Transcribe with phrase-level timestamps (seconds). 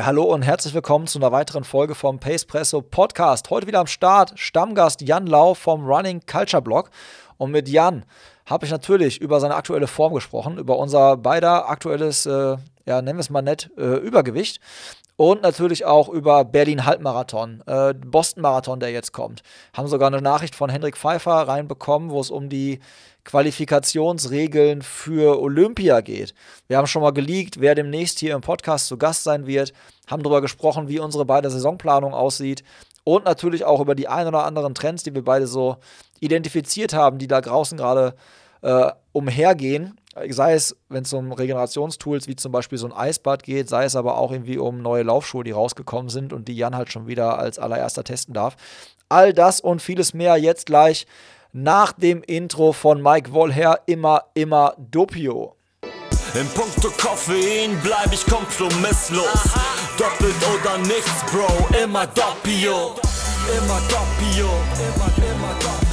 [0.00, 3.50] Ja, hallo und herzlich willkommen zu einer weiteren Folge vom Pacepresso Podcast.
[3.50, 6.88] Heute wieder am Start Stammgast Jan Lau vom Running Culture Blog.
[7.36, 8.06] Und mit Jan
[8.46, 13.18] habe ich natürlich über seine aktuelle Form gesprochen, über unser beider aktuelles, äh, ja, nennen
[13.18, 14.62] wir es mal nett, äh, Übergewicht.
[15.20, 19.42] Und natürlich auch über Berlin Halbmarathon, äh, Boston Marathon, der jetzt kommt.
[19.74, 22.80] Haben sogar eine Nachricht von Hendrik Pfeiffer reinbekommen, wo es um die
[23.24, 26.32] Qualifikationsregeln für Olympia geht.
[26.68, 29.74] Wir haben schon mal geleakt, wer demnächst hier im Podcast zu Gast sein wird,
[30.10, 32.64] haben darüber gesprochen, wie unsere beide Saisonplanung aussieht
[33.04, 35.76] und natürlich auch über die ein oder anderen Trends, die wir beide so
[36.20, 38.14] identifiziert haben, die da draußen gerade
[38.62, 39.99] äh, umhergehen.
[40.28, 43.96] Sei es, wenn es um Regenerationstools wie zum Beispiel so ein Eisbad geht, sei es
[43.96, 47.38] aber auch irgendwie um neue Laufschuhe, die rausgekommen sind und die Jan halt schon wieder
[47.38, 48.56] als allererster testen darf.
[49.08, 51.06] All das und vieles mehr jetzt gleich
[51.52, 55.56] nach dem Intro von Mike Wollher immer, immer Doppio.
[56.34, 59.26] In puncto Koffein bleib ich kompromisslos.
[59.98, 61.48] Doppelt oder nichts, Bro,
[61.82, 62.94] immer Doppio.
[63.58, 65.90] Immer Doppio, immer, immer Doppio.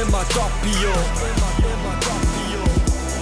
[0.00, 1.37] Immer Doppio, immer Doppio.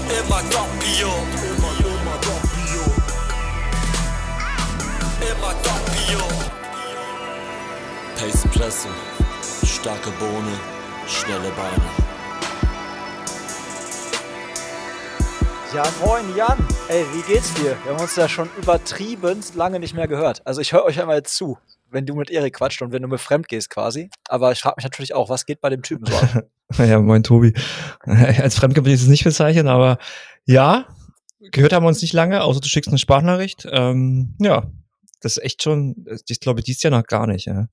[0.09, 2.83] Immer Doppio, immer, immer Doppio.
[5.21, 6.23] Immer Doppio.
[8.17, 8.89] Pace Presse,
[9.65, 10.57] starke Bohne
[11.09, 11.91] schnelle Beine.
[15.75, 16.57] Ja, moin Jan.
[16.89, 17.77] Ey, wie geht's dir?
[17.83, 20.41] Wir haben uns ja schon übertrieben lange nicht mehr gehört.
[20.47, 21.59] Also ich höre euch einmal zu,
[21.91, 24.11] wenn du mit Erik quatscht und wenn du mir fremd gehst quasi.
[24.29, 26.45] Aber ich frage mich natürlich auch, was geht bei dem Typen so ab?
[26.79, 27.55] ja, moin Tobi.
[28.05, 29.99] Als fremd will ich es nicht bezeichnen, aber
[30.45, 30.87] ja,
[31.41, 33.67] gehört haben wir uns nicht lange, außer du schickst eine Sprachnachricht.
[33.71, 34.71] Ähm, ja,
[35.21, 37.47] das ist echt schon, ich glaube, dies Jahr noch gar nicht.
[37.47, 37.69] Ja.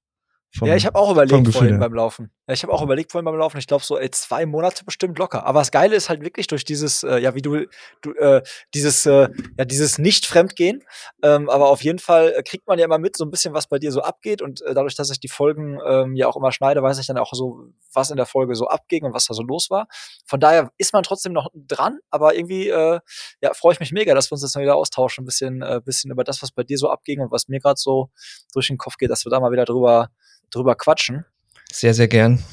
[0.55, 2.29] Vom, ja, ich habe auch überlegt vorhin beim Laufen.
[2.47, 3.57] Ja, ich habe auch überlegt vorhin beim Laufen.
[3.57, 5.47] Ich glaube so, ey, zwei Monate bestimmt locker.
[5.47, 7.65] Aber das Geile ist halt wirklich durch dieses, äh, ja, wie du,
[8.03, 8.43] du äh,
[8.75, 10.83] dieses, äh, ja, dieses Nicht-Fremdgehen.
[11.23, 13.65] Ähm, aber auf jeden Fall äh, kriegt man ja immer mit so ein bisschen, was
[13.65, 14.43] bei dir so abgeht.
[14.43, 17.17] Und äh, dadurch, dass ich die Folgen ähm, ja auch immer schneide, weiß ich dann
[17.17, 19.87] auch so, was in der Folge so abging und was da so los war.
[20.27, 21.97] Von daher ist man trotzdem noch dran.
[22.11, 22.99] Aber irgendwie, äh,
[23.41, 25.81] ja, freue ich mich mega, dass wir uns jetzt mal wieder austauschen, ein bisschen, äh,
[25.83, 28.11] bisschen über das, was bei dir so abging und was mir gerade so
[28.53, 30.09] durch den Kopf geht, dass wir da mal wieder drüber
[30.53, 31.25] drüber quatschen.
[31.71, 32.43] Sehr, sehr gern.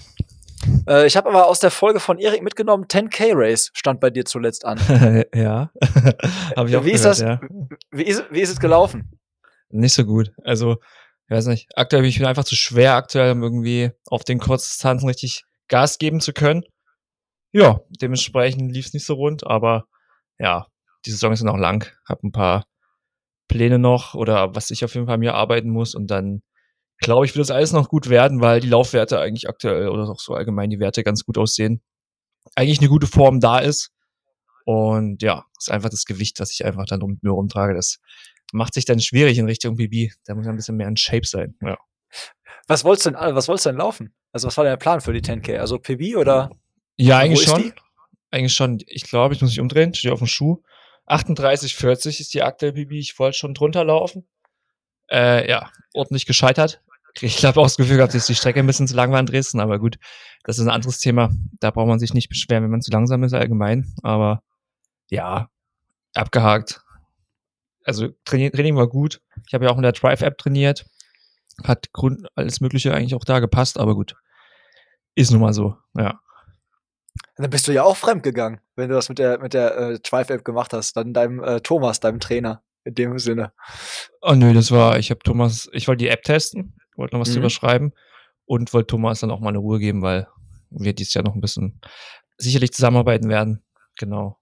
[0.87, 4.25] Äh, ich habe aber aus der Folge von Erik mitgenommen, 10K Race stand bei dir
[4.25, 4.79] zuletzt an.
[5.35, 5.71] ja,
[6.57, 7.41] habe ich auch wie gehört, ist das, ja.
[7.91, 9.19] wie, ist, wie ist es gelaufen?
[9.71, 10.33] Nicht so gut.
[10.45, 10.79] Also,
[11.29, 15.09] ich weiß nicht, aktuell bin ich einfach zu schwer, aktuell um irgendwie auf den Kurzdistanzen
[15.09, 16.65] richtig Gas geben zu können.
[17.53, 19.87] Ja, dementsprechend lief es nicht so rund, aber
[20.39, 20.67] ja,
[21.07, 21.91] die Saison ist noch lang.
[22.07, 22.65] Hab ein paar
[23.49, 26.43] Pläne noch oder was ich auf jeden Fall mir arbeiten muss und dann
[27.01, 30.21] glaube ich, wird das alles noch gut werden, weil die Laufwerte eigentlich aktuell oder auch
[30.21, 31.83] so allgemein die Werte ganz gut aussehen.
[32.55, 33.91] Eigentlich eine gute Form da ist.
[34.65, 37.75] Und ja, ist einfach das Gewicht, was ich einfach dann mit mir rumtrage.
[37.75, 37.99] Das
[38.53, 40.13] macht sich dann schwierig in Richtung BB.
[40.27, 41.57] Da muss man ein bisschen mehr in Shape sein.
[41.63, 41.79] Ja.
[42.69, 44.15] Was wolltest du denn, was wolltest du denn laufen?
[44.33, 45.59] Also was war der Plan für die 10K?
[45.59, 46.51] Also PB oder?
[46.97, 47.73] Ja, eigentlich schon.
[48.31, 48.79] Eigentlich schon.
[48.87, 49.95] Ich glaube, ich muss mich umdrehen.
[49.95, 50.63] Stehe auf dem Schuh.
[51.07, 52.93] 38, 40 ist die aktuelle PB.
[52.93, 54.29] Ich wollte schon drunter laufen.
[55.11, 56.81] Äh, ja, ordentlich gescheitert.
[57.21, 59.27] Ich habe auch das Gefühl gehabt, dass die Strecke ein bisschen zu lang war in
[59.27, 59.99] Dresden, aber gut,
[60.45, 61.31] das ist ein anderes Thema.
[61.59, 63.93] Da braucht man sich nicht beschweren, wenn man zu langsam ist allgemein.
[64.03, 64.43] Aber
[65.11, 65.49] ja,
[66.15, 66.83] abgehakt.
[67.85, 69.21] Also Training, Training war gut.
[69.47, 70.87] Ich habe ja auch in der Drive-App trainiert.
[71.65, 74.15] Hat Grund, alles Mögliche eigentlich auch da gepasst, aber gut.
[75.15, 76.21] Ist nun mal so, ja.
[77.37, 79.99] Dann bist du ja auch fremd gegangen, wenn du das mit der, mit der äh,
[79.99, 83.53] Drive-App gemacht hast, dann deinem äh, Thomas, deinem Trainer, in dem Sinne.
[84.23, 87.31] Oh nö, das war, ich habe Thomas, ich wollte die App testen wollte noch was
[87.31, 87.35] mhm.
[87.35, 87.93] drüber schreiben
[88.45, 90.29] und wollte Thomas dann auch mal eine Ruhe geben, weil
[90.71, 91.81] wir dieses Jahr noch ein bisschen
[92.39, 93.65] sicherlich zusammenarbeiten werden.
[93.99, 94.39] Genau.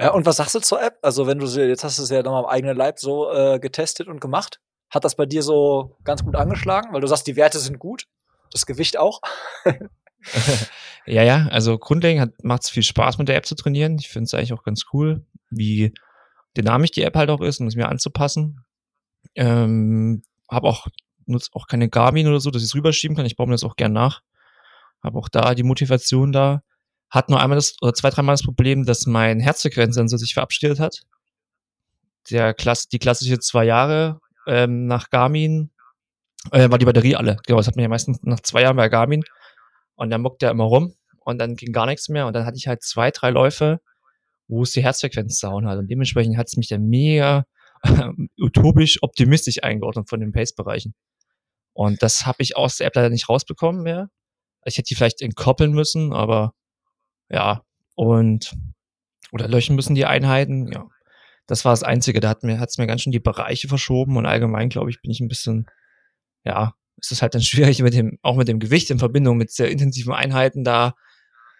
[0.00, 0.98] Ja, und was sagst du zur App?
[1.02, 3.58] Also, wenn du sie, jetzt hast du es ja nochmal am eigenen Leib so äh,
[3.60, 4.60] getestet und gemacht.
[4.90, 6.92] Hat das bei dir so ganz gut angeschlagen?
[6.92, 8.06] Weil du sagst, die Werte sind gut,
[8.50, 9.20] das Gewicht auch.
[11.06, 13.96] ja, ja, also grundlegend macht es viel Spaß mit der App zu trainieren.
[13.98, 15.94] Ich finde es eigentlich auch ganz cool, wie
[16.56, 18.64] dynamisch die App halt auch ist, um es mir anzupassen.
[19.34, 20.88] Ähm, habe auch
[21.26, 23.26] nutze auch keine Garmin oder so, dass ich es rüberschieben kann.
[23.26, 24.20] Ich baue mir das auch gern nach.
[25.02, 26.62] Habe auch da die Motivation da.
[27.10, 31.02] Hat nur einmal das, oder zwei, dreimal das Problem, dass mein Herzfrequenzsensor sich verabschiedet hat.
[32.30, 35.70] Der Klasse, die klassische zwei Jahre ähm, nach Garmin
[36.50, 37.36] äh, war die Batterie alle.
[37.46, 39.22] Genau, das hat man ja meistens nach zwei Jahren bei Garmin.
[39.94, 42.26] Und dann muckt der immer rum und dann ging gar nichts mehr.
[42.26, 43.80] Und dann hatte ich halt zwei, drei Läufe,
[44.48, 45.78] wo es die Herzfrequenz zauen hat.
[45.78, 47.44] Und dementsprechend hat es mich dann mega
[48.38, 50.94] utopisch optimistisch eingeordnet von den Pace-Bereichen.
[51.72, 54.10] Und das habe ich aus der App leider nicht rausbekommen mehr.
[54.64, 56.54] Ich hätte die vielleicht entkoppeln müssen, aber
[57.28, 57.62] ja,
[57.94, 58.54] und
[59.32, 60.86] oder löschen müssen die Einheiten, ja.
[61.46, 62.20] Das war das Einzige.
[62.20, 65.10] Da hat mir, hat's mir ganz schön die Bereiche verschoben und allgemein, glaube ich, bin
[65.10, 65.66] ich ein bisschen,
[66.44, 69.50] ja, ist es halt dann schwierig mit dem, auch mit dem Gewicht in Verbindung mit
[69.50, 70.94] sehr intensiven Einheiten da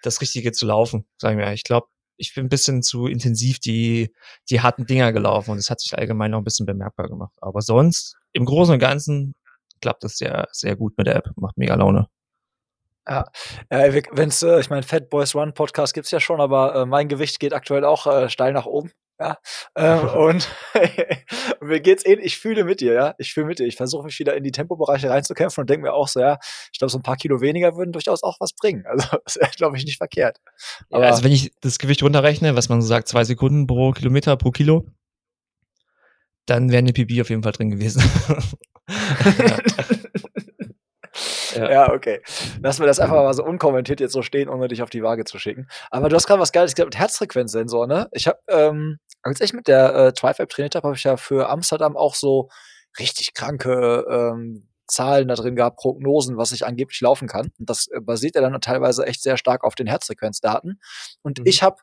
[0.03, 1.53] das Richtige zu laufen, sagen wir.
[1.53, 4.15] Ich glaube, ich bin ein bisschen zu intensiv die,
[4.51, 7.35] die harten Dinger gelaufen und das hat sich allgemein noch ein bisschen bemerkbar gemacht.
[7.41, 9.35] Aber sonst, im Großen und Ganzen,
[9.81, 11.31] klappt das sehr, sehr gut mit der App.
[11.37, 12.09] Macht mega Laune.
[13.09, 13.25] Ja,
[13.69, 17.09] äh, wenn's, äh, ich meine, Fat Boys Run Podcast gibt's ja schon, aber äh, mein
[17.09, 18.93] Gewicht geht aktuell auch steil nach oben.
[19.23, 19.39] Ja,
[19.77, 20.49] ähm, und
[21.61, 22.27] mir geht's ähnlich.
[22.27, 23.15] Ich fühle mit dir, ja.
[23.19, 23.67] Ich fühle mit dir.
[23.67, 26.39] Ich versuche mich wieder in die Tempobereiche reinzukämpfen und denke mir auch so, ja,
[26.73, 28.85] ich glaube, so ein paar Kilo weniger würden durchaus auch was bringen.
[28.93, 30.39] Also, das ist, glaube ich, nicht verkehrt.
[30.91, 33.93] Aber ja, also, wenn ich das Gewicht runterrechne, was man so sagt, zwei Sekunden pro
[33.93, 34.85] Kilometer pro Kilo,
[36.45, 38.03] dann wäre eine PB auf jeden Fall drin gewesen.
[38.89, 39.59] ja.
[41.55, 41.71] Ja.
[41.71, 42.23] ja, okay.
[42.63, 45.25] Lass mir das einfach mal so unkommentiert jetzt so stehen, ohne dich auf die Waage
[45.25, 45.69] zu schicken.
[45.91, 48.09] Aber du hast gerade was Geiles gesagt mit Herzfrequenzsensor, ne?
[48.13, 51.17] Ich habe, ähm, als ich mit der äh, Tribe App trainiert habe, habe ich ja
[51.17, 52.49] für Amsterdam auch so
[52.99, 57.51] richtig kranke ähm, Zahlen da drin gehabt, Prognosen, was ich angeblich laufen kann.
[57.59, 60.81] Und das äh, basiert ja dann teilweise echt sehr stark auf den Herzfrequenzdaten.
[61.23, 61.47] Und mhm.
[61.47, 61.77] ich habe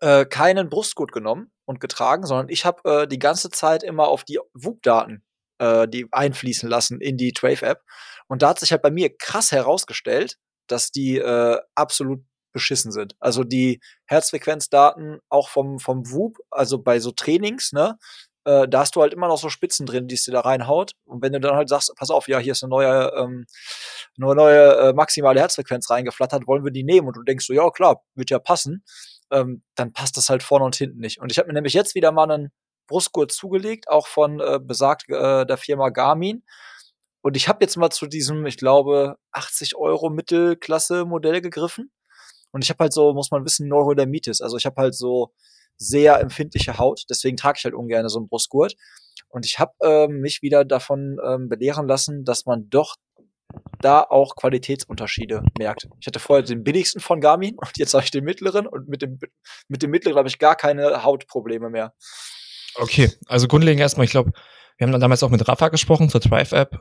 [0.00, 4.24] äh, keinen Brustgurt genommen und getragen, sondern ich habe äh, die ganze Zeit immer auf
[4.24, 5.24] die WUB-Daten
[5.58, 7.82] äh, die einfließen lassen in die Trave-App.
[8.32, 12.24] Und da hat sich halt bei mir krass herausgestellt, dass die äh, absolut
[12.54, 13.14] beschissen sind.
[13.20, 17.98] Also die Herzfrequenzdaten auch vom, vom WUB, also bei so Trainings, ne,
[18.46, 20.92] äh, da hast du halt immer noch so Spitzen drin, die es dir da reinhaut.
[21.04, 23.44] Und wenn du dann halt sagst, pass auf, ja, hier ist eine neue, ähm,
[24.16, 27.08] eine neue äh, maximale Herzfrequenz reingeflattert, wollen wir die nehmen?
[27.08, 28.82] Und du denkst so, ja klar, wird ja passen.
[29.30, 31.20] Ähm, dann passt das halt vorne und hinten nicht.
[31.20, 32.50] Und ich habe mir nämlich jetzt wieder mal einen
[32.86, 36.44] Brustgurt zugelegt, auch von äh, besagt äh, der Firma Garmin.
[37.22, 41.90] Und ich habe jetzt mal zu diesem, ich glaube, 80 Euro Mittelklasse-Modell gegriffen.
[42.50, 44.40] Und ich habe halt so, muss man wissen, Neurodermitis.
[44.40, 45.32] Also ich habe halt so
[45.78, 48.74] sehr empfindliche Haut, deswegen trage ich halt ungern so einen Brustgurt.
[49.28, 52.96] Und ich habe ähm, mich wieder davon ähm, belehren lassen, dass man doch
[53.80, 55.88] da auch Qualitätsunterschiede merkt.
[56.00, 59.02] Ich hatte vorher den billigsten von Garmin und jetzt habe ich den mittleren und mit
[59.02, 59.18] dem,
[59.68, 61.94] mit dem mittleren habe ich gar keine Hautprobleme mehr.
[62.76, 64.32] Okay, also grundlegend erstmal, ich glaube,
[64.78, 66.78] wir haben dann damals auch mit Rafa gesprochen zur Drive-App.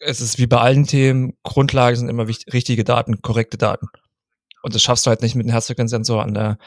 [0.00, 3.88] Es ist wie bei allen Themen, Grundlage sind immer wichtig, richtige Daten, korrekte Daten.
[4.62, 6.58] Und das schaffst du halt nicht mit einem Herzfrequenzsensor an der,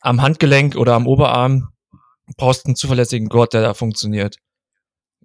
[0.00, 1.68] am Handgelenk oder am Oberarm.
[2.26, 4.36] Du brauchst einen zuverlässigen Gurt, der da funktioniert.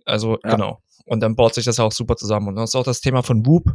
[0.05, 0.51] Also, ja.
[0.51, 0.81] genau.
[1.05, 2.49] Und dann baut sich das auch super zusammen.
[2.49, 3.73] Und das ist auch das Thema von Whoop.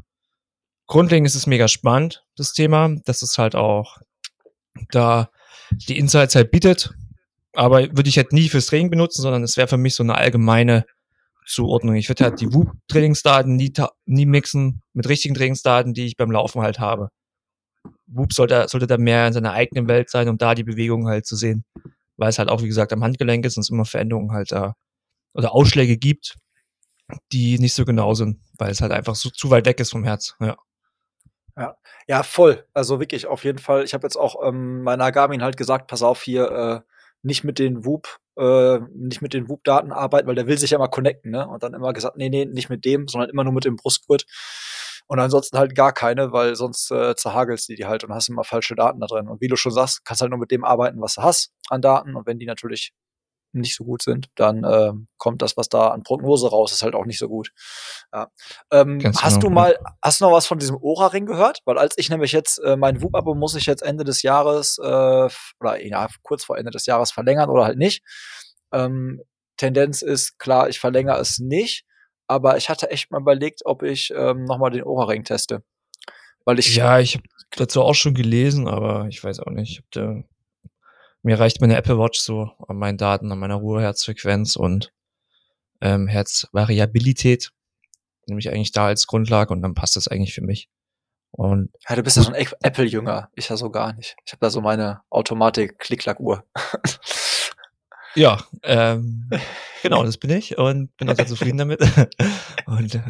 [0.86, 2.90] Grundlegend ist es mega spannend, das Thema.
[3.04, 3.96] Das ist halt auch
[4.90, 5.30] da
[5.70, 6.94] die Insights halt bietet
[7.54, 10.16] aber würde ich halt nie fürs Training benutzen, sondern es wäre für mich so eine
[10.16, 10.84] allgemeine
[11.46, 11.94] Zuordnung.
[11.94, 13.72] Ich würde halt die Whoop-Trainingsdaten nie,
[14.06, 17.10] nie mixen mit richtigen Trainingsdaten, die ich beim Laufen halt habe.
[18.06, 21.26] Whoop sollte, sollte da mehr in seiner eigenen Welt sein, um da die Bewegung halt
[21.26, 21.64] zu sehen.
[22.16, 24.74] Weil es halt auch, wie gesagt, am Handgelenk ist und es immer Veränderungen halt da
[25.34, 26.36] oder Ausschläge gibt,
[27.32, 30.04] die nicht so genau sind, weil es halt einfach so zu weit weg ist vom
[30.04, 30.36] Herz.
[30.40, 30.56] Ja.
[31.56, 31.76] Ja,
[32.08, 32.66] ja, voll.
[32.72, 33.84] Also wirklich auf jeden Fall.
[33.84, 36.93] Ich habe jetzt auch ähm, meiner Garmin halt gesagt, pass auf hier, äh,
[37.24, 40.78] nicht mit den Whoop, äh, nicht mit den Whoop-Daten arbeiten, weil der will sich ja
[40.78, 41.46] mal connecten, ne?
[41.48, 44.26] Und dann immer gesagt, nee, nee, nicht mit dem, sondern immer nur mit dem Brustgurt.
[45.06, 48.44] Und ansonsten halt gar keine, weil sonst äh, zerhagelst die die halt und hast immer
[48.44, 49.28] falsche Daten da drin.
[49.28, 51.82] Und wie du schon sagst, kannst halt nur mit dem arbeiten, was du hast an
[51.82, 52.16] Daten.
[52.16, 52.92] Und wenn die natürlich
[53.60, 56.94] nicht so gut sind, dann äh, kommt das, was da an Prognose raus ist, halt
[56.94, 57.50] auch nicht so gut.
[58.12, 58.28] Ja.
[58.70, 61.60] Ähm, hast du mal, hast du noch was von diesem Ora-Ring gehört?
[61.64, 64.84] Weil als ich nämlich jetzt äh, mein WUP-Abo muss ich jetzt Ende des Jahres äh,
[65.60, 68.02] oder ja, kurz vor Ende des Jahres verlängern oder halt nicht.
[68.72, 69.22] Ähm,
[69.56, 71.84] Tendenz ist klar, ich verlängere es nicht,
[72.26, 75.62] aber ich hatte echt mal überlegt, ob ich ähm, nochmal den Ora-Ring teste.
[76.44, 77.24] Weil ich ja, ich habe
[77.56, 79.70] dazu auch schon gelesen, aber ich weiß auch nicht.
[79.70, 80.22] Ich hab da
[81.24, 84.92] mir reicht meine Apple Watch so an meinen Daten, an meiner Ruheherzfrequenz und
[85.80, 87.50] ähm, Herzvariabilität,
[88.26, 90.68] nämlich eigentlich da als Grundlage und dann passt das eigentlich für mich.
[91.30, 93.30] Und ja, du bist ja so ein Apple-Jünger.
[93.34, 94.16] Ich ja so gar nicht.
[94.24, 96.44] Ich habe da so meine Automatik-Klick-Klack-Uhr.
[98.14, 99.28] ja, ähm,
[99.82, 101.80] genau, das bin ich und bin auch sehr zufrieden damit.
[102.66, 103.02] und äh,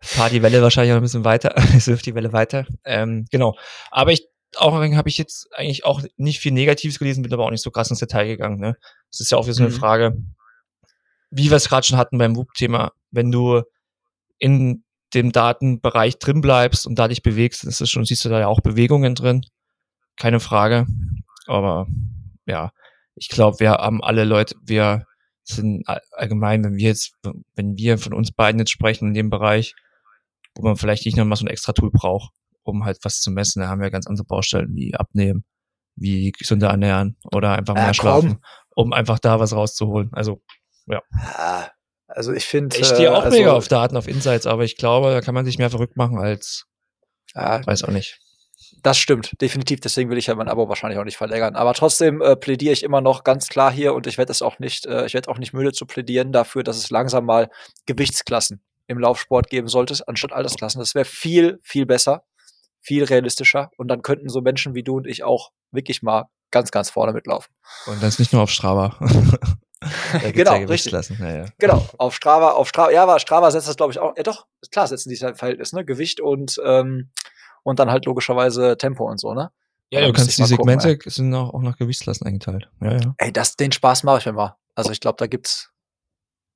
[0.00, 2.66] fahr die Welle wahrscheinlich noch ein bisschen weiter, surf die Welle weiter.
[2.84, 3.56] Ähm, genau.
[3.90, 4.26] Aber ich
[4.56, 7.70] auch habe ich jetzt eigentlich auch nicht viel Negatives gelesen, bin aber auch nicht so
[7.70, 8.58] krass ins Detail gegangen.
[8.58, 8.76] Ne?
[9.10, 9.78] Es ist ja auch wieder so eine mhm.
[9.78, 10.16] Frage,
[11.30, 13.62] wie wir es gerade schon hatten beim WUP-Thema, wenn du
[14.38, 18.40] in dem Datenbereich drin bleibst und da dich bewegst, ist es schon, siehst du da
[18.40, 19.42] ja auch Bewegungen drin.
[20.16, 20.86] Keine Frage.
[21.46, 21.86] Aber
[22.46, 22.72] ja,
[23.14, 25.04] ich glaube, wir haben alle Leute, wir
[25.44, 27.14] sind allgemein, wenn wir jetzt,
[27.54, 29.74] wenn wir von uns beiden jetzt sprechen in dem Bereich,
[30.54, 33.62] wo man vielleicht nicht nochmal so ein extra Tool braucht, um halt was zu messen.
[33.62, 35.44] Da haben wir ganz andere Baustellen wie Abnehmen,
[35.96, 38.40] wie gesünder ernähren oder einfach mehr äh, schlafen,
[38.74, 40.10] um einfach da was rauszuholen.
[40.12, 40.42] Also,
[40.86, 41.02] ja.
[41.12, 41.70] ja
[42.08, 42.76] also ich finde.
[42.76, 45.34] Ich stehe auch äh, also, mega auf Daten, auf Insights, aber ich glaube, da kann
[45.34, 46.66] man sich mehr verrückt machen als.
[47.34, 48.18] Ja, weiß auch nicht.
[48.82, 49.80] Das stimmt, definitiv.
[49.80, 51.54] Deswegen will ich ja mein Abo wahrscheinlich auch nicht verlängern.
[51.54, 54.58] Aber trotzdem äh, plädiere ich immer noch ganz klar hier und ich werde es auch
[54.58, 57.50] nicht, äh, ich werde auch nicht müde zu plädieren dafür, dass es langsam mal
[57.86, 60.80] Gewichtsklassen im Laufsport geben sollte, anstatt Altersklassen.
[60.80, 62.24] Das wäre viel, viel besser,
[62.80, 63.70] viel realistischer.
[63.76, 67.12] Und dann könnten so Menschen wie du und ich auch wirklich mal ganz, ganz vorne
[67.12, 67.52] mitlaufen.
[67.86, 68.96] Und das nicht nur auf Strava.
[70.32, 70.92] genau, ja richtig.
[70.92, 71.44] Ja, ja.
[71.58, 74.46] Genau, auf Strava, auf Strava, ja, aber Strava setzt das, glaube ich, auch, ja doch,
[74.70, 75.84] klar setzen die Verhältnis, ne?
[75.84, 77.10] Gewicht und, ähm,
[77.62, 79.50] und dann halt logischerweise Tempo und so, ne?
[79.90, 82.70] Ja, du kannst die Segmente gucken, sind auch, auch nach Gewichtsklassen eingeteilt.
[82.80, 83.14] Ja, ja.
[83.18, 84.56] Ey, das, den Spaß mache ich mir mal.
[84.74, 85.72] Also ich glaube, da gibt's,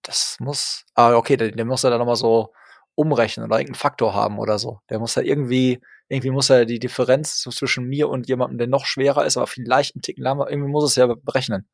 [0.03, 2.53] das muss, ah, okay, der, der muss ja dann nochmal so
[2.95, 4.81] umrechnen oder irgendeinen Faktor haben oder so.
[4.89, 8.85] Der muss ja irgendwie, irgendwie muss er die Differenz zwischen mir und jemandem, der noch
[8.87, 11.67] schwerer ist, aber vielleicht einen Ticken lahmer, irgendwie muss es ja berechnen.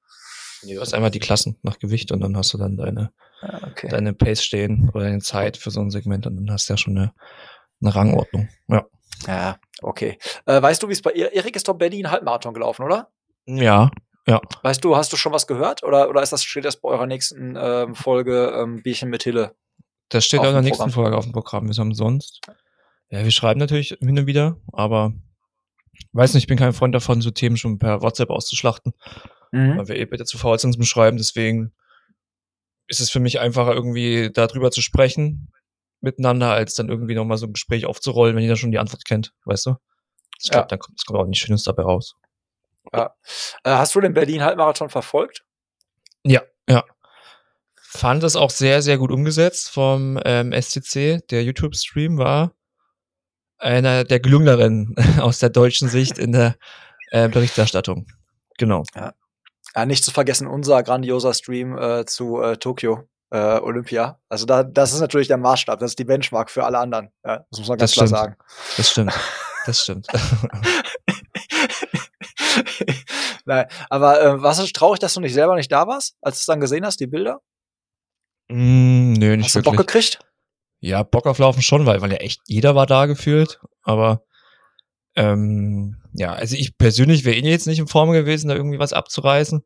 [0.62, 3.60] Nee, du hast einmal die Klassen nach Gewicht und dann hast du dann deine, ah,
[3.70, 3.88] okay.
[3.88, 6.76] deine Pace stehen oder deine Zeit für so ein Segment und dann hast du ja
[6.76, 7.12] schon eine,
[7.80, 8.48] eine Rangordnung.
[8.68, 8.86] Ja.
[9.26, 10.18] Ja, okay.
[10.46, 13.10] Äh, weißt du, wie es bei Erik ist doch Berlin Halbmarathon gelaufen, oder?
[13.46, 13.90] Ja,
[14.26, 14.40] ja.
[14.62, 17.06] Weißt du, hast du schon was gehört oder, oder ist das steht das bei eurer
[17.06, 19.54] nächsten ähm, Folge ähm, Bierchen mit Hille?
[20.08, 20.90] Das steht auch in der nächsten.
[20.90, 21.68] Folge auf dem Programm.
[21.68, 22.40] Wir haben sonst.
[23.10, 25.12] Ja, wir schreiben natürlich hin und wieder, aber
[26.12, 28.94] weiß nicht, ich bin kein Freund davon, so Themen schon per WhatsApp auszuschlachten
[29.52, 29.78] mhm.
[29.78, 31.16] weil wir eh bitte zu faul sind zum Schreiben.
[31.16, 31.72] Deswegen
[32.86, 35.52] ist es für mich einfacher, irgendwie darüber zu sprechen
[36.00, 39.34] miteinander, als dann irgendwie nochmal so ein Gespräch aufzurollen, wenn jeder schon die Antwort kennt,
[39.44, 39.76] weißt du?
[40.42, 40.68] Ich glaube, ja.
[40.68, 42.16] dann kommt, es kommt auch nichts Schönes dabei raus.
[42.94, 43.14] Ja.
[43.64, 45.44] Äh, hast du den Berlin-Halbmarathon verfolgt?
[46.24, 46.84] Ja, ja.
[47.76, 51.20] Fand es auch sehr, sehr gut umgesetzt vom ähm, SCC.
[51.28, 52.54] Der YouTube-Stream war
[53.60, 56.56] einer der gelungeneren aus der deutschen Sicht in der
[57.10, 58.06] äh, Berichterstattung.
[58.58, 58.84] Genau.
[58.94, 59.14] Ja.
[59.76, 64.18] Ja, nicht zu vergessen, unser grandioser Stream äh, zu äh, Tokio äh, Olympia.
[64.28, 67.10] Also da, das ist natürlich der Maßstab, das ist die Benchmark für alle anderen.
[67.24, 68.18] Ja, das muss man ganz das klar stimmt.
[68.18, 68.36] sagen.
[68.76, 69.14] Das stimmt.
[69.66, 70.06] Das stimmt.
[73.44, 76.40] Nein, aber äh, was ist traurig, dass du nicht selber nicht da warst, als du
[76.40, 77.40] es dann gesehen hast, die Bilder?
[78.48, 79.72] Mm, nö, nicht hast wirklich.
[79.72, 80.18] du Bock gekriegt?
[80.80, 83.60] Ja, Bock auf Laufen schon, weil, weil ja echt jeder war da gefühlt.
[83.82, 84.24] Aber
[85.14, 88.92] ähm, ja, also ich persönlich wäre eh jetzt nicht in Form gewesen, da irgendwie was
[88.92, 89.62] abzureißen.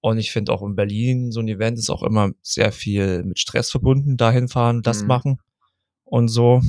[0.00, 3.38] Und ich finde auch in Berlin so ein Event ist auch immer sehr viel mit
[3.38, 5.08] Stress verbunden, dahin fahren, das mhm.
[5.08, 5.40] machen
[6.04, 6.60] und so.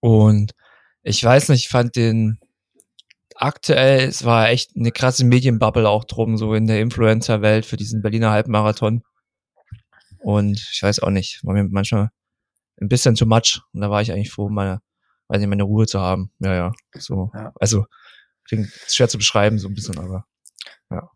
[0.00, 0.52] Und
[1.02, 2.38] ich weiß nicht, ich fand den
[3.34, 8.02] aktuell, es war echt eine krasse Medienbubble auch drum, so in der Influencer-Welt für diesen
[8.02, 9.02] Berliner Halbmarathon.
[10.20, 12.10] Und ich weiß auch nicht, war mir manchmal
[12.80, 13.60] ein bisschen too much.
[13.72, 14.80] Und da war ich eigentlich froh, meine
[15.28, 16.32] weiß nicht, meine Ruhe zu haben.
[16.40, 16.72] Ja, ja.
[16.94, 17.30] So.
[17.34, 17.52] Ja.
[17.60, 17.86] Also,
[18.46, 20.24] klingt schwer zu beschreiben, so ein bisschen, aber
[20.90, 21.10] ja.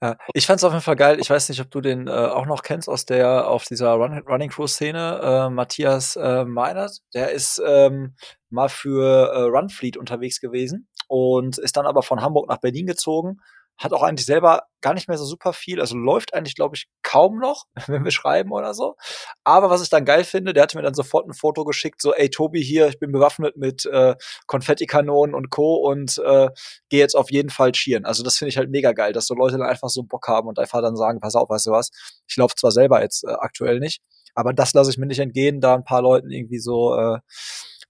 [0.00, 1.20] Ja, ich fand's auf jeden Fall geil.
[1.20, 4.18] Ich weiß nicht, ob du den äh, auch noch kennst aus der, auf dieser Run,
[4.26, 6.98] Running Crew Szene, äh, Matthias äh, Meinert.
[7.14, 8.16] Der ist ähm,
[8.50, 13.38] mal für äh, Runfleet unterwegs gewesen und ist dann aber von Hamburg nach Berlin gezogen
[13.82, 16.88] hat auch eigentlich selber gar nicht mehr so super viel, also läuft eigentlich, glaube ich,
[17.02, 18.96] kaum noch, wenn wir schreiben oder so.
[19.44, 22.14] Aber was ich dann geil finde, der hatte mir dann sofort ein Foto geschickt, so,
[22.14, 24.14] ey Tobi hier, ich bin bewaffnet mit äh,
[24.46, 25.76] Konfettikanonen und Co.
[25.76, 26.48] und äh,
[26.88, 28.04] gehe jetzt auf jeden Fall schieren.
[28.04, 30.48] Also das finde ich halt mega geil, dass so Leute dann einfach so Bock haben
[30.48, 31.90] und einfach dann sagen, pass auf, weißt du was,
[32.26, 34.02] ich laufe zwar selber jetzt äh, aktuell nicht,
[34.34, 37.18] aber das lasse ich mir nicht entgehen, da ein paar Leuten irgendwie so äh,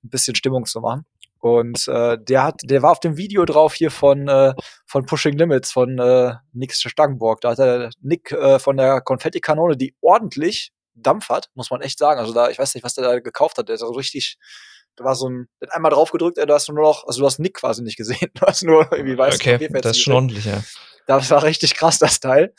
[0.05, 1.07] ein bisschen Stimmung zu machen.
[1.43, 4.55] Und äh, der hat, der war auf dem Video drauf hier von, äh,
[4.87, 7.41] von Pushing Limits, von äh, Nick Stangenborg.
[7.41, 11.99] Da hat der Nick äh, von der Konfettikanone, die ordentlich Dampf hat, muss man echt
[11.99, 12.21] sagen.
[12.21, 13.67] Also da, ich weiß nicht, was der da gekauft hat.
[13.67, 14.37] Der ist so richtig,
[14.95, 17.09] da war so ein, der hat einmal drauf gedrückt, ey, da hast du nur noch,
[17.09, 18.31] also du hast Nick quasi nicht gesehen.
[18.35, 20.63] Du hast nur irgendwie weiß Okay, das ist schon ordentlich, ja.
[21.09, 22.55] Das war richtig krass, das Teil.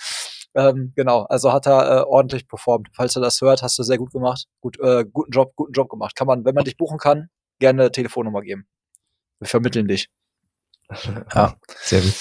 [0.55, 2.89] Ähm, genau, also hat er äh, ordentlich performt.
[2.93, 4.47] Falls du das hört, hast du sehr gut gemacht.
[4.59, 6.17] Gut, äh, guten Job, guten Job gemacht.
[6.17, 8.67] Kann man, wenn man dich buchen kann, gerne Telefonnummer geben.
[9.39, 10.09] Wir vermitteln dich.
[11.33, 11.55] Ja.
[11.81, 12.13] Sehr gut.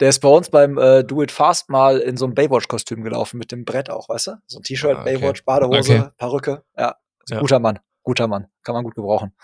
[0.00, 3.38] Der ist bei uns beim äh, Do It Fast mal in so einem Baywatch-Kostüm gelaufen,
[3.38, 4.32] mit dem Brett auch, weißt du?
[4.46, 5.16] So ein T-Shirt, ah, okay.
[5.16, 6.08] Baywatch, Badehose, okay.
[6.16, 6.64] Perücke.
[6.76, 6.96] Ja.
[7.28, 7.40] ja.
[7.40, 7.80] Guter Mann.
[8.02, 8.46] Guter Mann.
[8.62, 9.34] Kann man gut gebrauchen.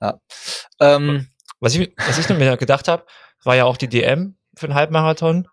[0.00, 0.20] Ja.
[0.80, 1.28] Ähm,
[1.60, 3.04] was ich, was ich mir gedacht habe,
[3.44, 5.46] war ja auch die DM für den Halbmarathon.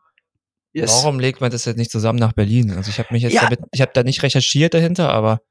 [0.74, 0.92] Yes.
[0.92, 2.72] Warum legt man das jetzt nicht zusammen nach Berlin?
[2.72, 3.42] Also ich habe mich jetzt ja.
[3.42, 5.42] damit, ich habe da nicht recherchiert dahinter, aber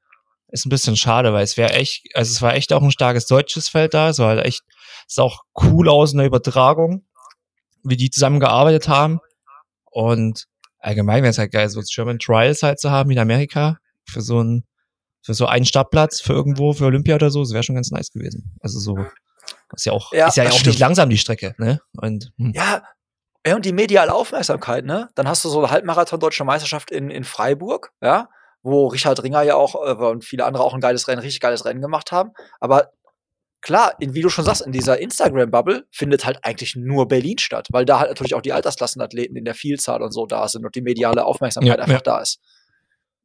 [0.49, 3.25] ist ein bisschen schade, weil es wäre echt, also es war echt auch ein starkes
[3.25, 4.63] deutsches Feld da, es war halt echt,
[5.07, 7.05] es auch cool aus in der Übertragung,
[7.83, 9.19] wie die zusammengearbeitet haben
[9.85, 10.45] und
[10.79, 14.41] allgemein wäre es halt geil, so German Trials halt zu haben in Amerika für so
[14.41, 14.63] ein,
[15.21, 18.11] für so einen Startplatz für irgendwo, für Olympia oder so, das wäre schon ganz nice
[18.11, 18.55] gewesen.
[18.61, 18.97] Also so,
[19.73, 20.67] ist ja auch, ja, ist ja auch stimmt.
[20.67, 21.81] nicht langsam die Strecke, ne?
[21.97, 22.53] Und, hm.
[22.55, 22.83] Ja,
[23.45, 25.09] Ja, und die mediale Aufmerksamkeit, ne?
[25.15, 28.29] Dann hast du so eine Halbmarathon Deutsche Meisterschaft in, in Freiburg, ja,
[28.67, 31.65] wo Richard Ringer ja auch äh, und viele andere auch ein geiles Rennen, richtig geiles
[31.65, 32.31] Rennen gemacht haben.
[32.59, 32.91] Aber
[33.61, 37.67] klar, in, wie du schon sagst, in dieser Instagram-Bubble findet halt eigentlich nur Berlin statt,
[37.71, 40.75] weil da halt natürlich auch die Altersklassenathleten in der Vielzahl und so da sind und
[40.75, 42.01] die mediale Aufmerksamkeit ja, einfach ja.
[42.01, 42.39] da ist.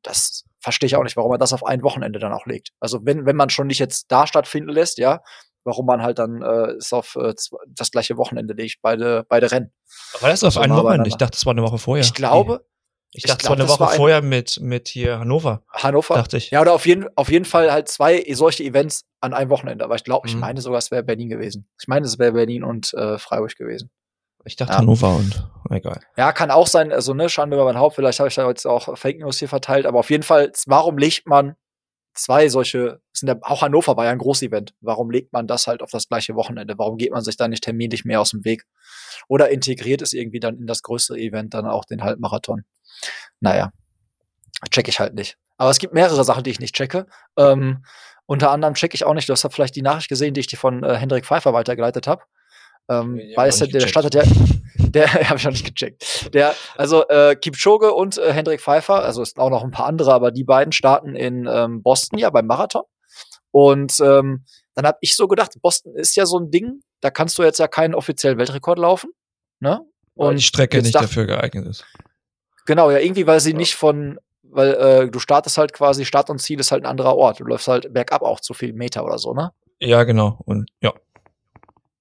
[0.03, 2.71] Das verstehe ich auch nicht, warum man das auf ein Wochenende dann auch legt.
[2.81, 5.23] Also wenn, wenn man schon nicht jetzt da stattfinden lässt, ja,
[5.65, 7.35] warum man halt dann äh, es auf äh,
[7.67, 9.73] das gleiche Wochenende legt, beide, beide Rennen.
[10.21, 11.09] War das auf ein Wochenende?
[11.09, 12.05] Ich dachte, das war eine Woche vorher.
[12.05, 12.65] Ich glaube.
[13.15, 15.63] Ich, ich dachte, es war eine Woche ein vorher mit, mit hier Hannover.
[15.71, 16.15] Hannover?
[16.15, 16.51] Dachte ich.
[16.51, 19.85] Ja, oder auf jeden, auf jeden Fall halt zwei solche Events an einem Wochenende.
[19.85, 20.41] Aber ich glaube, ich mhm.
[20.41, 21.69] meine sogar, es wäre Berlin gewesen.
[21.79, 23.91] Ich meine, es wäre Berlin und äh, Freiburg gewesen.
[24.45, 24.79] Ich dachte ja.
[24.79, 26.01] Hannover und egal.
[26.17, 28.67] Ja, kann auch sein, also ne, Schande über mein Haupt, vielleicht habe ich da jetzt
[28.67, 31.55] auch Fake News hier verteilt, aber auf jeden Fall, warum legt man
[32.15, 34.75] zwei solche, sind ja, auch Hannover war ja ein Großevent.
[34.81, 36.75] Warum legt man das halt auf das gleiche Wochenende?
[36.77, 38.65] Warum geht man sich da nicht terminlich mehr aus dem Weg?
[39.29, 42.65] Oder integriert es irgendwie dann in das größere Event dann auch den Halbmarathon?
[43.41, 43.73] Naja,
[44.71, 45.37] check ich halt nicht.
[45.57, 47.07] Aber es gibt mehrere Sachen, die ich nicht checke.
[47.37, 47.85] Ähm,
[48.27, 50.47] unter anderem check ich auch nicht, du hast ja vielleicht die Nachricht gesehen, die ich
[50.47, 52.23] dir von äh, Hendrik Pfeiffer weitergeleitet habe.
[52.89, 54.23] Ähm, ja, weil es, der startet ja,
[54.77, 56.35] der habe ich noch nicht gecheckt.
[56.35, 59.87] Der, also äh, Kipchoge und äh, Hendrik Pfeiffer, also es sind auch noch ein paar
[59.87, 62.83] andere, aber die beiden starten in ähm, Boston ja beim Marathon.
[63.51, 64.45] Und ähm,
[64.75, 67.59] dann habe ich so gedacht, Boston ist ja so ein Ding, da kannst du jetzt
[67.59, 69.11] ja keinen offiziellen Weltrekord laufen.
[69.61, 69.81] Ne?
[70.15, 71.85] Und weil die Strecke nicht dafür geeignet ist.
[72.67, 73.57] Genau, ja, irgendwie, weil sie ja.
[73.57, 77.17] nicht von, weil äh, du startest halt quasi, Start und Ziel ist halt ein anderer
[77.17, 77.41] Ort.
[77.41, 79.53] Du läufst halt bergab auch zu viel Meter oder so, ne?
[79.81, 80.39] Ja, genau.
[80.45, 80.93] Und ja.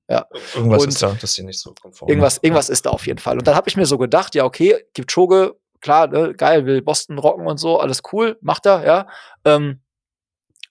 [0.07, 0.25] Ja.
[0.55, 3.19] Irgendwas und ist da, dass sie nicht so konform Irgendwas, irgendwas ist da auf jeden
[3.19, 3.37] Fall.
[3.37, 7.17] Und dann habe ich mir so gedacht, ja, okay, Kipchoge, klar, ne, geil, will Boston
[7.17, 9.07] rocken und so, alles cool, macht er, ja.
[9.45, 9.81] Ähm,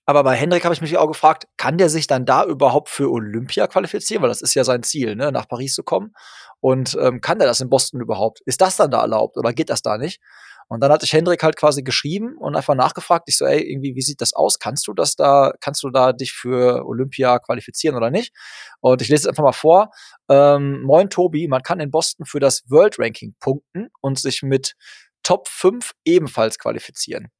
[0.04, 3.10] aber bei Hendrik habe ich mich auch gefragt, kann der sich dann da überhaupt für
[3.10, 4.22] Olympia qualifizieren?
[4.22, 6.14] Weil das ist ja sein Ziel, ne, nach Paris zu kommen.
[6.60, 8.40] Und ähm, kann der das in Boston überhaupt?
[8.44, 10.20] Ist das dann da erlaubt oder geht das da nicht?
[10.68, 13.24] Und dann hatte ich Hendrik halt quasi geschrieben und einfach nachgefragt.
[13.26, 14.60] Ich so, ey, irgendwie, wie sieht das aus?
[14.60, 18.32] Kannst du das da, kannst du da dich für Olympia qualifizieren oder nicht?
[18.78, 19.90] Und ich lese es einfach mal vor.
[20.28, 24.76] Ähm, Moin Tobi, man kann in Boston für das World Ranking punkten und sich mit
[25.24, 27.32] Top 5 ebenfalls qualifizieren.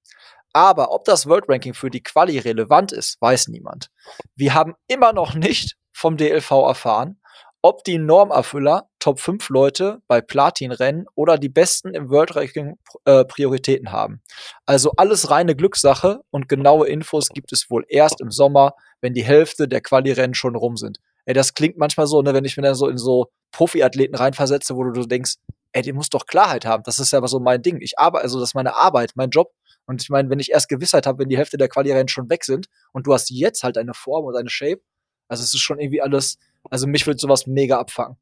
[0.52, 3.90] Aber ob das World Ranking für die Quali relevant ist, weiß niemand.
[4.34, 7.19] Wir haben immer noch nicht vom DLV erfahren,
[7.62, 13.24] ob die Normerfüller Top 5 Leute bei Platin-Rennen oder die besten im World Ranking äh,
[13.24, 14.22] Prioritäten haben.
[14.66, 19.24] Also alles reine Glückssache und genaue Infos gibt es wohl erst im Sommer, wenn die
[19.24, 20.98] Hälfte der Quali-Rennen schon rum sind.
[21.26, 24.74] Ey, das klingt manchmal so, ne, wenn ich mir dann so in so Profiathleten reinversetze,
[24.76, 25.34] wo du, du denkst,
[25.72, 26.82] ey, die muss doch Klarheit haben.
[26.84, 27.80] Das ist ja so mein Ding.
[27.80, 29.52] Ich arbeite, also das ist meine Arbeit, mein Job.
[29.86, 32.44] Und ich meine, wenn ich erst Gewissheit habe, wenn die Hälfte der Quali-Rennen schon weg
[32.44, 34.80] sind und du hast jetzt halt eine Form und eine Shape,
[35.28, 38.16] also es ist schon irgendwie alles, also mich würde sowas mega abfangen.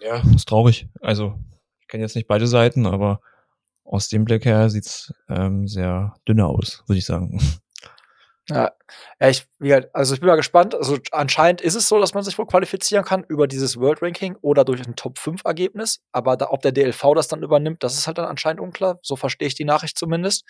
[0.00, 0.88] Ja, ist traurig.
[1.00, 1.38] Also,
[1.80, 3.20] ich kenne jetzt nicht beide Seiten, aber
[3.84, 7.40] aus dem Blick her sieht's ähm, sehr dünner aus, würde ich sagen.
[8.50, 8.72] Ja,
[9.20, 9.46] ja ich,
[9.92, 10.74] also ich bin mal gespannt.
[10.74, 14.36] Also anscheinend ist es so, dass man sich wohl qualifizieren kann über dieses World Ranking
[14.40, 16.00] oder durch ein Top 5 Ergebnis.
[16.12, 18.98] Aber da, ob der DLV das dann übernimmt, das ist halt dann anscheinend unklar.
[19.02, 20.44] So verstehe ich die Nachricht zumindest.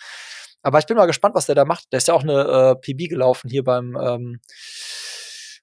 [0.62, 1.92] Aber ich bin mal gespannt, was der da macht.
[1.92, 4.40] Der ist ja auch eine äh, PB gelaufen hier beim ähm,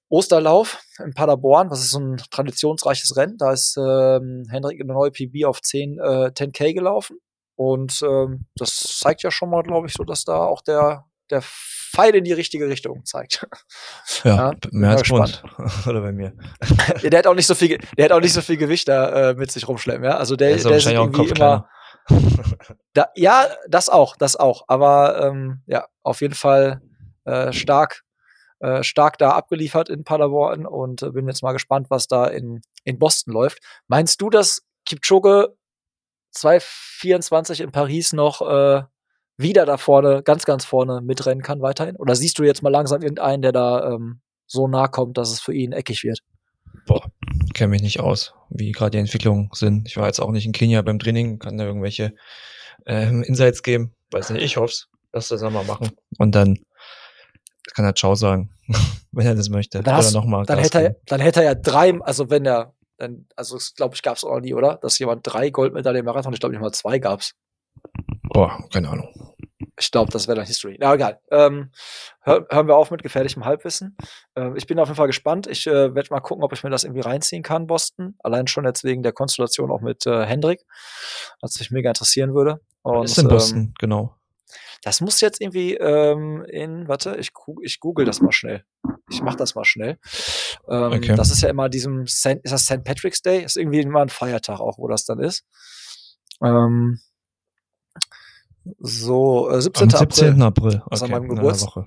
[0.09, 3.37] Osterlauf in Paderborn, was ist so ein traditionsreiches Rennen.
[3.37, 7.17] Da ist ähm, Hendrik eine neue PB auf 10, äh, 10K gelaufen.
[7.55, 11.41] Und ähm, das zeigt ja schon mal, glaube ich, so, dass da auch der, der
[11.41, 13.47] Pfeil in die richtige Richtung zeigt.
[14.23, 15.43] Ja, ja mehr als Mund.
[15.87, 16.33] Oder bei mir.
[17.03, 19.33] der hat auch nicht so viel, der hat auch nicht so viel Gewicht da äh,
[19.33, 20.17] mit sich rumschleppen, ja.
[20.17, 21.69] Also der, der, ist, der ist irgendwie immer.
[22.93, 24.65] da, ja, das auch, das auch.
[24.67, 26.81] Aber ähm, ja, auf jeden Fall
[27.23, 28.04] äh, stark
[28.65, 32.61] äh, stark da abgeliefert in Paderborn und äh, bin jetzt mal gespannt, was da in,
[32.83, 33.59] in Boston läuft.
[33.87, 35.55] Meinst du, dass Kipchoge
[36.31, 38.81] 224 in Paris noch äh,
[39.37, 41.95] wieder da vorne, ganz, ganz vorne mitrennen kann weiterhin?
[41.95, 45.39] Oder siehst du jetzt mal langsam irgendeinen, der da ähm, so nah kommt, dass es
[45.39, 46.21] für ihn eckig wird?
[46.87, 47.05] Boah,
[47.53, 49.87] kenne mich nicht aus, wie gerade die Entwicklungen sind.
[49.87, 52.15] Ich war jetzt auch nicht in Kenia beim Training, kann da irgendwelche
[52.87, 53.93] ähm, Insights geben.
[54.09, 55.91] Weiß nicht, ich hoffe Lass das mal machen.
[56.17, 56.59] Und dann
[57.73, 58.51] kann er Ciao sagen,
[59.11, 59.81] wenn er das möchte.
[59.81, 62.73] Dann, hast, noch mal dann, hätte er, dann hätte er ja drei, also wenn er,
[62.97, 64.77] dann, also glaube ich, gab es auch nie, oder?
[64.81, 67.33] Dass jemand drei Goldmedaillen im Marathon, ich glaube nicht mal zwei gab's.
[68.23, 69.35] Boah, keine Ahnung.
[69.77, 70.77] Ich glaube, das wäre dann History.
[70.79, 71.19] Na egal.
[71.31, 71.71] Ähm,
[72.21, 73.97] hör, hören wir auf mit gefährlichem Halbwissen.
[74.35, 75.47] Ähm, ich bin auf jeden Fall gespannt.
[75.47, 78.15] Ich äh, werde mal gucken, ob ich mir das irgendwie reinziehen kann, Boston.
[78.19, 80.61] Allein schon jetzt wegen der Konstellation auch mit äh, Hendrik,
[81.41, 82.61] was mich mega interessieren würde.
[82.83, 84.15] Und, ist in Boston, ähm, genau.
[84.85, 87.31] Das muss jetzt irgendwie ähm, in, warte, ich,
[87.63, 88.63] ich google das mal schnell.
[89.09, 89.97] Ich mach das mal schnell.
[90.69, 91.15] Ähm, okay.
[91.15, 92.83] Das ist ja immer diesem Saint, ist das St.
[92.83, 93.43] Patrick's Day?
[93.43, 95.43] Ist irgendwie immer ein Feiertag auch, wo das dann ist.
[96.39, 96.99] Ähm,
[98.77, 99.83] so, äh, 17.
[99.83, 100.41] Am 17.
[100.43, 100.43] April.
[100.43, 100.75] April.
[100.75, 101.85] Okay, also an meinem Geburtstag.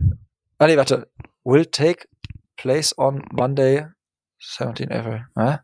[0.58, 1.08] Ah, nee, warte.
[1.44, 2.08] Will take
[2.56, 3.86] place on Monday,
[4.40, 5.24] 17 April.
[5.36, 5.58] Hä?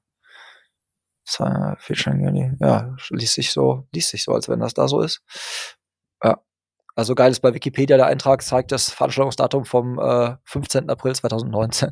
[2.60, 5.20] Ja, liest sich so, liest sich so, als wenn das da so ist.
[6.96, 10.88] Also geil ist bei Wikipedia, der Eintrag zeigt das Veranstaltungsdatum vom äh, 15.
[10.88, 11.90] April 2019.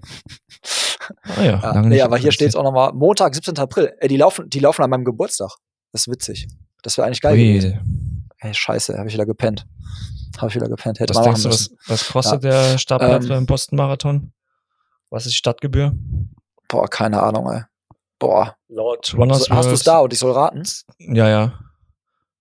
[1.25, 3.59] Ah ja, ja nee, aber hier steht es auch nochmal, Montag, 17.
[3.59, 3.93] April.
[3.99, 5.51] Ey, die laufen, die laufen an meinem Geburtstag.
[5.91, 6.47] Das ist witzig.
[6.83, 7.45] Das wäre eigentlich geil Ui.
[7.45, 8.29] gewesen.
[8.39, 9.67] Ey, scheiße, habe ich wieder gepennt.
[10.39, 11.01] Habe ich wieder gepennt.
[11.01, 12.51] Hätte was denkst du, was, was kostet ja.
[12.51, 14.33] der Startplatz ähm, beim Boston-Marathon?
[15.11, 15.93] Was ist die Stadtgebühr?
[16.69, 17.63] Boah, keine Ahnung, ey.
[18.19, 18.57] Boah.
[18.69, 20.63] Laut Runners Hast du es da und ich soll raten?
[20.99, 21.59] Ja, ja.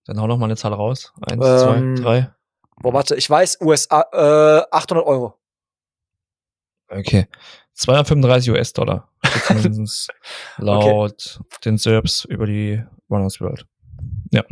[0.05, 1.11] Dann hau noch mal eine Zahl raus.
[1.21, 2.31] Eins, ähm, zwei, drei.
[2.81, 5.35] Boah, warte, ich weiß, USA, äh, 800 Euro.
[6.89, 7.27] Okay.
[7.73, 9.07] 235 US-Dollar.
[10.57, 11.59] laut okay.
[11.63, 13.65] den Serbs über die Runners World.
[14.31, 14.43] Ja.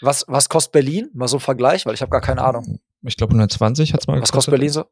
[0.00, 1.10] Was, was kostet Berlin?
[1.12, 2.80] Mal so ein Vergleich, weil ich habe gar keine Ahnung.
[3.02, 4.84] Ich glaube 120 hat es mal Was kostet Berlin so?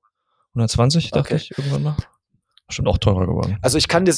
[0.50, 1.36] 120, dachte okay.
[1.36, 1.96] ich irgendwann mal.
[2.68, 3.58] Schon auch teurer geworden.
[3.62, 4.14] Also ich kann dir,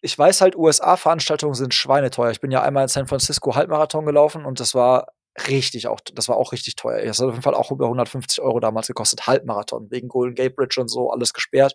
[0.00, 2.30] ich weiß halt, USA-Veranstaltungen sind schweineteuer.
[2.30, 5.08] Ich bin ja einmal in San Francisco Halbmarathon gelaufen und das war
[5.48, 7.04] richtig auch, das war auch richtig teuer.
[7.04, 10.56] Das hat auf jeden Fall auch über 150 Euro damals gekostet, Halbmarathon, wegen Golden Gate
[10.56, 11.74] Bridge und so, alles gesperrt.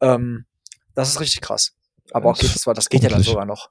[0.00, 0.46] Ähm,
[0.94, 1.72] das ist richtig krass.
[2.12, 3.70] Aber okay, das, war, das geht ja dann sogar noch.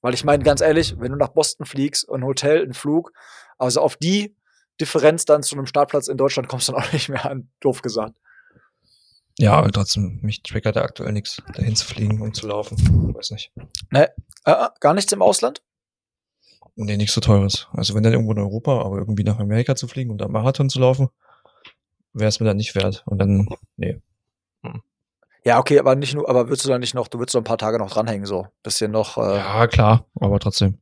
[0.00, 3.12] Weil ich meine, ganz ehrlich, wenn du nach Boston fliegst, ein Hotel, ein Flug,
[3.58, 4.36] also auf die
[4.80, 7.82] Differenz dann zu einem Startplatz in Deutschland kommst du dann auch nicht mehr an, doof
[7.82, 8.16] gesagt.
[9.38, 13.14] Ja, aber trotzdem, mich triggert da aktuell nichts, dahin zu fliegen und zu laufen.
[13.14, 13.50] Weiß nicht.
[13.90, 14.10] Ne,
[14.44, 15.62] äh, gar nichts im Ausland?
[16.76, 17.68] Nee, nichts so teures.
[17.72, 20.68] Also wenn dann irgendwo in Europa, aber irgendwie nach Amerika zu fliegen und da Marathon
[20.68, 21.08] zu laufen,
[22.12, 23.04] wäre es mir dann nicht wert.
[23.06, 24.00] Und dann, nee.
[24.62, 24.82] Hm.
[25.44, 27.44] Ja, okay, aber nicht nur, aber würdest du dann nicht noch, du würdest so ein
[27.44, 28.48] paar Tage noch dranhängen, so.
[28.62, 29.18] Bisschen noch.
[29.18, 30.78] Äh ja, klar, aber trotzdem.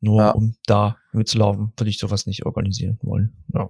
[0.00, 0.30] Nur ja.
[0.30, 3.36] um da mitzulaufen, würde ich sowas nicht organisieren wollen.
[3.52, 3.68] Ja.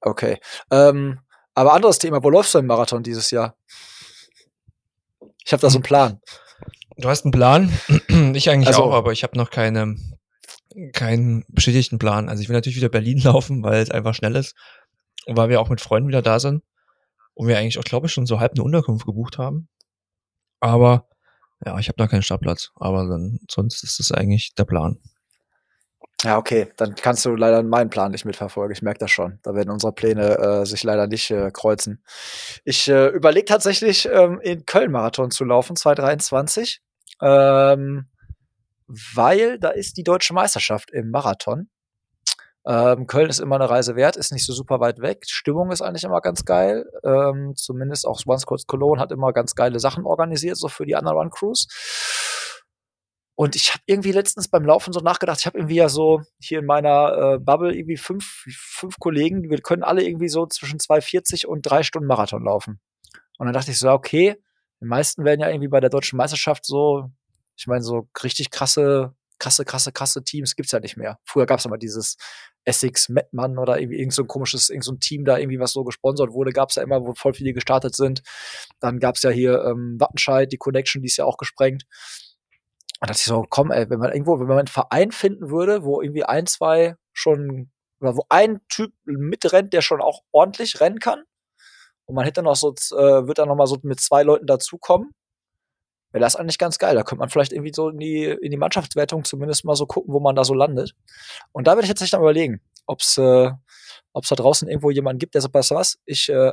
[0.00, 0.38] Okay.
[0.70, 1.18] Ähm,
[1.54, 3.56] aber anderes Thema, wo läufst du im Marathon dieses Jahr?
[5.44, 6.20] Ich habe da so einen Plan.
[6.96, 7.72] Du hast einen Plan?
[8.34, 9.96] ich eigentlich also, auch, aber ich habe noch keine,
[10.92, 12.28] keinen bestätigten Plan.
[12.28, 14.54] Also ich will natürlich wieder Berlin laufen, weil es einfach schnell ist
[15.26, 16.62] und weil wir auch mit Freunden wieder da sind
[17.34, 19.68] und wir eigentlich auch, glaube ich, schon so halb eine Unterkunft gebucht haben.
[20.60, 21.08] Aber
[21.64, 24.98] ja, ich habe noch keinen Startplatz, aber dann sonst ist das eigentlich der Plan.
[26.22, 28.74] Ja, okay, dann kannst du leider meinen Plan nicht mitverfolgen.
[28.74, 29.38] Ich merke das schon.
[29.42, 32.04] Da werden unsere Pläne äh, sich leider nicht äh, kreuzen.
[32.64, 36.82] Ich äh, überlege tatsächlich, ähm, in Köln Marathon zu laufen, 2023.
[37.22, 38.06] Ähm,
[39.14, 41.68] weil da ist die deutsche Meisterschaft im Marathon.
[42.66, 45.24] Ähm, Köln ist immer eine Reise wert, ist nicht so super weit weg.
[45.26, 46.84] Stimmung ist eigentlich immer ganz geil.
[47.04, 50.96] Ähm, zumindest auch Once Coast Cologne hat immer ganz geile Sachen organisiert, so für die
[50.96, 51.68] anderen Run Crews.
[53.34, 56.58] Und ich habe irgendwie letztens beim Laufen so nachgedacht, ich habe irgendwie ja so hier
[56.58, 61.46] in meiner äh, Bubble irgendwie fünf, fünf Kollegen, wir können alle irgendwie so zwischen 2,40
[61.46, 62.80] und drei Stunden Marathon laufen.
[63.38, 64.36] Und dann dachte ich so, okay,
[64.82, 67.10] die meisten werden ja irgendwie bei der deutschen Meisterschaft so,
[67.60, 71.18] ich meine, so richtig krasse, krasse, krasse, krasse Teams gibt's ja nicht mehr.
[71.24, 72.16] Früher gab's immer dieses
[72.64, 75.72] Essex Mettmann oder irgendwie irgend so ein komisches, irgend so ein Team da irgendwie, was
[75.72, 78.22] so gesponsert wurde, gab's ja immer, wo voll viele gestartet sind.
[78.80, 81.84] Dann gab's ja hier ähm, Wattenscheid, die Connection, die ist ja auch gesprengt.
[83.00, 85.84] Und dachte ich so, komm, ey, wenn man irgendwo, wenn man einen Verein finden würde,
[85.84, 87.70] wo irgendwie ein, zwei schon,
[88.00, 91.24] oder wo ein Typ mitrennt, der schon auch ordentlich rennen kann,
[92.06, 95.12] und man hätte noch so, äh, wird dann noch mal so mit zwei Leuten dazukommen,
[96.12, 96.94] wäre das eigentlich ganz geil.
[96.94, 100.12] Da könnte man vielleicht irgendwie so in die, in die Mannschaftswertung zumindest mal so gucken,
[100.12, 100.94] wo man da so landet.
[101.52, 103.50] Und da würde ich jetzt nicht dann überlegen, ob es äh,
[104.12, 106.52] ob's da draußen irgendwo jemanden gibt, der sagt, weißt du was, ich äh,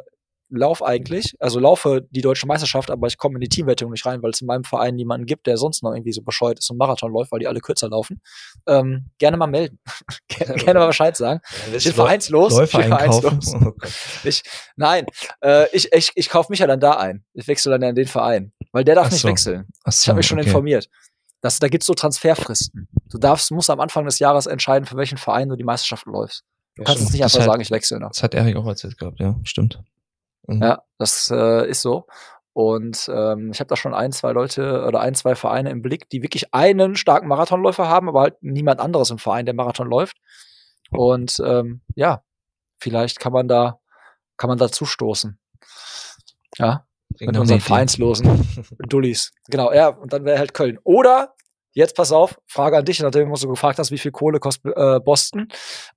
[0.50, 4.22] laufe eigentlich, also laufe die deutsche Meisterschaft, aber ich komme in die Teamwertung nicht rein,
[4.24, 6.78] weil es in meinem Verein niemanden gibt, der sonst noch irgendwie so bescheuert ist und
[6.78, 8.22] Marathon läuft, weil die alle kürzer laufen.
[8.66, 9.80] Ähm, gerne mal melden.
[10.28, 11.42] gerne, gerne mal Bescheid sagen.
[11.70, 12.54] Ja, ich bin vereinslos.
[12.54, 13.56] Läufer ich bin vereinslos.
[13.68, 13.74] Oh
[14.24, 14.44] ich,
[14.76, 15.06] nein,
[15.42, 17.26] äh, ich, ich, ich kaufe mich ja dann da ein.
[17.34, 18.52] Ich wechsle dann in den Verein.
[18.78, 19.28] Weil der darf Ach nicht so.
[19.28, 19.66] wechseln.
[19.86, 20.50] So, ich habe mich schon okay.
[20.50, 20.88] informiert.
[21.42, 22.88] Das, da gibt's so Transferfristen.
[23.10, 26.44] Du darfst, musst am Anfang des Jahres entscheiden, für welchen Verein du die Meisterschaft läufst.
[26.76, 28.12] Du ja, kannst es nicht einfach hat, sagen, ich wechsle noch.
[28.12, 29.82] Das hat Erik auch erzählt gehabt, ja, stimmt.
[30.46, 30.62] Mhm.
[30.62, 32.06] Ja, das äh, ist so.
[32.54, 36.08] Und ähm, ich habe da schon ein, zwei Leute oder ein, zwei Vereine im Blick,
[36.12, 40.18] die wirklich einen starken Marathonläufer haben, aber halt niemand anderes im Verein, der Marathon läuft.
[40.92, 42.22] Und ähm, ja,
[42.78, 43.80] vielleicht kann man da,
[44.38, 45.40] kann man da zustoßen.
[46.60, 46.87] Ja,
[47.20, 48.48] mit unseren Vereinslosen
[48.90, 49.32] Dullis.
[49.50, 50.80] Genau, ja, und dann wäre halt Köln.
[50.84, 51.34] Oder,
[51.74, 54.76] jetzt pass auf, Frage an dich, nachdem du so gefragt hast, wie viel Kohle kostet
[54.76, 55.48] äh, Boston.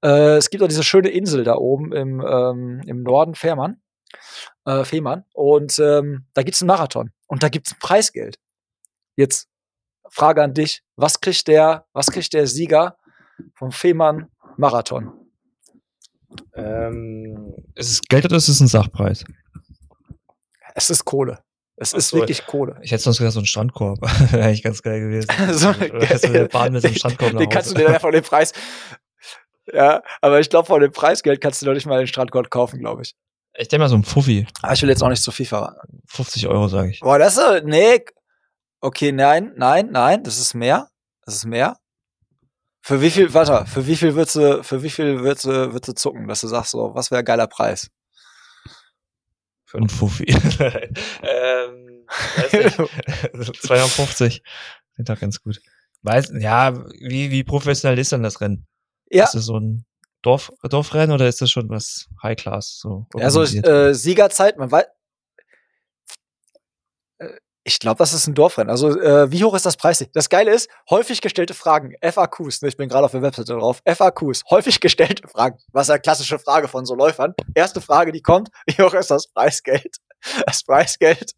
[0.02, 3.80] Äh, es gibt auch diese schöne Insel da oben im, ähm, im Norden, Fährmann
[4.64, 5.24] äh, Fehmarn.
[5.34, 8.38] Und ähm, da gibt's einen Marathon und da gibt's ein Preisgeld.
[9.16, 9.48] Jetzt
[10.08, 12.96] Frage an dich: Was kriegt der, was kriegt der Sieger
[13.54, 15.12] vom Fehmarn Marathon?
[16.54, 19.24] Ähm, ist es Geld oder ist es ein Sachpreis?
[20.74, 21.42] Es ist Kohle.
[21.76, 22.78] Es ist so, wirklich Kohle.
[22.82, 24.00] Ich hätte sonst gesagt, so ein Strandkorb.
[24.32, 25.28] Wäre eigentlich ganz geil gewesen.
[25.52, 28.52] so, oder Bahn mit so einem Strandkorb Den kannst du dir dann von dem Preis.
[29.72, 32.80] Ja, aber ich glaube, von dem Preisgeld kannst du doch nicht mal den Strandkorb kaufen,
[32.80, 33.14] glaube ich.
[33.56, 34.46] Ich denke mal so ein Fuffi.
[34.62, 36.02] Aber ich will jetzt auch nicht zu viel verraten.
[36.06, 37.00] 50 Euro, sage ich.
[37.00, 38.04] Boah, das ist, nee.
[38.80, 40.88] Okay, nein, nein, nein, das ist mehr.
[41.24, 41.76] Das ist mehr.
[42.82, 45.88] Für wie viel, warte, für wie viel würdest du, für wie viel würdest du, würdest
[45.88, 47.90] du zucken, dass du sagst, so, was wäre ein geiler Preis?
[49.70, 50.24] Für einen Fuffi.
[50.24, 53.56] ähm, weiß nicht.
[53.62, 54.42] 250.
[54.96, 55.60] Sind doch ganz gut.
[56.02, 58.66] Weiß, ja, wie, wie professionell ist denn das Rennen?
[59.10, 59.22] Ja.
[59.24, 59.84] Ist das so ein
[60.22, 62.80] Dorf, Dorfrennen oder ist das schon was High Class?
[62.80, 64.86] So ja, so äh, Siegerzeit, man weiß,
[67.62, 68.70] ich glaube, das ist ein Dorfrennen.
[68.70, 70.04] Also, äh, wie hoch ist das Preis?
[70.14, 73.82] Das Geile ist, häufig gestellte Fragen, FAQs, ne, ich bin gerade auf der Webseite drauf,
[73.86, 75.58] FAQs, häufig gestellte Fragen.
[75.72, 77.34] Was ist eine klassische Frage von so Läufern?
[77.54, 79.96] Erste Frage, die kommt, wie hoch ist das Preisgeld?
[80.46, 81.32] Das Preisgeld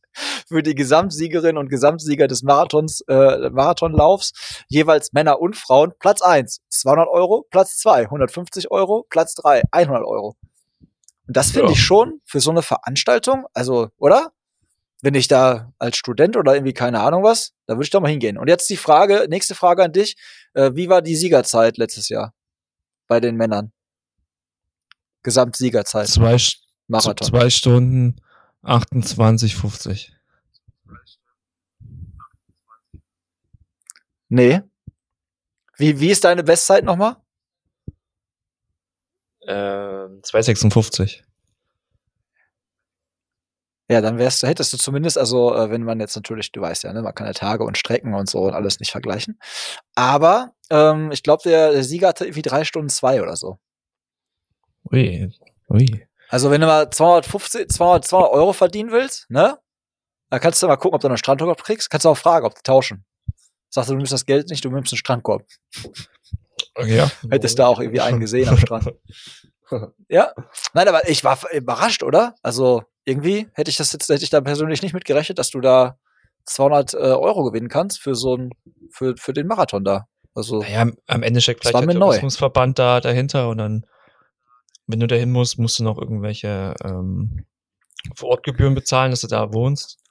[0.49, 6.61] für die Gesamtsiegerin und Gesamtsieger des Marathons, äh, Marathonlaufs, jeweils Männer und Frauen, Platz 1,
[6.69, 10.37] 200 Euro, Platz 2, 150 Euro, Platz 3, 100 Euro.
[11.29, 11.73] Und das finde ja.
[11.73, 14.33] ich schon für so eine Veranstaltung, also, oder?
[15.03, 18.11] Wenn ich da als Student oder irgendwie keine Ahnung was, da würde ich doch mal
[18.11, 18.38] hingehen.
[18.38, 20.17] Und jetzt die Frage, nächste Frage an dich.
[20.55, 22.33] Äh, wie war die Siegerzeit letztes Jahr
[23.09, 23.73] bei den Männern?
[25.25, 26.09] Gesamtsiegerzeit.
[26.09, 26.37] Zwei,
[26.87, 27.27] Marathon.
[27.27, 28.21] zwei Stunden
[28.62, 30.11] 28,50.
[34.29, 34.62] Nee.
[35.77, 37.17] Wie, wie ist deine Bestzeit nochmal?
[39.47, 41.23] Ähm, 2,56.
[43.92, 46.85] Ja, dann wärst du, hättest du zumindest, also äh, wenn man jetzt natürlich, du weißt
[46.85, 49.38] ja, ne, man kann ja Tage und Strecken und so und alles nicht vergleichen.
[49.94, 53.59] Aber ähm, ich glaube, der, der, Sieger hatte irgendwie drei Stunden zwei oder so.
[54.90, 55.31] Ui,
[55.68, 56.07] ui.
[56.31, 59.59] Also wenn du mal 250, 200, 200 Euro verdienen willst, ne,
[60.31, 61.90] dann kannst du mal gucken, ob du einen Strandkorb kriegst.
[61.90, 63.05] Kannst du auch fragen, ob die tauschen.
[63.68, 65.44] Sagst du, du nimmst das Geld nicht, du nimmst einen Strandkorb.
[66.87, 67.11] Ja.
[67.28, 68.90] Hättest da auch irgendwie einen gesehen am Strand.
[70.09, 70.33] ja.
[70.75, 72.35] Nein, aber ich war überrascht, oder?
[72.43, 75.99] Also, irgendwie hätte ich das jetzt, hätte ich da persönlich nicht mitgerechnet, dass du da
[76.47, 78.51] 200 äh, Euro gewinnen kannst für so ein,
[78.91, 80.07] für, für den Marathon da.
[80.35, 83.87] Also, naja, am Ende steckt vielleicht der Tourismusverband da dahinter und dann,
[84.87, 87.45] wenn du dahin musst, musst du noch irgendwelche ähm,
[88.17, 90.02] Vorortgebühren bezahlen, dass du da wohnst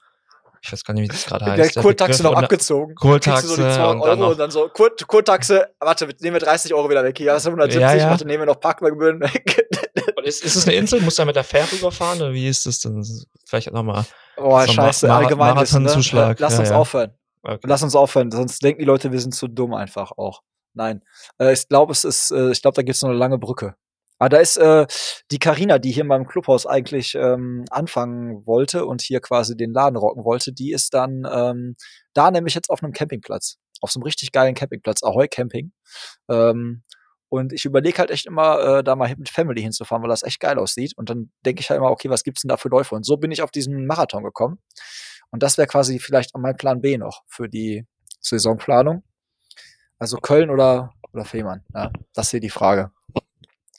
[0.64, 1.74] ich weiß gar nicht, wie das gerade heißt.
[1.74, 2.94] Der Kurtaxe noch abgezogen.
[2.94, 3.48] Kurtaxe.
[3.48, 6.88] So die 200 und Euro und dann so, Kur Kurtaxe, warte, nehmen wir 30 Euro
[6.88, 7.18] wieder weg.
[7.18, 8.10] Hier hast du 170, ja, ja.
[8.10, 9.68] warte, nehmen wir noch Parkgebühren weg.
[10.22, 11.00] ist, ist es eine Insel?
[11.00, 13.04] Musst du da mit der Fähre rüberfahren oder wie ist das denn?
[13.44, 14.04] Vielleicht nochmal.
[14.36, 16.34] Boah, scheiße, Mar allgemein ne?
[16.38, 17.12] Lass uns ja, aufhören.
[17.42, 17.58] Okay.
[17.64, 20.42] Lass uns aufhören, sonst denken die Leute, wir sind zu dumm einfach auch.
[20.74, 21.02] Nein.
[21.38, 23.74] Äh, ich glaube, es ist, äh, ich glaube, da gibt es noch eine lange Brücke.
[24.22, 24.86] Aber da ist äh,
[25.32, 29.72] die Karina, die hier in meinem Clubhaus eigentlich ähm, anfangen wollte und hier quasi den
[29.72, 31.74] Laden rocken wollte, die ist dann ähm,
[32.14, 33.58] da nämlich jetzt auf einem Campingplatz.
[33.80, 35.72] Auf so einem richtig geilen Campingplatz, Ahoy Camping.
[36.30, 36.84] Ähm,
[37.30, 40.38] und ich überlege halt echt immer, äh, da mal mit Family hinzufahren, weil das echt
[40.38, 40.92] geil aussieht.
[40.96, 42.94] Und dann denke ich halt immer, okay, was gibt's denn da für Läufe?
[42.94, 44.60] Und so bin ich auf diesen Marathon gekommen.
[45.32, 47.88] Und das wäre quasi vielleicht mein Plan B noch für die
[48.20, 49.02] Saisonplanung.
[49.98, 51.64] Also Köln oder, oder Fehmarn.
[51.74, 52.92] Ja, das ist hier die Frage.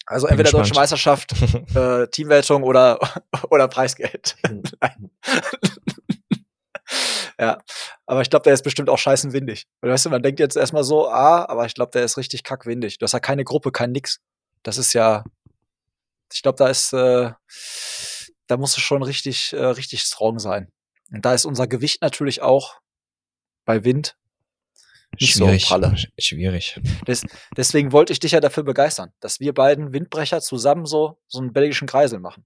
[0.06, 1.32] Also entweder Deutsche Meisterschaft,
[1.76, 3.00] äh, Teamwertung oder,
[3.50, 4.36] oder Preisgeld.
[4.46, 4.64] Hm.
[7.40, 7.58] ja,
[8.06, 9.66] aber ich glaube, der ist bestimmt auch scheißen windig.
[9.82, 12.98] Weißt du, man denkt jetzt erstmal so, ah, aber ich glaube, der ist richtig kackwindig.
[12.98, 14.20] Du hast ja keine Gruppe, kein Nix.
[14.64, 15.24] Das ist ja,
[16.32, 17.32] ich glaube, da ist, äh,
[18.48, 20.70] da musst du schon richtig, äh, richtig strong sein.
[21.12, 22.80] Und da ist unser Gewicht natürlich auch
[23.66, 24.18] bei Wind
[25.20, 25.96] nicht schwierig, so pralle.
[26.18, 26.80] Schwierig.
[27.08, 31.40] Des, deswegen wollte ich dich ja dafür begeistern, dass wir beiden Windbrecher zusammen so, so
[31.40, 32.46] einen belgischen Kreisel machen.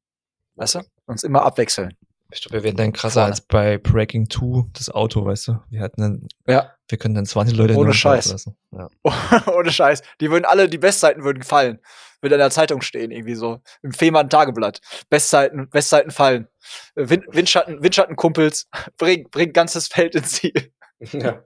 [0.55, 0.81] Weißt du?
[1.05, 1.95] Uns immer abwechseln.
[2.31, 3.27] Ich glaube, wir werden dann krasser Vorne.
[3.27, 5.59] als bei Breaking 2 das Auto, weißt du?
[5.69, 6.73] Wir hatten dann, ja.
[6.89, 8.31] wir können dann 20 Leute Ohne Scheiß.
[8.31, 8.57] Lassen.
[8.71, 8.89] Ja.
[9.53, 10.01] Ohne Scheiß.
[10.19, 11.79] Die würden alle, die Bestzeiten würden fallen.
[12.21, 13.61] Würde in der Zeitung stehen, irgendwie so.
[13.81, 14.81] Im Fehmarn Tageblatt.
[15.09, 16.47] Bestzeiten, Bestzeiten fallen.
[16.95, 18.67] Wind, Windschatten, Windschattenkumpels.
[18.97, 20.73] Bring, bring ganzes Feld ins Ziel.
[21.13, 21.43] Ja.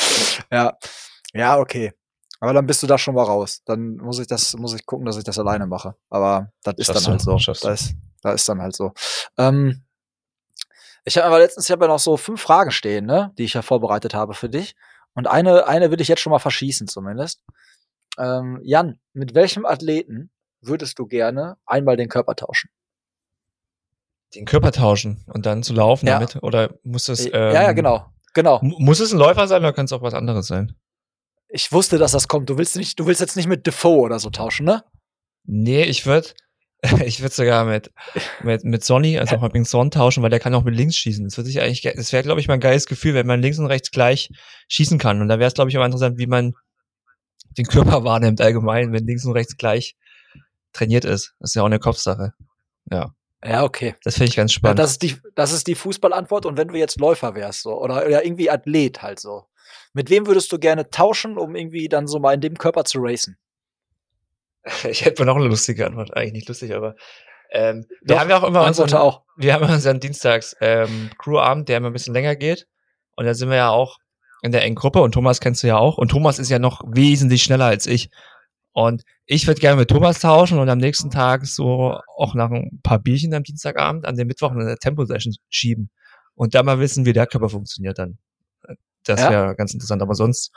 [0.52, 0.76] ja.
[1.32, 1.92] Ja, okay.
[2.40, 3.62] Aber dann bist du da schon mal raus.
[3.64, 5.96] Dann muss ich das, muss ich gucken, dass ich das alleine mache.
[6.08, 7.52] Aber das ist Schaffst dann halt so.
[7.62, 8.92] Da ist, da ist dann halt so.
[9.36, 9.84] Ähm,
[11.04, 13.54] ich habe aber letztens, ich habe ja noch so fünf Fragen stehen, ne, die ich
[13.54, 14.76] ja vorbereitet habe für dich.
[15.14, 17.42] Und eine, eine würde ich jetzt schon mal verschießen, zumindest.
[18.18, 20.30] Ähm, Jan, mit welchem Athleten
[20.60, 22.70] würdest du gerne einmal den Körper tauschen?
[24.34, 26.14] den Körper tauschen und dann zu laufen ja.
[26.14, 26.42] damit?
[26.42, 27.26] Oder muss es.
[27.26, 27.76] Ähm, ja, ja, ähm,
[28.34, 28.60] genau.
[28.62, 30.74] Muss es ein Läufer sein oder kann es auch was anderes sein?
[31.48, 32.50] Ich wusste, dass das kommt.
[32.50, 34.84] Du willst nicht, du willst jetzt nicht mit Defoe oder so tauschen, ne?
[35.44, 36.34] Nee, ich würde
[37.04, 37.90] ich würde sogar mit,
[38.42, 41.24] mit, mit Sonny, also auch mit Son tauschen, weil der kann auch mit links schießen.
[41.24, 43.58] Das würde ich eigentlich, das wäre, glaube ich, mal ein geiles Gefühl, wenn man links
[43.58, 44.30] und rechts gleich
[44.68, 45.20] schießen kann.
[45.20, 46.54] Und da wäre es, glaube ich, auch interessant, wie man
[47.56, 49.96] den Körper wahrnimmt allgemein, wenn links und rechts gleich
[50.72, 51.34] trainiert ist.
[51.40, 52.34] Das ist ja auch eine Kopfsache.
[52.92, 53.12] Ja.
[53.44, 53.94] Ja, okay.
[54.02, 54.78] Das finde ich ganz spannend.
[54.78, 56.46] Ja, das ist die, das ist die Fußballantwort.
[56.46, 59.44] Und wenn du jetzt Läufer wärst, so, oder, oder irgendwie Athlet halt so.
[59.92, 62.98] Mit wem würdest du gerne tauschen, um irgendwie dann so mal in dem Körper zu
[63.00, 63.36] racen?
[64.88, 66.14] Ich hätte mal noch eine lustige Antwort.
[66.16, 66.94] Eigentlich nicht lustig, aber
[67.50, 69.22] ähm, wir Doch, haben ja auch immer unseren, auch.
[69.36, 72.66] wir haben unseren Dienstags ähm, Crew-Abend, der immer ein bisschen länger geht.
[73.16, 73.98] Und da sind wir ja auch
[74.42, 75.96] in der engen Gruppe und Thomas kennst du ja auch.
[75.98, 78.10] Und Thomas ist ja noch wesentlich schneller als ich.
[78.78, 82.78] Und ich würde gerne mit Thomas tauschen und am nächsten Tag so auch nach ein
[82.84, 85.90] paar Bierchen am Dienstagabend an den Mittwoch in der Tempo-Session schieben.
[86.36, 88.18] Und da mal wissen, wie der Körper funktioniert dann.
[89.02, 89.52] Das wäre ja.
[89.54, 90.00] ganz interessant.
[90.00, 90.52] Aber sonst,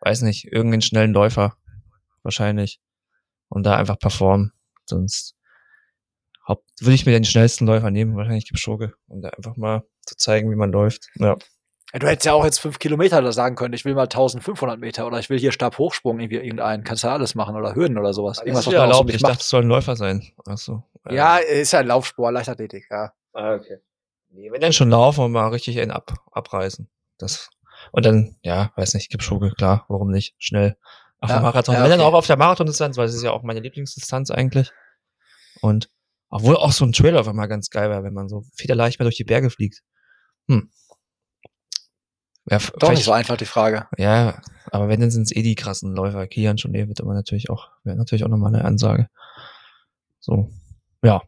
[0.00, 1.58] weiß nicht, irgendeinen schnellen Läufer.
[2.22, 2.80] Wahrscheinlich.
[3.50, 4.52] Und da einfach performen.
[4.86, 5.36] Sonst
[6.80, 10.50] würde ich mir den schnellsten Läufer nehmen, wahrscheinlich Kipchoge, um da einfach mal zu zeigen,
[10.50, 11.10] wie man läuft.
[11.16, 11.36] Ja.
[11.96, 14.78] Ja, du hättest ja auch jetzt fünf Kilometer da sagen können, ich will mal 1500
[14.78, 16.84] Meter oder ich will hier Stabhochsprung irgendwie irgendeinen.
[16.84, 18.36] Kannst du ja alles machen oder Hürden oder sowas.
[18.36, 19.14] Irgendwas, das ist ja erlaubt.
[19.14, 20.30] Ich dachte, es soll ein Läufer sein.
[20.44, 20.82] Achso.
[21.08, 23.14] Ja, ist ja ein Laufsport, Leichtathletik, ja.
[23.32, 23.78] Ah, okay.
[24.28, 26.86] Nee, wenn dann schon laufen und mal richtig einen ab, abreißen.
[27.16, 27.48] Das,
[27.92, 30.34] und dann, ja, weiß nicht, Kipchoge, klar, warum nicht?
[30.36, 30.76] Schnell.
[31.20, 31.76] Auf ja, der Marathon.
[31.76, 31.90] Ja, okay.
[31.90, 34.70] Wenn dann auch auf der Marathondistanz, weil es ist ja auch meine Lieblingsdistanz eigentlich.
[35.62, 35.88] Und
[36.28, 39.04] obwohl auch so ein Trailer auf einmal ganz geil wäre, wenn man so federleicht mal
[39.04, 39.82] durch die Berge fliegt.
[40.48, 40.70] Hm.
[42.48, 43.86] Ja, Doch nicht so einfach die Frage.
[43.98, 46.26] Ja, aber wenn, dann sind es eh die krassen Läufer.
[46.28, 49.08] Kian schon wird immer natürlich auch, wäre natürlich auch nochmal eine Ansage.
[50.20, 50.50] So,
[51.02, 51.22] ja.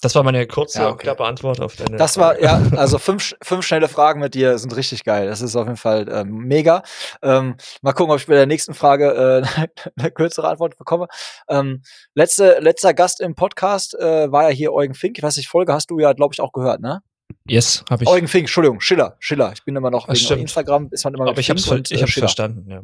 [0.00, 1.04] Das war meine kurze, ja, okay.
[1.04, 1.96] knappe Antwort auf deine.
[1.96, 5.26] Das war, ja, also fünf, fünf schnelle Fragen mit dir sind richtig geil.
[5.26, 6.82] Das ist auf jeden Fall ähm, mega.
[7.22, 9.66] Ähm, mal gucken, ob ich bei der nächsten Frage äh,
[9.98, 11.08] eine kürzere Antwort bekomme.
[11.48, 11.82] Ähm,
[12.14, 15.16] letzte, letzter Gast im Podcast äh, war ja hier Eugen Fink.
[15.16, 17.00] Ich weiß nicht, Folge hast du ja, glaube ich, auch gehört, ne?
[17.46, 18.08] Yes, habe ich.
[18.08, 19.52] Eugen Fink, Entschuldigung, Schiller, Schiller.
[19.52, 20.42] Ich bin immer noch wegen stimmt.
[20.42, 22.82] Instagram, ist man immer Aber ich habe hab's äh, verstanden, ja.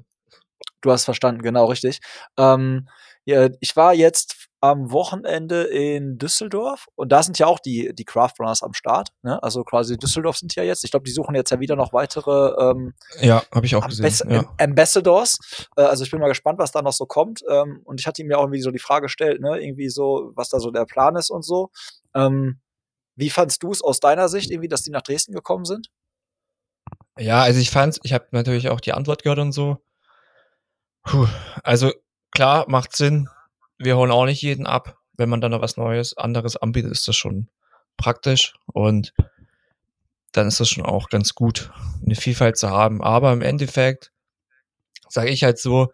[0.82, 2.00] Du hast verstanden, genau, richtig.
[2.38, 2.88] Ähm,
[3.24, 8.04] ja, ich war jetzt am Wochenende in Düsseldorf und da sind ja auch die, die
[8.04, 9.08] Craft Runners am Start.
[9.22, 9.42] Ne?
[9.42, 10.84] Also quasi Düsseldorf sind ja jetzt.
[10.84, 13.98] Ich glaube, die suchen jetzt ja wieder noch weitere ähm, Ja, habe ich auch Ambas
[13.98, 14.30] gesehen.
[14.30, 14.44] Ja.
[14.58, 15.38] Ambassadors.
[15.76, 17.42] Äh, also ich bin mal gespannt, was da noch so kommt.
[17.48, 20.32] Ähm, und ich hatte ihm ja auch irgendwie so die Frage gestellt, ne, irgendwie so,
[20.34, 21.70] was da so der Plan ist und so.
[22.14, 22.60] Ähm,
[23.16, 25.90] wie fandst du es aus deiner Sicht, irgendwie, dass die nach Dresden gekommen sind?
[27.18, 29.78] Ja, also ich fand's, ich habe natürlich auch die Antwort gehört und so.
[31.04, 31.26] Puh,
[31.62, 31.92] also
[32.30, 33.28] klar, macht Sinn.
[33.78, 34.98] Wir holen auch nicht jeden ab.
[35.14, 37.48] Wenn man dann noch was Neues, anderes anbietet, ist das schon
[37.96, 39.12] praktisch und
[40.32, 41.70] dann ist das schon auch ganz gut,
[42.04, 43.02] eine Vielfalt zu haben.
[43.02, 44.12] Aber im Endeffekt
[45.08, 45.92] sage ich halt so,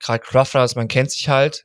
[0.00, 1.64] gerade Crafters, man kennt sich halt.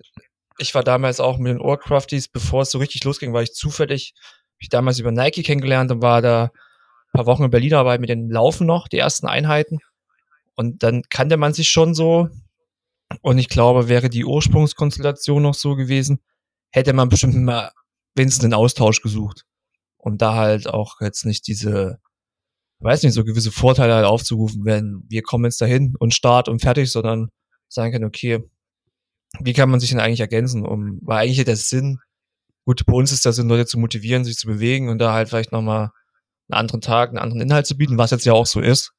[0.57, 4.13] Ich war damals auch mit den Ohrcrafties, bevor es so richtig losging, war ich zufällig
[4.61, 8.09] ich damals über Nike kennengelernt und war da ein paar Wochen in Berlin dabei mit
[8.09, 9.79] den Laufen noch, die ersten Einheiten.
[10.55, 12.29] Und dann kannte man sich schon so.
[13.21, 16.21] Und ich glaube, wäre die Ursprungskonstellation noch so gewesen,
[16.71, 17.71] hätte man bestimmt mal
[18.15, 19.43] wenigstens einen Austausch gesucht.
[19.97, 21.99] Und da halt auch jetzt nicht diese,
[22.79, 26.61] weiß nicht, so gewisse Vorteile halt aufzurufen, wenn wir kommen jetzt dahin und Start und
[26.61, 27.29] fertig, sondern
[27.67, 28.43] sagen können, okay,
[29.39, 30.65] wie kann man sich denn eigentlich ergänzen?
[30.65, 31.99] Um, weil eigentlich der Sinn
[32.65, 35.51] gut, bei uns ist das, Leute zu motivieren, sich zu bewegen und da halt vielleicht
[35.51, 35.91] nochmal
[36.49, 38.93] einen anderen Tag, einen anderen Inhalt zu bieten, was jetzt ja auch so ist.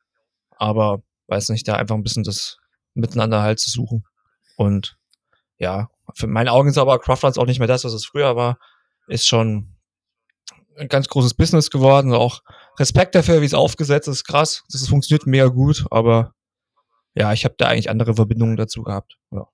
[0.57, 2.59] Aber weiß nicht, da einfach ein bisschen das
[2.95, 4.05] Miteinander halt zu suchen.
[4.57, 4.97] Und
[5.59, 8.59] ja, für meine Augen ist aber Craftlands auch nicht mehr das, was es früher war.
[9.09, 9.75] Ist schon
[10.77, 12.13] ein ganz großes Business geworden.
[12.15, 12.43] Auch
[12.79, 14.63] Respekt dafür, wie es aufgesetzt ist, krass.
[14.71, 16.35] Das funktioniert mega gut, aber
[17.15, 19.19] ja, ich habe da eigentlich andere Verbindungen dazu gehabt.
[19.31, 19.47] Ja.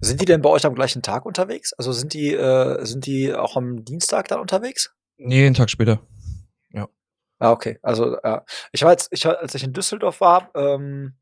[0.00, 1.72] Sind die denn bei euch am gleichen Tag unterwegs?
[1.74, 4.94] Also sind die, äh, sind die auch am Dienstag dann unterwegs?
[5.16, 6.00] Nee, einen Tag später.
[6.70, 6.88] Ja.
[7.38, 7.78] Ah, okay.
[7.82, 8.40] Also, äh,
[8.72, 11.14] ich war jetzt, ich, als ich in Düsseldorf war, ähm,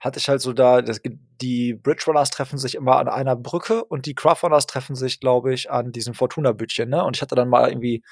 [0.00, 1.00] hatte ich halt so da, das,
[1.40, 5.18] die Bridge Runners treffen sich immer an einer Brücke und die Craft Runners treffen sich,
[5.18, 7.04] glaube ich, an diesem Fortuna-Bütchen, ne?
[7.04, 8.02] Und ich hatte dann mal irgendwie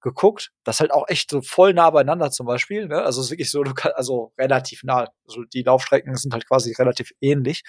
[0.00, 3.02] geguckt, das halt auch echt so voll nah beieinander zum Beispiel, ne?
[3.02, 3.64] Also es ist wirklich so,
[3.94, 5.08] also relativ nah.
[5.26, 7.64] Also die Laufstrecken sind halt quasi relativ ähnlich.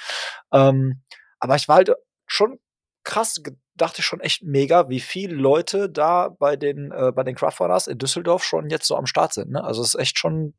[0.52, 1.02] Ähm,
[1.46, 1.92] aber ich war halt
[2.26, 2.60] schon
[3.04, 3.40] krass,
[3.76, 7.88] dachte ich schon echt mega, wie viele Leute da bei den, äh, bei den Craftrunners
[7.88, 9.52] in Düsseldorf schon jetzt so am Start sind.
[9.52, 9.64] Ne?
[9.64, 10.56] Also es ist echt schon,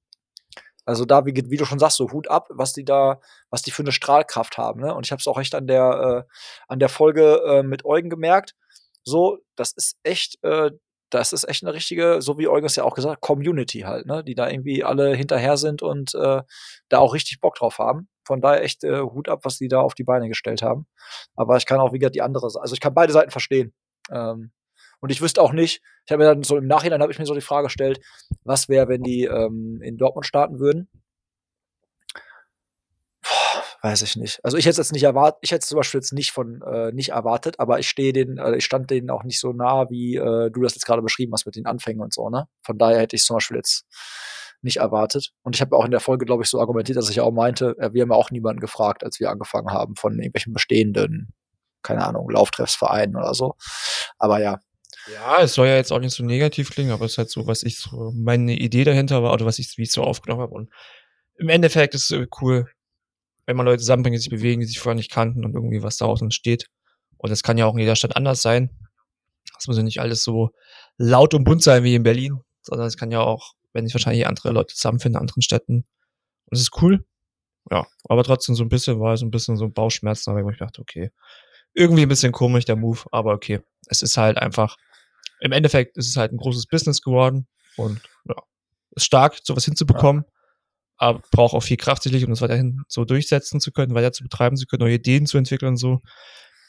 [0.85, 3.21] also da, wie, wie, du schon sagst, so Hut ab, was die da,
[3.51, 4.81] was die für eine Strahlkraft haben.
[4.81, 4.95] Ne?
[4.95, 6.33] Und ich habe es auch echt an der, äh,
[6.69, 8.55] an der Folge äh, mit Eugen gemerkt.
[9.03, 10.71] So, das ist echt, äh,
[11.11, 14.07] das ist echt eine richtige, so wie Eugen es ja auch gesagt hat, Community halt,
[14.07, 14.25] ne?
[14.25, 16.43] Die da irgendwie alle hinterher sind und äh,
[16.89, 18.09] da auch richtig Bock drauf haben.
[18.27, 20.87] Von daher echt äh, Hut ab, was die da auf die Beine gestellt haben.
[21.37, 23.73] Aber ich kann auch wieder die andere, also ich kann beide Seiten verstehen.
[24.11, 24.51] Ähm,
[25.01, 27.27] und ich wüsste auch nicht, ich habe mir dann so im Nachhinein habe ich mir
[27.27, 28.01] so die Frage gestellt,
[28.45, 30.89] was wäre, wenn die ähm, in Dortmund starten würden?
[33.83, 34.45] Weiß ich nicht.
[34.45, 36.93] Also ich hätte es jetzt nicht erwartet, ich hätte zum Beispiel jetzt nicht von äh,
[36.93, 40.17] nicht erwartet, aber ich stehe den, äh, ich stand denen auch nicht so nah, wie
[40.17, 42.49] äh, du das jetzt gerade beschrieben hast mit den Anfängen und so, ne?
[42.63, 43.85] Von daher hätte ich zum Beispiel jetzt
[44.67, 45.33] nicht erwartet.
[45.43, 47.75] Und ich habe auch in der Folge, glaube ich, so argumentiert, dass ich auch meinte,
[47.79, 51.33] äh, wir haben ja auch niemanden gefragt, als wir angefangen haben, von irgendwelchen bestehenden,
[51.83, 53.55] keine Ahnung, Lauftreffsvereinen oder so.
[54.19, 54.61] Aber ja.
[55.13, 57.47] Ja, es soll ja jetzt auch nicht so negativ klingen, aber es ist halt so,
[57.47, 60.55] was ich so, meine Idee dahinter war oder was ich, wie ich so aufgenommen habe.
[60.55, 60.71] Und
[61.37, 62.69] im Endeffekt ist es cool,
[63.47, 65.97] wenn man Leute zusammenbringt, die sich bewegen, die sich vorher nicht kannten und irgendwie was
[65.97, 66.67] daraus entsteht.
[67.19, 68.71] Und das kann ja auch in jeder Stadt anders sein.
[69.55, 70.51] Das muss ja nicht alles so
[70.99, 74.27] laut und bunt sein wie in Berlin, sondern es kann ja auch, wenn sich wahrscheinlich
[74.27, 75.87] andere Leute zusammenfinden in anderen Städten.
[76.47, 77.05] Und es ist cool.
[77.71, 80.81] Ja, aber trotzdem so ein bisschen war so ein bisschen so Bauchschmerzen, aber ich dachte,
[80.81, 81.11] okay,
[81.75, 83.61] irgendwie ein bisschen komisch der Move, aber okay.
[83.89, 84.77] Es ist halt einfach,
[85.41, 87.47] im Endeffekt ist es halt ein großes Business geworden
[87.77, 88.37] und ja,
[88.93, 90.25] ist stark, sowas hinzubekommen.
[90.27, 90.33] Ja
[90.99, 94.23] aber braucht auch viel Kraft sicherlich, um das weiterhin so durchsetzen zu können, weiter zu
[94.23, 96.01] betreiben zu können, neue Ideen zu entwickeln und so.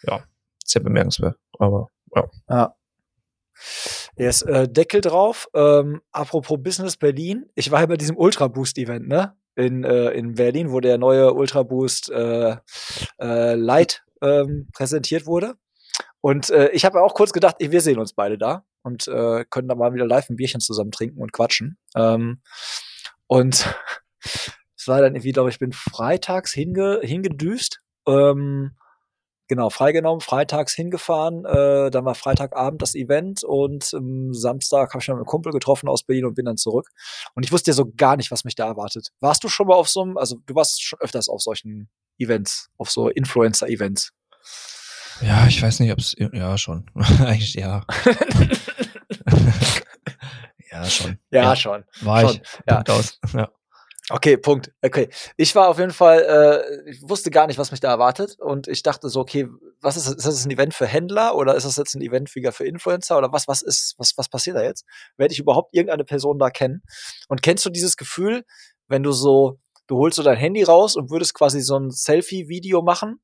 [0.04, 0.24] Ja,
[0.64, 1.38] sehr bemerkenswert.
[1.60, 2.30] Aber ja.
[2.50, 2.76] Ja.
[4.18, 5.48] Yes, äh, Deckel drauf.
[5.54, 7.46] Ähm, apropos Business Berlin.
[7.54, 9.36] Ich war ja bei diesem Ultra Boost Event, ne?
[9.56, 12.58] In, äh, in Berlin, wo der neue Ultra Boost äh,
[13.20, 15.56] äh, Light ähm, präsentiert wurde.
[16.22, 19.68] Und äh, ich habe auch kurz gedacht, wir sehen uns beide da und äh, können
[19.68, 21.78] da mal wieder live ein Bierchen zusammen trinken und quatschen.
[21.96, 22.42] Ähm,
[23.28, 23.66] und
[24.76, 27.82] es war dann irgendwie, glaube ich, bin freitags hinge, hingedüst.
[28.08, 28.72] Ähm,
[29.48, 31.46] genau, freigenommen, freitags hingefahren.
[31.46, 35.90] Äh, dann war Freitagabend das Event und ähm, Samstag habe ich noch einen Kumpel getroffen
[35.90, 36.90] aus Berlin und bin dann zurück.
[37.34, 39.10] Und ich wusste ja so gar nicht, was mich da erwartet.
[39.20, 42.70] Warst du schon mal auf so einem, also du warst schon öfters auf solchen Events,
[42.78, 44.12] auf so Influencer-Events?
[45.22, 46.90] Ja, ich weiß nicht, ob es, ja, schon.
[46.96, 47.84] Eigentlich ja.
[50.72, 51.20] ja, schon.
[51.32, 51.84] Ja, ja, schon.
[52.02, 52.42] War schon.
[52.42, 52.42] ich.
[52.68, 52.84] Ja.
[52.88, 53.20] aus.
[53.34, 53.50] Ja.
[54.10, 54.72] Okay, Punkt.
[54.82, 55.10] Okay.
[55.36, 58.38] Ich war auf jeden Fall, äh, ich wusste gar nicht, was mich da erwartet.
[58.40, 59.48] Und ich dachte so, okay,
[59.82, 60.16] was ist das?
[60.16, 63.34] Ist das ein Event für Händler oder ist das jetzt ein Event für Influencer oder
[63.34, 64.86] was, was ist, was, was passiert da jetzt?
[65.18, 66.84] Werde ich überhaupt irgendeine Person da kennen?
[67.28, 68.46] Und kennst du dieses Gefühl,
[68.88, 72.82] wenn du so, du holst so dein Handy raus und würdest quasi so ein Selfie-Video
[72.82, 73.20] machen,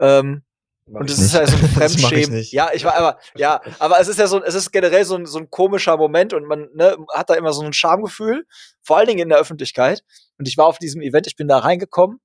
[0.00, 0.42] ähm,
[0.88, 2.44] und es ist ja so ein Fremdschämen.
[2.50, 5.26] Ja, ich war aber, ja, aber es ist ja so, es ist generell so ein,
[5.26, 8.46] so ein komischer Moment und man ne, hat da immer so ein Schamgefühl,
[8.82, 10.02] vor allen Dingen in der Öffentlichkeit.
[10.38, 12.20] Und ich war auf diesem Event, ich bin da reingekommen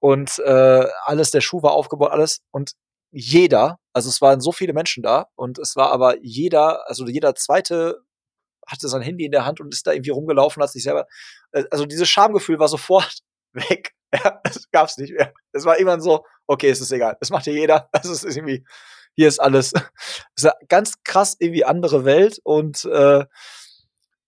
[0.00, 2.40] und äh, alles, der Schuh war aufgebaut, alles.
[2.50, 2.72] Und
[3.12, 7.34] jeder, also es waren so viele Menschen da und es war aber jeder, also jeder
[7.34, 8.02] zweite
[8.66, 11.06] hatte sein Handy in der Hand und ist da irgendwie rumgelaufen, hat sich selber,
[11.52, 13.20] äh, also dieses Schamgefühl war sofort
[13.52, 13.95] weg.
[14.24, 15.32] Ja, das gab's nicht mehr.
[15.52, 17.16] Es war irgendwann so, okay, es ist egal.
[17.20, 17.88] Das macht hier jeder.
[17.92, 18.64] Es ist irgendwie,
[19.14, 19.72] hier ist alles.
[20.36, 23.24] Es ist eine ganz krass irgendwie andere Welt und äh,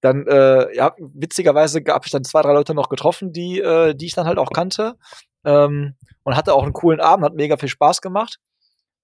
[0.01, 4.07] dann, äh, ja, witzigerweise habe ich dann zwei, drei Leute noch getroffen, die, äh, die
[4.07, 4.97] ich dann halt auch kannte.
[5.45, 8.39] Ähm, und hatte auch einen coolen Abend, hat mega viel Spaß gemacht.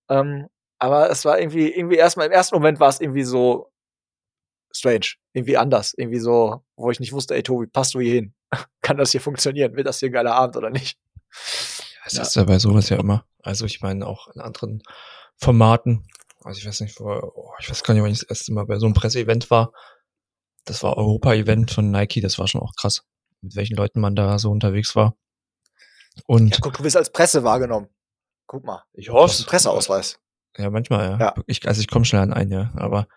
[0.08, 0.48] Ähm,
[0.78, 3.70] aber es war irgendwie, irgendwie erstmal, im ersten Moment war es irgendwie so
[4.72, 8.34] strange, irgendwie anders, irgendwie so, wo ich nicht wusste, ey Tobi, passt du hier hin?
[8.82, 9.76] Kann das hier funktionieren?
[9.76, 10.98] Wird das hier ein geiler Abend oder nicht?
[12.04, 12.22] Es ja.
[12.22, 13.26] ist ja bei sowas ja immer.
[13.42, 14.82] Also ich meine auch in anderen
[15.36, 16.06] Formaten.
[16.42, 18.66] Also ich weiß nicht, vor, oh, ich weiß gar nicht, wann ich das erste Mal
[18.66, 19.72] bei so einem Presseevent war.
[20.64, 23.04] Das war Europa-Event von Nike, das war schon auch krass,
[23.40, 25.16] mit welchen Leuten man da so unterwegs war.
[26.26, 27.88] Und ja, guck, du wirst als Presse wahrgenommen.
[28.46, 28.82] Guck mal.
[28.92, 29.42] Ich hoffe.
[29.42, 30.20] Ein Presseausweis.
[30.56, 31.18] Ja, manchmal, ja.
[31.18, 31.34] ja.
[31.46, 32.72] Ich, also ich komme schnell an ein, ja.
[32.76, 33.08] Aber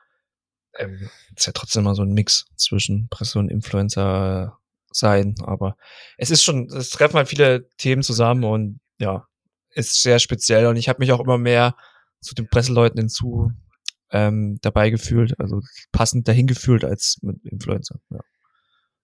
[0.78, 4.58] ähm, ist ja trotzdem mal so ein Mix zwischen Presse und Influencer
[4.98, 5.36] sein.
[5.44, 5.78] Aber
[6.18, 9.28] es ist schon, es treffen halt viele Themen zusammen und ja,
[9.72, 10.68] ist sehr speziell.
[10.68, 11.76] Und ich habe mich auch immer mehr
[12.22, 13.52] zu den Presseleuten hinzu
[14.12, 18.00] ähm, dabei gefühlt, also passend dahin gefühlt als mit Influencer.
[18.10, 18.20] Ja.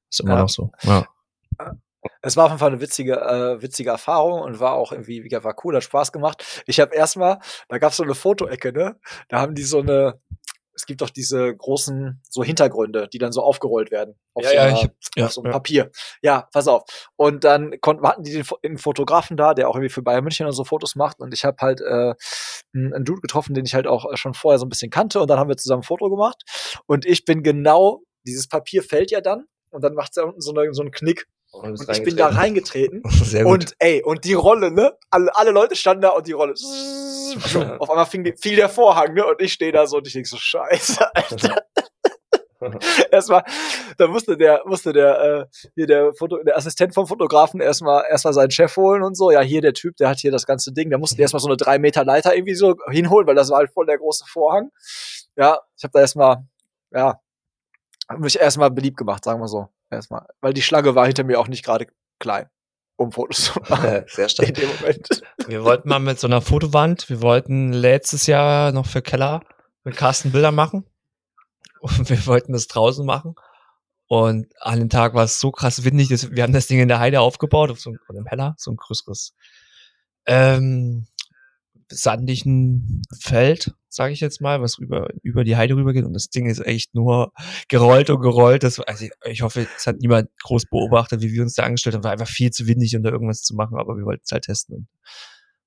[0.10, 0.41] Ist immer ja.
[0.41, 0.72] noch so.
[0.84, 1.08] Ja.
[2.22, 5.56] Es war auf jeden Fall eine witzige, äh, witzige Erfahrung und war auch irgendwie, war
[5.64, 6.64] cool, hat Spaß gemacht.
[6.66, 7.39] Ich habe erstmal,
[7.70, 9.00] da gab es so eine Fotoecke, ne?
[9.30, 10.20] Da haben die so eine,
[10.76, 14.55] es gibt doch diese großen so Hintergründe, die dann so aufgerollt werden auf, ja, so,
[14.55, 15.53] ja, einer, ich, ja, auf so einem ja.
[15.53, 15.91] Papier.
[16.21, 16.84] Ja, pass auf.
[17.15, 20.53] Und dann konnten, hatten die den, Fotografen da, der auch irgendwie für Bayern München und
[20.53, 21.19] so Fotos macht.
[21.19, 22.13] Und ich habe halt äh,
[22.74, 25.19] einen Dude getroffen, den ich halt auch schon vorher so ein bisschen kannte.
[25.19, 26.43] Und dann haben wir zusammen ein Foto gemacht.
[26.88, 29.45] Und ich bin genau, dieses Papier fällt ja dann.
[29.69, 31.28] Und dann macht es da unten so, eine, so einen Knick.
[31.54, 33.04] Und ich bin da reingetreten.
[33.45, 34.97] und ey, und die Rolle, ne?
[35.12, 36.54] Alle, alle Leute standen da und die Rolle.
[37.80, 39.26] Auf einmal fing, fiel der Vorhang, ne?
[39.26, 41.64] Und ich stehe da so und ich denk so, scheiße, Alter.
[43.12, 43.43] erstmal,
[43.97, 45.45] da musste der, musste der, äh,
[45.76, 49.30] hier der Foto, der Assistent vom Fotografen erstmal, erstmal seinen Chef holen und so.
[49.30, 50.89] Ja, hier der Typ, der hat hier das ganze Ding.
[50.89, 53.72] Da musste erstmal so eine drei Meter Leiter irgendwie so hinholen, weil das war halt
[53.72, 54.70] voll der große Vorhang.
[55.36, 56.38] Ja, ich habe da erstmal,
[56.91, 57.20] ja,
[58.10, 59.68] hab mich erstmal beliebt gemacht, sagen wir so.
[59.94, 60.26] Erstmal.
[60.41, 61.88] Weil die Schlange war hinter mir auch nicht gerade
[62.20, 62.50] klein
[62.96, 64.04] um Fotos zu machen.
[64.08, 64.50] Sehr stark.
[64.50, 65.08] In dem Moment.
[65.48, 69.41] Wir wollten mal mit so einer Fotowand, wir wollten letztes Jahr noch für Keller
[69.84, 70.86] mit Carsten Bilder machen.
[71.82, 73.36] Und wir wollten das draußen machen.
[74.08, 76.88] Und an dem Tag war es so krass windig, dass wir haben das Ding in
[76.88, 79.34] der Heide aufgebaut, auf so einem Heller, so ein größeres
[80.26, 81.08] ähm,
[81.94, 86.06] sandigen Feld, sage ich jetzt mal, was über, über die Heide rübergeht.
[86.06, 87.32] Und das Ding ist echt nur
[87.70, 88.64] gerollt und gerollt.
[88.64, 91.96] Das, also ich, ich hoffe, es hat niemand groß beobachtet, wie wir uns da angestellt
[91.96, 92.04] haben.
[92.04, 94.46] War einfach viel zu windig, um da irgendwas zu machen, aber wir wollten es halt
[94.46, 94.88] testen.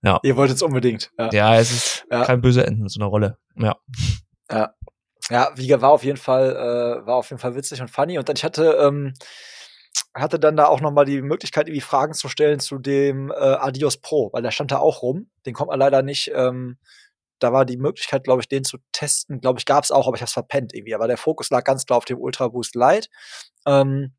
[0.03, 0.21] Ja.
[0.23, 1.11] Ihr wolltet es unbedingt.
[1.19, 1.31] Ja.
[1.33, 2.25] ja, es ist ja.
[2.25, 3.39] kein böse Ende mit so einer Rolle.
[3.57, 3.77] Ja.
[4.51, 4.75] Ja.
[5.29, 8.19] Ja, Wiege war auf jeden Fall, äh, war auf jeden Fall witzig und funny.
[8.19, 9.13] Und dann ich hatte, ähm,
[10.15, 13.35] hatte dann da auch noch mal die Möglichkeit, irgendwie Fragen zu stellen zu dem äh,
[13.35, 15.31] Adios Pro, weil der stand da auch rum.
[15.47, 16.31] Den kommt man leider nicht.
[16.35, 16.79] Ähm,
[17.39, 19.41] da war die Möglichkeit, glaube ich, den zu testen.
[19.41, 20.95] Glaube ich, gab es auch, aber ich habe es verpennt irgendwie.
[20.95, 23.09] Aber der Fokus lag ganz klar auf dem Ultra Boost Lite.
[23.67, 24.15] Ähm,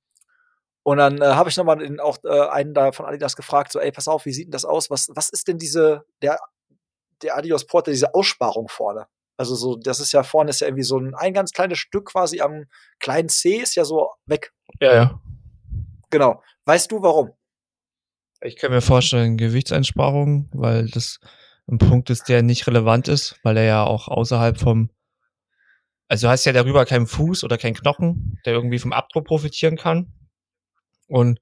[0.84, 3.91] und dann äh, habe ich nochmal auch äh, einen da von Adidas gefragt, so, ey,
[3.91, 4.89] pass auf, wie sieht denn das aus?
[4.89, 6.39] Was, was ist denn diese, der,
[7.21, 9.07] der Adios Pro, diese Aussparung vorne?
[9.36, 12.05] Also so, das ist ja vorne ist ja irgendwie so ein, ein ganz kleines Stück
[12.05, 12.65] quasi am
[12.99, 14.51] kleinen C ist ja so weg.
[14.80, 15.21] Ja, ja.
[16.10, 16.41] Genau.
[16.66, 17.32] Weißt du warum?
[18.41, 21.20] Ich kann mir vorstellen, Gewichtseinsparung, weil das
[21.68, 24.89] ein Punkt ist, der nicht relevant ist, weil er ja auch außerhalb vom,
[26.08, 29.76] also du hast ja darüber keinen Fuß oder keinen Knochen, der irgendwie vom Abdruck profitieren
[29.76, 30.14] kann.
[31.08, 31.39] Und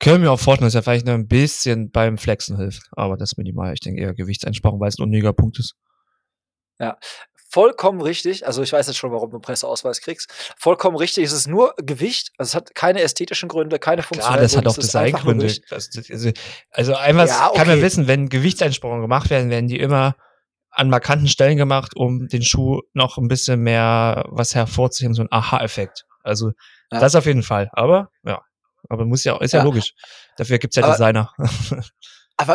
[0.00, 2.84] können mir auch vorstellen, dass er vielleicht noch ein bisschen beim Flexen hilft.
[2.92, 3.74] Aber das minimal.
[3.74, 5.74] Ich denke eher Gewichtseinsparung, weil es ein unnötiger Punkt ist.
[6.78, 6.96] Ja,
[7.48, 8.46] vollkommen richtig.
[8.46, 10.30] Also ich weiß jetzt schon, warum du einen Presseausweis kriegst.
[10.56, 11.24] Vollkommen richtig.
[11.24, 12.30] Es ist nur Gewicht.
[12.36, 14.34] Also es hat keine ästhetischen Gründe, keine Funktion.
[14.34, 15.52] Ja, das hat auch Designgründe.
[15.70, 16.32] Also,
[16.70, 17.58] also einmal ja, okay.
[17.58, 20.14] kann man wissen, wenn Gewichtseinsprungen gemacht werden, werden die immer
[20.70, 25.28] an markanten Stellen gemacht, um den Schuh noch ein bisschen mehr was hervorzuheben, so ein
[25.32, 26.04] Aha-Effekt.
[26.22, 26.52] Also
[26.92, 27.00] ja.
[27.00, 27.70] das auf jeden Fall.
[27.72, 28.42] Aber ja,
[28.88, 29.94] aber muss ja, ist ja, ja logisch.
[30.36, 31.32] Dafür gibt's ja Designer.
[31.36, 31.50] Aber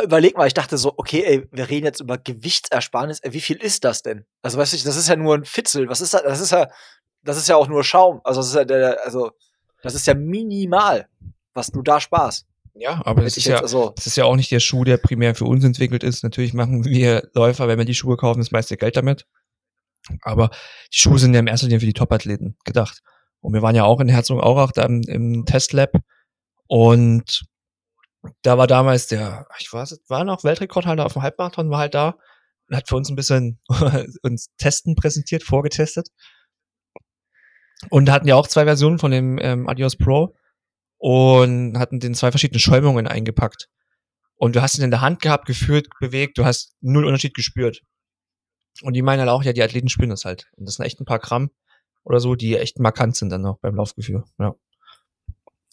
[0.04, 3.20] überleg mal, ich dachte so, okay, ey, wir reden jetzt über Gewichtsersparnis.
[3.20, 4.26] Ey, wie viel ist das denn?
[4.42, 5.90] Also, weißt du, das ist ja nur ein Fitzel.
[5.90, 6.24] Was ist das?
[6.24, 6.68] Das ist ja,
[7.22, 8.22] das ist ja auch nur Schaum.
[8.24, 9.32] Also, das ist ja der, also,
[9.82, 11.08] das ist ja minimal,
[11.54, 12.46] was du da sparst.
[12.76, 15.46] Ja, aber das ist ja, also ist ja auch nicht der Schuh, der primär für
[15.46, 16.24] uns entwickelt ist.
[16.24, 19.28] Natürlich machen wir Läufer, wenn wir die Schuhe kaufen, das meiste Geld damit.
[20.22, 20.50] Aber
[20.92, 23.02] die Schuhe sind ja im ersten Linie für die Top-Athleten gedacht.
[23.42, 25.92] Und wir waren ja auch in Herzogenaurach da im, im Testlab
[26.68, 27.44] und
[28.42, 32.18] da war damals der, ich weiß, war noch Weltrekordhalter auf dem Halbmarathon, war halt da
[32.70, 33.60] und hat für uns ein bisschen
[34.24, 36.10] uns Testen präsentiert, vorgetestet.
[37.90, 40.36] Und hatten ja auch zwei Versionen von dem ähm, Adios Pro
[40.98, 43.68] und hatten den zwei verschiedene Schäumungen eingepackt.
[44.36, 47.82] Und du hast ihn in der Hand gehabt, gefühlt, bewegt, du hast null Unterschied gespürt.
[48.82, 50.50] Und die meinen halt auch, ja, die Athleten spüren das halt.
[50.56, 51.52] Und das sind echt ein paar Gramm
[52.04, 54.24] oder so, die echt markant sind dann noch beim Laufgefühl.
[54.40, 54.56] Ja.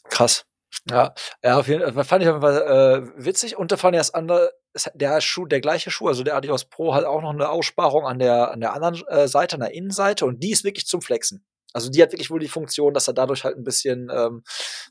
[0.08, 0.46] Krass.
[0.88, 3.56] Ja, ja, auf jeden Fall fand ich auf jeden Fall äh, witzig.
[3.56, 4.52] Und da fand ich das andere,
[4.94, 8.18] der Schuh, der gleiche Schuh, also der Adios Pro hat auch noch eine Aussparung an
[8.18, 11.44] der, an der anderen äh, Seite, an der Innenseite und die ist wirklich zum Flexen.
[11.72, 14.42] Also die hat wirklich wohl die Funktion, dass er dadurch halt ein bisschen ähm,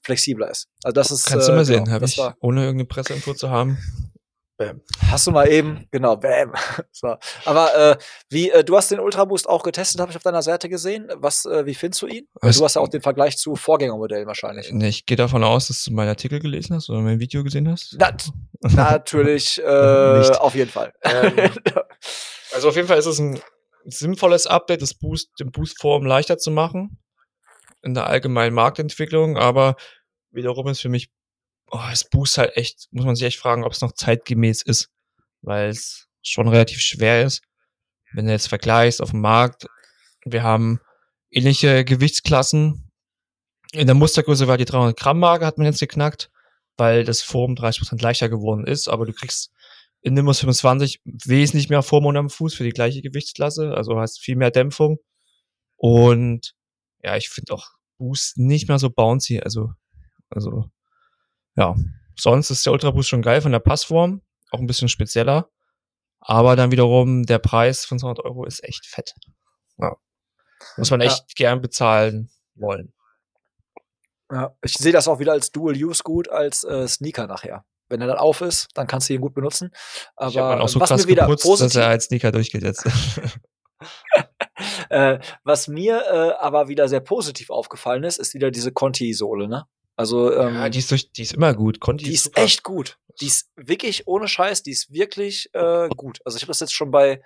[0.01, 0.67] flexibler ist.
[0.83, 1.25] Also das ist.
[1.25, 3.77] Kannst äh, du mal sehen, genau, habe ich, ohne irgendeine Presseinfo zu haben,
[4.59, 4.81] Bam.
[5.09, 6.51] Hast du mal eben, genau, bam.
[6.91, 7.15] so.
[7.45, 7.97] Aber äh,
[8.29, 11.07] wie, äh, du hast den Ultra Boost auch getestet, habe ich auf deiner Seite gesehen.
[11.15, 12.27] Was, äh, wie findest du ihn?
[12.41, 14.69] Was, du hast ja auch den Vergleich zu Vorgängermodellen wahrscheinlich.
[14.73, 17.71] Nee, ich gehe davon aus, dass du meinen Artikel gelesen hast oder mein Video gesehen
[17.71, 17.95] hast.
[17.97, 18.11] Na,
[18.61, 20.91] natürlich, äh, auf jeden Fall.
[21.03, 21.37] Ähm,
[22.53, 23.39] also auf jeden Fall ist es ein
[23.85, 26.99] sinnvolles Update, das Boost, den Boost-Form leichter zu machen
[27.81, 29.77] in der allgemeinen Marktentwicklung, aber
[30.31, 31.09] wiederum ist für mich
[31.71, 34.89] oh, es Boost halt echt, muss man sich echt fragen, ob es noch zeitgemäß ist,
[35.41, 37.41] weil es schon relativ schwer ist.
[38.13, 39.67] Wenn du jetzt vergleichst auf dem Markt,
[40.25, 40.79] wir haben
[41.29, 42.89] ähnliche Gewichtsklassen.
[43.71, 46.31] In der Mustergröße war die 300 Gramm Marke, hat man jetzt geknackt,
[46.77, 49.51] weil das Form 30% leichter geworden ist, aber du kriegst
[50.01, 54.37] in Nimbus 25 wesentlich mehr Form am Fuß für die gleiche Gewichtsklasse, also hast viel
[54.37, 54.97] mehr Dämpfung.
[55.75, 56.53] Und
[57.03, 57.67] ja, ich finde auch
[57.97, 59.71] Boost nicht mehr so bouncy, also,
[60.29, 60.69] also
[61.55, 61.75] ja,
[62.15, 64.21] sonst ist der Ultraboost schon geil von der Passform,
[64.51, 65.49] auch ein bisschen spezieller.
[66.21, 69.15] Aber dann wiederum der Preis von 200 Euro ist echt fett.
[69.77, 69.95] Ja.
[70.77, 71.25] Muss man echt ja.
[71.35, 72.93] gern bezahlen wollen.
[74.31, 77.65] Ja, ich sehe das auch wieder als Dual-Use-Gut, als äh, Sneaker nachher.
[77.87, 79.71] Wenn er dann auf ist, dann kannst du ihn gut benutzen.
[80.15, 82.85] Aber ich auch so was krass mir wieder geputzt, dass er als Sneaker durchgeht jetzt.
[84.89, 89.65] äh, was mir äh, aber wieder sehr positiv aufgefallen ist, ist wieder diese Conti-Sohle, ne?
[89.99, 91.81] Also, ähm, ja, die ist, durch, die ist immer gut.
[91.81, 92.97] Conti die ist, ist echt gut.
[93.19, 96.21] Die ist wirklich ohne Scheiß, die ist wirklich äh, gut.
[96.23, 97.21] Also ich habe das jetzt schon bei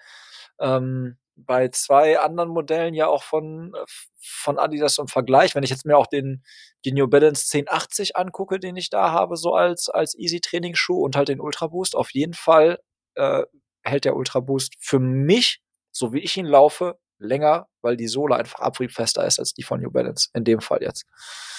[0.59, 3.76] ähm, bei zwei anderen Modellen ja auch von
[4.19, 5.53] von Adidas im Vergleich.
[5.53, 6.43] Wenn ich jetzt mir auch den
[6.84, 10.99] den New Balance 1080 angucke, den ich da habe, so als als Easy Training Schuh
[11.03, 12.80] und halt den Ultra Boost, auf jeden Fall
[13.13, 13.43] äh,
[13.84, 15.61] hält der Ultra Boost für mich,
[15.91, 19.82] so wie ich ihn laufe, länger, weil die Sohle einfach abriebfester ist als die von
[19.82, 20.30] New Balance.
[20.34, 21.05] In dem Fall jetzt.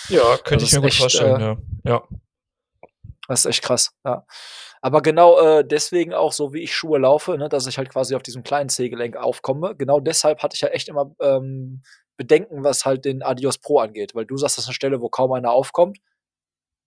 [0.09, 1.57] Ja, könnte ich mir gut echt, vorstellen, äh, ja.
[1.85, 2.03] ja.
[3.29, 4.27] Das ist echt krass, ja.
[4.83, 8.15] Aber genau äh, deswegen auch so, wie ich Schuhe laufe, ne, dass ich halt quasi
[8.15, 9.75] auf diesem kleinen C-Gelenk aufkomme.
[9.77, 11.83] Genau deshalb hatte ich ja echt immer ähm,
[12.17, 15.09] Bedenken, was halt den Adios Pro angeht, weil du sagst, das ist eine Stelle, wo
[15.09, 15.99] kaum einer aufkommt.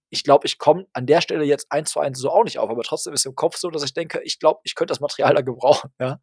[0.09, 2.69] Ich glaube, ich komme an der Stelle jetzt eins zu eins so auch nicht auf,
[2.69, 5.33] aber trotzdem ist im Kopf so, dass ich denke, ich glaube, ich könnte das Material
[5.33, 6.19] da gebrauchen, ja.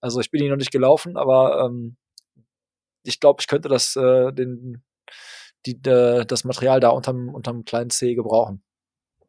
[0.00, 1.96] Also ich bin hier noch nicht gelaufen, aber ähm,
[3.02, 4.82] ich glaube, ich könnte das, äh, den,
[5.64, 8.62] die, äh, das Material da unterm, unterm kleinen C gebrauchen.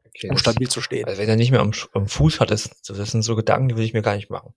[0.08, 1.06] Okay, um stabil zu stehen.
[1.06, 3.78] Also wenn er nicht mehr am, am Fuß hat, das, das sind so Gedanken, die
[3.78, 4.54] will ich mir gar nicht machen.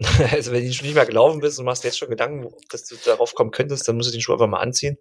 [0.30, 2.96] also wenn du schon nicht mehr gelaufen bist und machst jetzt schon Gedanken, dass du
[3.04, 4.96] darauf kommen könntest, dann musst du den Schuh einfach mal anziehen.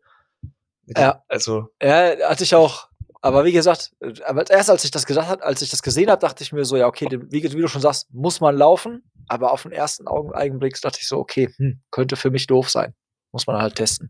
[0.86, 1.24] Ja.
[1.28, 1.70] Also.
[1.82, 2.90] Ja, hatte ich auch.
[3.22, 3.92] Aber wie gesagt,
[4.26, 6.66] aber erst als ich das gesagt habe, als ich das gesehen habe, dachte ich mir
[6.66, 9.04] so, ja, okay, wie, wie, du schon sagst, muss man laufen.
[9.28, 12.96] Aber auf den ersten Augenblick dachte ich so, okay, hm, könnte für mich doof sein.
[13.32, 14.10] Muss man halt testen.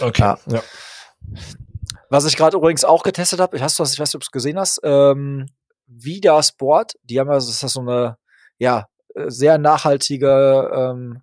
[0.00, 0.22] Okay.
[0.22, 0.38] Ja.
[0.48, 0.62] ja.
[2.10, 4.26] Was ich gerade übrigens auch getestet habe, ich, hast du ich weiß nicht, ob du
[4.26, 5.46] es gesehen hast, ähm,
[5.86, 8.16] Vida Sport, die haben ja, das ist so eine,
[8.58, 11.22] ja, äh, sehr nachhaltige ähm,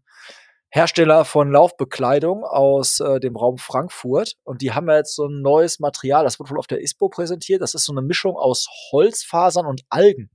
[0.69, 4.35] Hersteller von Laufbekleidung aus äh, dem Raum Frankfurt.
[4.43, 7.09] Und die haben ja jetzt so ein neues Material, das wird wohl auf der ISPO
[7.09, 7.61] präsentiert.
[7.61, 10.29] Das ist so eine Mischung aus Holzfasern und Algen.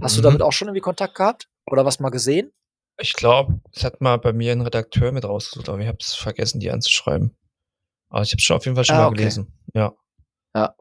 [0.00, 0.22] Hast mhm.
[0.22, 1.48] du damit auch schon irgendwie Kontakt gehabt?
[1.66, 2.52] Oder was mal gesehen?
[2.98, 6.14] Ich glaube, es hat mal bei mir ein Redakteur mit rausgesucht, aber ich habe es
[6.14, 7.36] vergessen, die anzuschreiben.
[8.08, 9.16] Aber ich habe es schon auf jeden Fall schon ah, mal okay.
[9.16, 9.52] gelesen.
[9.74, 9.92] Ja.
[10.54, 10.76] Ja.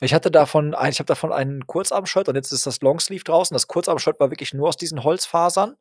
[0.00, 3.54] Ich hatte davon, ich habe davon einen Kurzarm-Shirt und jetzt ist das Longsleeve draußen.
[3.54, 5.76] Das Kurzarm-Shirt war wirklich nur aus diesen Holzfasern.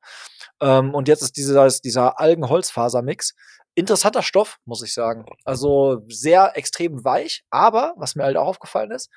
[0.64, 3.36] Ähm, und jetzt ist dieser, dieser Algen-Holzfaser-Mix.
[3.76, 5.26] Interessanter Stoff, muss ich sagen.
[5.44, 9.10] Also sehr extrem weich, aber was mir halt auch aufgefallen ist,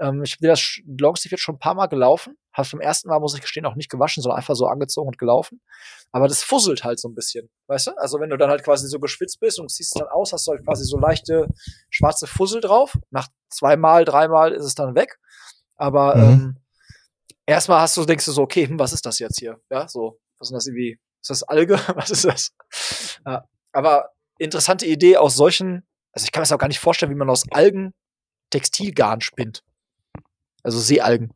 [0.00, 2.36] ähm, ich bin das Longsleeve jetzt schon ein paar Mal gelaufen.
[2.52, 5.18] Habe vom ersten Mal, muss ich gestehen, auch nicht gewaschen, sondern einfach so angezogen und
[5.18, 5.62] gelaufen.
[6.10, 7.90] Aber das fusselt halt so ein bisschen, weißt du?
[7.96, 10.46] Also wenn du dann halt quasi so geschwitzt bist und ziehst es dann aus, hast
[10.46, 11.46] du halt quasi so leichte
[11.88, 12.98] schwarze Fussel drauf.
[13.10, 15.18] Nach zweimal, dreimal ist es dann weg.
[15.76, 16.22] Aber mhm.
[16.22, 16.56] ähm,
[17.46, 19.58] erstmal hast du, denkst du so, okay, hm, was ist das jetzt hier?
[19.70, 20.98] Ja, so, was ist das irgendwie?
[21.20, 21.74] Ist das Alge?
[21.94, 22.52] was ist das?
[23.24, 27.12] Ja, aber interessante Idee aus solchen, also ich kann mir das auch gar nicht vorstellen,
[27.12, 27.94] wie man aus Algen
[28.50, 29.62] Textilgarn spinnt.
[30.62, 31.32] Also Seealgen.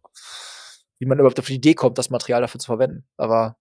[0.99, 3.07] Wie man überhaupt auf die Idee kommt, das Material dafür zu verwenden.
[3.17, 3.57] Aber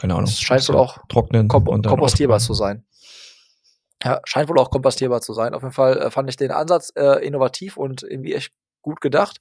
[0.00, 0.24] keine Ahnung.
[0.24, 2.84] Es scheint wohl auch trocknen kom kompostierbar zu sein.
[4.02, 5.54] Ja, scheint wohl auch kompostierbar zu sein.
[5.54, 8.52] Auf jeden Fall äh, fand ich den Ansatz äh, innovativ und irgendwie echt
[8.82, 9.38] gut gedacht.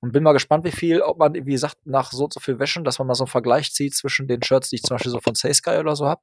[0.00, 2.58] Und bin mal gespannt, wie viel, ob man, wie gesagt, nach so und so viel
[2.58, 5.12] Wäschen, dass man mal so einen Vergleich zieht zwischen den Shirts, die ich zum Beispiel
[5.12, 6.20] so von Say Sky oder so habe.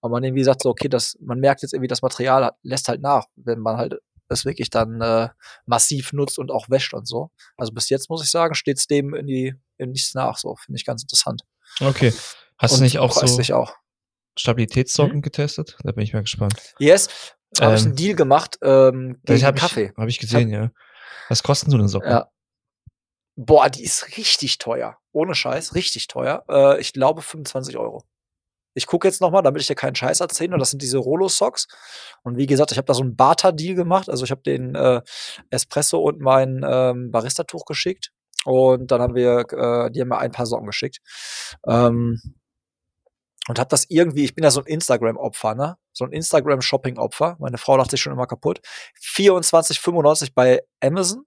[0.00, 2.88] Aber man irgendwie sagt so, okay, das, man merkt jetzt irgendwie, das Material hat, lässt
[2.88, 3.96] halt nach, wenn man halt
[4.30, 5.28] es wirklich dann äh,
[5.66, 7.30] massiv nutzt und auch wäscht und so.
[7.56, 10.36] Also bis jetzt muss ich sagen, steht es dem in die in nichts nach.
[10.36, 11.42] So finde ich ganz interessant.
[11.80, 12.12] Okay.
[12.58, 13.74] Hast und du nicht auch so auch.
[14.36, 15.22] Stabilitätssocken hm?
[15.22, 15.76] getestet?
[15.82, 16.54] Da bin ich mal gespannt.
[16.78, 17.08] Yes,
[17.60, 19.92] habe ähm, ich einen Deal gemacht ähm, gegen hab Kaffee.
[19.96, 20.70] Habe ich gesehen, hab, ja.
[21.28, 22.10] Was kosten so eine Socken?
[22.10, 22.30] Ja.
[23.36, 24.98] Boah, die ist richtig teuer.
[25.12, 26.44] Ohne Scheiß, richtig teuer.
[26.48, 28.02] Äh, ich glaube 25 Euro.
[28.74, 30.56] Ich gucke jetzt noch mal, damit ich dir keinen Scheiß erzähle.
[30.58, 31.66] Das sind diese Rolo-Socks.
[32.22, 34.08] Und wie gesagt, ich habe da so einen Barter-Deal gemacht.
[34.08, 35.02] Also ich habe den äh,
[35.50, 38.12] Espresso und mein ähm, Barista-Tuch geschickt.
[38.44, 40.98] Und dann haben wir, äh, die haben mir ein paar Socken geschickt.
[41.66, 42.20] Ähm,
[43.48, 45.78] und habe das irgendwie, ich bin ja so ein Instagram-Opfer, ne?
[45.92, 47.36] So ein Instagram-Shopping-Opfer.
[47.40, 48.60] Meine Frau lacht sich schon immer kaputt.
[49.02, 51.24] 24,95 bei Amazon.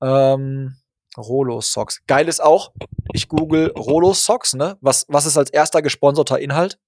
[0.00, 0.76] Ähm,
[1.16, 2.02] Rolo Socks.
[2.06, 2.72] Geil ist auch,
[3.12, 4.78] ich google Rolo Socks, ne?
[4.80, 6.78] Was, was ist als erster gesponserter Inhalt?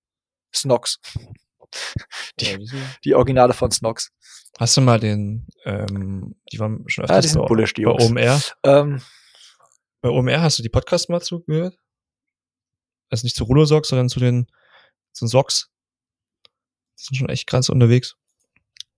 [0.55, 1.01] Snox.
[2.40, 2.70] Die,
[3.05, 4.12] die Originale von Snox.
[4.59, 7.84] Hast du mal den, ähm, die waren schon öfters ja, die sind bei, bullish, die
[7.84, 8.40] bei OMR?
[8.62, 9.03] Ähm,
[10.01, 11.76] bei OMR hast du die Podcasts mal zugehört?
[13.11, 14.46] Also nicht zu Rolo Socks, sondern zu den,
[15.12, 15.70] zu den Socks.
[16.98, 18.16] Die sind schon echt krass unterwegs.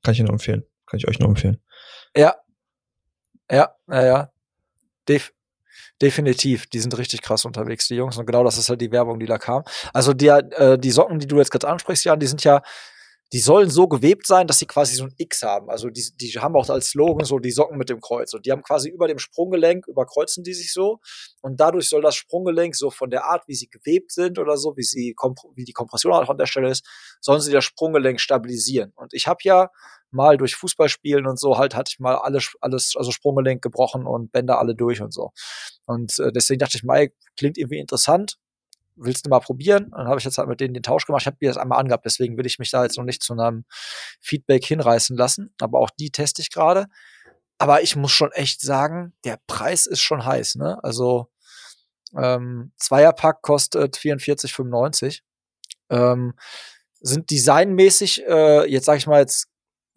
[0.02, 0.64] Kann ich nur empfehlen.
[0.86, 1.60] Kann ich euch nur empfehlen.
[2.16, 2.36] Ja.
[3.50, 4.32] Ja, ja, ja.
[5.08, 5.32] Def
[6.00, 8.16] definitiv, die sind richtig krass unterwegs, die Jungs.
[8.16, 9.64] Und genau das ist halt die Werbung, die da kam.
[9.92, 12.62] Also die, äh, die Socken, die du jetzt gerade ansprichst, Jan, die sind ja,
[13.32, 15.68] die sollen so gewebt sein, dass sie quasi so ein X haben.
[15.68, 18.32] Also die, die haben auch als Slogan so die Socken mit dem Kreuz.
[18.32, 21.00] Und die haben quasi über dem Sprunggelenk, überkreuzen die sich so.
[21.42, 24.76] Und dadurch soll das Sprunggelenk so von der Art, wie sie gewebt sind oder so,
[24.76, 25.14] wie sie
[25.54, 26.86] wie die Kompression auch an der Stelle ist,
[27.20, 28.92] sollen sie das Sprunggelenk stabilisieren.
[28.96, 29.68] Und ich habe ja
[30.10, 34.32] mal durch Fußballspielen und so halt hatte ich mal alles, alles, also Sprunggelenk gebrochen und
[34.32, 35.32] Bänder alle durch und so.
[35.84, 38.38] Und äh, deswegen dachte ich, Mike, klingt irgendwie interessant
[38.98, 39.90] willst du mal probieren?
[39.90, 41.22] dann habe ich jetzt halt mit denen den Tausch gemacht.
[41.22, 43.32] Ich habe mir das einmal angehabt, deswegen will ich mich da jetzt noch nicht zu
[43.32, 43.64] einem
[44.20, 45.54] Feedback hinreißen lassen.
[45.60, 46.86] Aber auch die teste ich gerade.
[47.58, 50.56] Aber ich muss schon echt sagen, der Preis ist schon heiß.
[50.56, 50.82] Ne?
[50.82, 51.28] Also
[52.16, 55.20] ähm, Zweierpack kostet 44,95.
[55.90, 56.34] Ähm,
[57.00, 59.48] sind designmäßig, äh, jetzt sage ich mal jetzt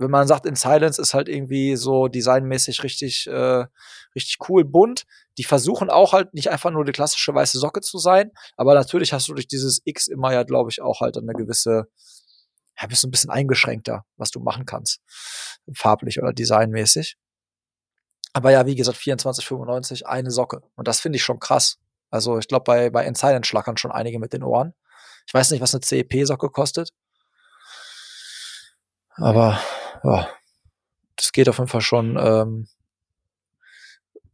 [0.01, 3.65] wenn man sagt, in Silence ist halt irgendwie so designmäßig richtig, äh,
[4.15, 5.05] richtig cool, bunt.
[5.37, 9.13] Die versuchen auch halt nicht einfach nur die klassische weiße Socke zu sein, aber natürlich
[9.13, 11.87] hast du durch dieses X immer ja, glaube ich, auch halt eine gewisse,
[12.79, 14.99] ja, bist du ein bisschen eingeschränkter, was du machen kannst.
[15.73, 17.17] Farblich oder designmäßig.
[18.33, 20.61] Aber ja, wie gesagt, 24,95, eine Socke.
[20.75, 21.77] Und das finde ich schon krass.
[22.09, 24.73] Also ich glaube, bei, bei Silence schlackern schon einige mit den Ohren.
[25.27, 26.91] Ich weiß nicht, was eine CEP-Socke kostet.
[29.15, 29.59] Aber
[30.03, 30.27] ja,
[31.15, 32.67] das geht auf jeden Fall schon ähm,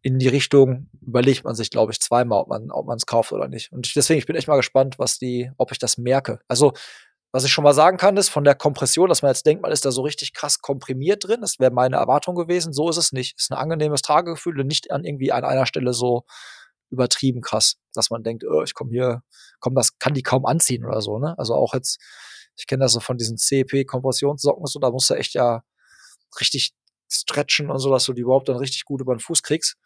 [0.02, 3.48] in die Richtung, überlegt man sich, glaube ich, zweimal, ob man ob es kauft oder
[3.48, 3.72] nicht.
[3.72, 6.40] Und deswegen, ich bin echt mal gespannt, was die, ob ich das merke.
[6.48, 6.74] Also,
[7.34, 9.72] was ich schon mal sagen kann, ist von der Kompression, dass man jetzt denkt, man
[9.72, 11.42] ist da so richtig krass komprimiert drin.
[11.42, 12.72] Das wäre meine Erwartung gewesen.
[12.72, 13.38] So ist es nicht.
[13.38, 16.24] Ist ein angenehmes Tragegefühl und nicht an irgendwie an einer Stelle so
[16.90, 19.24] übertrieben krass, dass man denkt, oh, ich komme hier,
[19.60, 21.20] komm, das kann die kaum anziehen oder so.
[21.20, 21.38] Ne?
[21.38, 22.00] Also auch jetzt
[22.58, 25.64] ich kenne das so von diesen CEP-Kompressionssocken, so, da musst du echt ja
[26.40, 26.74] richtig
[27.10, 29.78] stretchen und so, dass du die überhaupt dann richtig gut über den Fuß kriegst.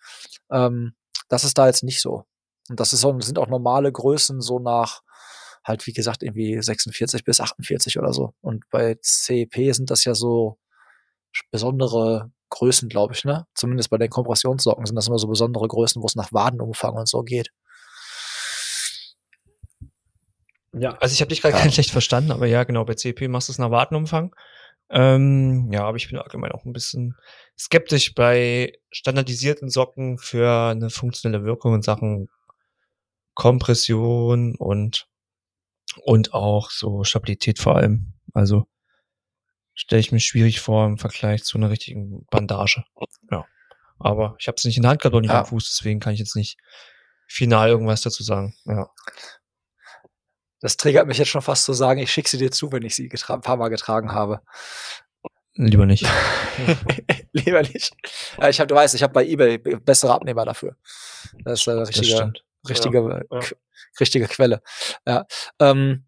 [0.51, 0.93] Ähm,
[1.29, 2.25] das ist da jetzt nicht so.
[2.69, 5.01] Und das ist, sind auch normale Größen so nach
[5.63, 8.33] halt, wie gesagt, irgendwie 46 bis 48 oder so.
[8.41, 10.57] Und bei CEP sind das ja so
[11.51, 13.45] besondere Größen, glaube ich, ne?
[13.55, 17.07] Zumindest bei den Kompressionssocken sind das immer so besondere Größen, wo es nach Wadenumfang und
[17.07, 17.51] so geht.
[20.73, 20.97] Ja.
[20.99, 21.61] Also ich habe dich gerade ja.
[21.61, 24.33] ganz schlecht verstanden, aber ja, genau, bei CP machst du es nach Wartenumfang.
[24.89, 27.15] Ähm, ja, aber ich bin allgemein auch ein bisschen
[27.57, 32.29] skeptisch bei standardisierten Socken für eine funktionelle Wirkung in Sachen
[33.33, 35.07] Kompression und
[36.03, 38.13] und auch so Stabilität vor allem.
[38.33, 38.65] Also
[39.73, 42.83] stelle ich mir schwierig vor im Vergleich zu einer richtigen Bandage.
[43.29, 43.45] Ja.
[43.97, 45.39] Aber ich habe es nicht in der Hand gehabt und nicht ja.
[45.39, 46.57] am Fuß, deswegen kann ich jetzt nicht
[47.27, 48.55] final irgendwas dazu sagen.
[48.65, 48.89] Ja.
[50.61, 52.95] Das triggert mich jetzt schon fast zu sagen, ich schicke sie dir zu, wenn ich
[52.95, 54.41] sie ein paar Mal getragen habe.
[55.55, 56.07] Lieber nicht.
[57.33, 57.93] Lieber nicht.
[58.39, 60.77] Ja, ich hab, du weißt, ich habe bei eBay bessere Abnehmer dafür.
[61.43, 62.33] Das ist eine richtige,
[62.69, 63.47] richtige, ja, ja.
[63.99, 64.61] richtige Quelle.
[65.05, 65.25] Ja.
[65.59, 66.05] Ähm,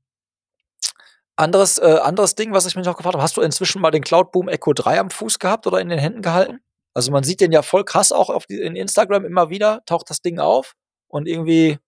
[1.36, 4.04] anderes, äh, anderes Ding, was ich mich noch gefragt habe, hast du inzwischen mal den
[4.04, 6.60] Cloud Boom Echo 3 am Fuß gehabt oder in den Händen gehalten?
[6.93, 10.10] Also man sieht den ja voll krass auch auf die, in Instagram immer wieder, taucht
[10.10, 10.76] das Ding auf
[11.08, 11.80] und irgendwie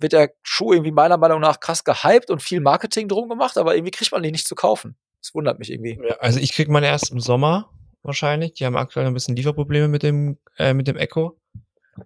[0.00, 3.74] wird der Schuh irgendwie meiner Meinung nach krass gehypt und viel Marketing drum gemacht, aber
[3.74, 4.96] irgendwie kriegt man den nicht zu kaufen.
[5.20, 6.00] Das wundert mich irgendwie.
[6.02, 7.70] Ja, also ich krieg meine erst im Sommer
[8.02, 8.54] wahrscheinlich.
[8.54, 11.38] Die haben aktuell ein bisschen Lieferprobleme mit dem, äh, mit dem Echo.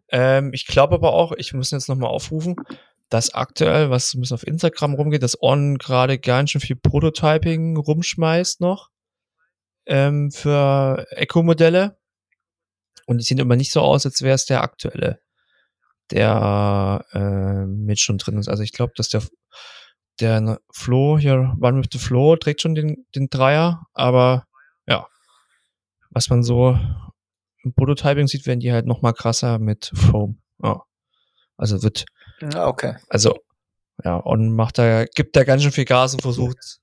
[0.08, 2.56] Ähm, ich glaube aber auch, ich muss jetzt nochmal aufrufen,
[3.10, 7.76] dass aktuell, was ein bisschen auf Instagram rumgeht, dass On gerade ganz schön viel Prototyping
[7.76, 8.90] rumschmeißt noch
[9.86, 11.96] ähm, für Echo-Modelle.
[13.06, 15.20] Und die sehen immer nicht so aus, als wäre es der aktuelle
[16.10, 18.48] der äh, mit schon drin ist.
[18.48, 19.22] Also ich glaube, dass der
[20.20, 24.46] der Flo hier, One with the Flo, trägt schon den, den Dreier, aber
[24.86, 25.08] ja,
[26.10, 26.78] was man so
[27.62, 30.40] im Prototyping sieht, werden die halt noch mal krasser mit Foam.
[30.62, 30.82] Ja.
[31.56, 32.04] Also wird.
[32.40, 32.96] Ja, okay.
[33.08, 33.38] Also,
[34.04, 36.78] ja, und macht da, gibt da ganz schön viel Gas und versucht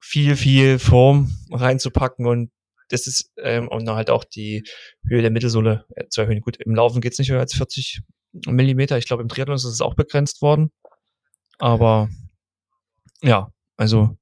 [0.00, 2.50] viel, viel Foam reinzupacken und
[2.88, 4.62] das ist, ähm, und halt auch die
[5.08, 6.40] Höhe der Mittelsohle äh, zu erhöhen.
[6.40, 8.02] Gut, im Laufen geht's nicht höher als 40
[8.46, 8.98] Millimeter.
[8.98, 10.70] Ich glaube, im Triathlon ist es auch begrenzt worden.
[11.58, 12.08] Aber
[13.22, 14.16] ja, also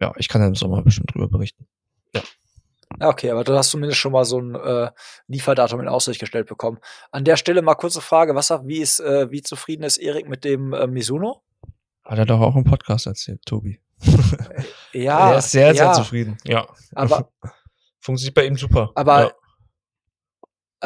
[0.00, 1.66] ja, ich kann ja im Sommer bestimmt drüber berichten.
[2.14, 2.22] Ja.
[3.00, 4.90] Okay, aber du hast zumindest schon mal so ein äh,
[5.26, 6.78] Lieferdatum in Aussicht gestellt bekommen.
[7.10, 10.44] An der Stelle mal kurze Frage: Was wie ist, äh, wie zufrieden ist Erik mit
[10.44, 11.42] dem äh, Mizuno?
[12.04, 13.80] Hat er doch auch im Podcast erzählt, Tobi.
[14.92, 15.30] Äh, ja.
[15.32, 15.92] er ist sehr, sehr ja.
[15.92, 16.38] zufrieden.
[16.44, 16.66] Ja.
[16.94, 17.30] Aber
[18.00, 18.92] funktioniert bei ihm super.
[18.94, 19.32] Aber ja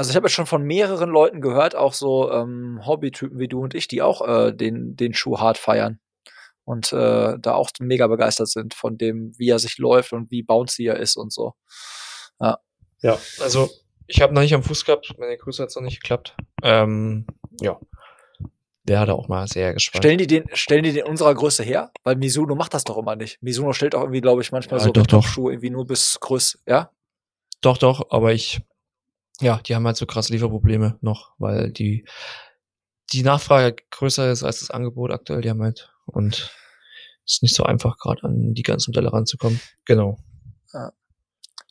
[0.01, 3.61] also ich habe jetzt schon von mehreren Leuten gehört, auch so ähm, Hobbytypen wie du
[3.61, 6.01] und ich, die auch äh, den, den Schuh hart feiern
[6.65, 10.43] und äh, da auch mega begeistert sind von dem, wie er sich läuft und wie
[10.43, 11.53] bouncy er ist und so.
[12.41, 12.61] Ja,
[13.03, 13.69] ja also
[14.07, 16.35] ich habe noch nicht am Fuß gehabt, meine Grüße hat es noch nicht geklappt.
[16.63, 17.27] Ähm,
[17.61, 17.79] ja,
[18.85, 20.03] wäre da auch mal sehr gespannt.
[20.03, 21.93] Stellen die den, stellen die den unserer Größe her?
[22.05, 23.37] Weil Mizuno macht das doch immer nicht.
[23.43, 25.27] Mizuno stellt auch irgendwie, glaube ich, manchmal Ja, so doch, doch.
[25.27, 26.91] Schuhe irgendwie nur bis Größe, ja?
[27.61, 28.63] Doch, doch, aber ich,
[29.41, 32.05] ja, die haben halt so krasse Lieferprobleme noch, weil die,
[33.13, 36.53] die Nachfrage größer ist als das Angebot aktuell, die haben halt, und
[37.27, 39.61] es ist nicht so einfach, gerade an die ganzen Modelle ranzukommen.
[39.85, 40.19] Genau.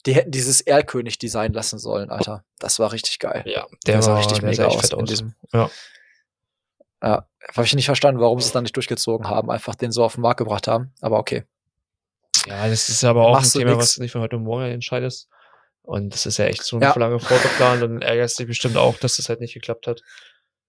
[0.05, 2.45] Die hätten dieses Erlkönig designen lassen sollen, Alter.
[2.57, 3.43] Das war richtig geil.
[3.45, 5.09] Ja, Der der sah war richtig der mega aus aus.
[5.09, 5.69] diesem- Ja.
[7.03, 10.03] Ja, habe ich nicht verstanden, warum sie es dann nicht durchgezogen haben, einfach den so
[10.03, 10.93] auf den Markt gebracht haben.
[11.01, 11.43] Aber okay.
[12.45, 13.83] Ja, das ist aber auch ein Machst du Thema, nix.
[13.83, 15.29] was du nicht von heute morgen entscheidest.
[15.89, 16.93] Und das ist ja echt so Ja.
[16.95, 20.03] lange vorgeplant und ärgerst dich bestimmt auch, dass das halt nicht geklappt hat.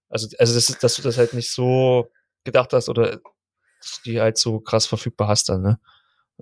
[0.09, 2.11] Also, also das ist, dass du das halt nicht so
[2.45, 3.19] gedacht hast oder
[3.81, 5.79] dass du die halt so krass verfügbar hast dann, ne?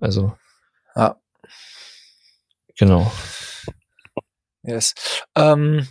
[0.00, 0.38] Also.
[0.94, 1.20] Ja.
[2.76, 3.10] Genau.
[4.62, 4.94] Yes.
[5.34, 5.88] Ähm,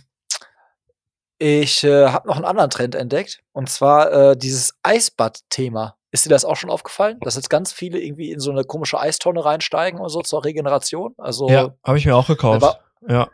[1.38, 5.97] ich äh, habe noch einen anderen Trend entdeckt und zwar äh, dieses Eisbad-Thema.
[6.10, 8.98] Ist dir das auch schon aufgefallen, dass jetzt ganz viele irgendwie in so eine komische
[8.98, 11.14] Eistonne reinsteigen und so zur Regeneration?
[11.18, 12.62] Also Ja, habe ich mir auch gekauft.
[12.62, 13.30] Aber- ja.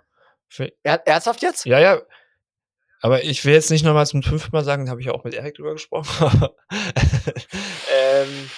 [0.83, 1.65] Er, ernsthaft jetzt?
[1.67, 2.01] ja, ja.
[3.01, 5.25] Aber ich will jetzt nicht nochmal zum fünften Mal sagen, da habe ich ja auch
[5.25, 6.49] mit Erik drüber gesprochen.
[7.95, 8.51] ähm,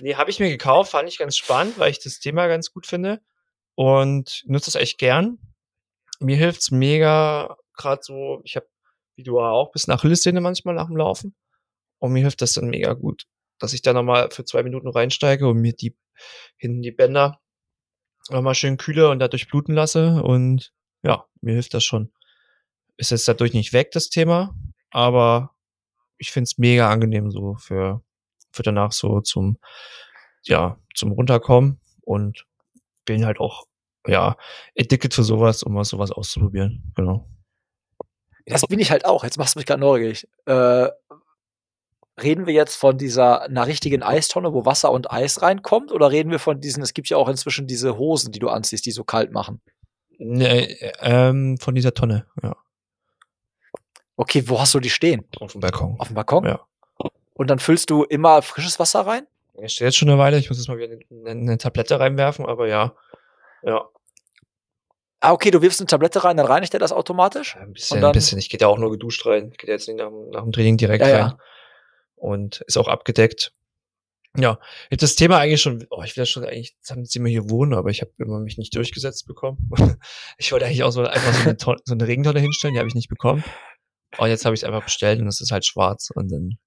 [0.00, 2.86] nee, habe ich mir gekauft, fand ich ganz spannend, weil ich das Thema ganz gut
[2.86, 3.20] finde
[3.74, 5.38] und nutze es echt gern.
[6.20, 8.66] Mir hilft's mega, gerade so, ich habe,
[9.16, 11.34] wie du auch, bis nach Achillessehne manchmal nach dem Laufen.
[11.98, 13.24] Und mir hilft das dann mega gut,
[13.62, 15.96] dass ich da nochmal für zwei Minuten reinsteige und mir die
[16.56, 17.40] hinten die Bänder
[18.28, 20.20] nochmal schön kühle und dadurch bluten lasse.
[20.22, 20.72] Und
[21.04, 22.12] ja, mir hilft das schon.
[22.96, 24.54] Ist jetzt dadurch nicht weg, das Thema,
[24.90, 25.54] aber
[26.18, 28.02] ich find's mega angenehm so für,
[28.52, 29.58] für danach so zum,
[30.42, 32.44] ja, zum Runterkommen und
[33.04, 33.66] bin halt auch,
[34.08, 34.36] ja,
[34.76, 36.92] addicted für sowas, um mal sowas auszuprobieren.
[36.96, 37.28] Genau.
[38.44, 39.22] Das bin ich halt auch.
[39.22, 40.28] Jetzt machst du mich gerade neugierig.
[40.46, 40.88] Äh,
[42.20, 46.30] reden wir jetzt von dieser einer richtigen Eistonne, wo Wasser und Eis reinkommt, oder reden
[46.30, 46.82] wir von diesen?
[46.82, 49.60] Es gibt ja auch inzwischen diese Hosen, die du anziehst, die so kalt machen.
[50.18, 52.56] Nee, ähm, von dieser Tonne, ja.
[54.16, 55.24] Okay, wo hast du die stehen?
[55.40, 55.96] Auf dem Balkon.
[55.98, 56.44] Auf dem Balkon?
[56.44, 56.60] Ja.
[57.34, 59.26] Und dann füllst du immer frisches Wasser rein?
[59.54, 62.46] Er steht jetzt schon eine Weile, ich muss jetzt mal wieder eine, eine Tablette reinwerfen,
[62.46, 62.94] aber ja.
[63.62, 63.88] Ja.
[65.20, 67.56] Ah, okay, du wirfst eine Tablette rein, dann reinigt er das automatisch?
[67.56, 68.38] Ein bisschen, ein bisschen.
[68.38, 69.50] Ich gehe ja auch nur geduscht rein.
[69.52, 71.38] Ich gehe jetzt nicht nach, dem- nach dem Training direkt Ja, ja.
[72.22, 73.52] Und ist auch abgedeckt.
[74.38, 74.60] Ja,
[74.90, 77.30] hab das Thema eigentlich schon, oh, ich will ja schon eigentlich, jetzt haben sie mir
[77.30, 79.70] hier wohnen, aber ich habe immer mich nicht durchgesetzt bekommen.
[80.38, 82.88] ich wollte eigentlich auch so einfach so eine, Tonne, so eine Regentonne hinstellen, die habe
[82.88, 83.42] ich nicht bekommen.
[84.18, 86.58] Und jetzt habe ich es einfach bestellt und es ist halt schwarz und dann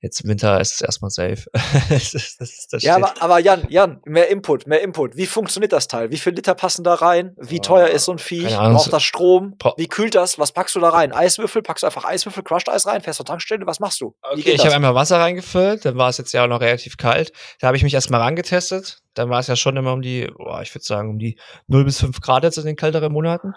[0.00, 1.44] jetzt im Winter ist es erstmal safe.
[1.88, 5.16] das ist, das das Ja, aber, aber Jan, Jan, mehr Input, mehr Input.
[5.16, 6.10] Wie funktioniert das Teil?
[6.10, 7.34] Wie viel Liter passen da rein?
[7.40, 8.54] Wie Ah, teuer ist so ein Viech?
[8.56, 9.56] Braucht das Strom?
[9.76, 10.38] Wie kühlt das?
[10.38, 11.12] Was packst du da rein?
[11.12, 11.62] Eiswürfel?
[11.62, 13.00] Packst du einfach Eiswürfel, Crushed Eis rein?
[13.00, 13.66] Fährst zur Tankstelle?
[13.66, 14.14] Was machst du?
[14.34, 16.96] Wie Okay, ich habe einmal Wasser reingefüllt, dann war es jetzt ja auch noch relativ
[16.96, 17.32] kalt.
[17.60, 19.00] Da habe ich mich erstmal rangetestet.
[19.14, 21.38] Dann war es ja schon immer um die, boah, ich würde sagen, um die
[21.68, 23.54] 0 bis 5 Grad jetzt in den kälteren Monaten.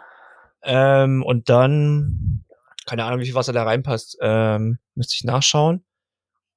[0.63, 2.45] Ähm, und dann,
[2.85, 5.83] keine Ahnung, wie viel Wasser da reinpasst, ähm, müsste ich nachschauen.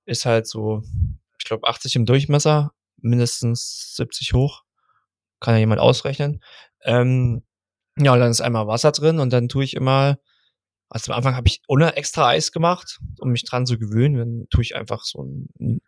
[0.04, 0.82] Ist halt so,
[1.38, 4.62] ich glaube, 80 im Durchmesser, mindestens 70 hoch.
[5.40, 6.42] Kann ja jemand ausrechnen.
[6.82, 7.42] Ähm,
[7.98, 10.18] ja, und dann ist einmal Wasser drin und dann tue ich immer,
[10.88, 14.16] also am Anfang habe ich ohne extra Eis gemacht, um mich dran zu gewöhnen.
[14.16, 15.80] Dann tue ich einfach so ein, ein,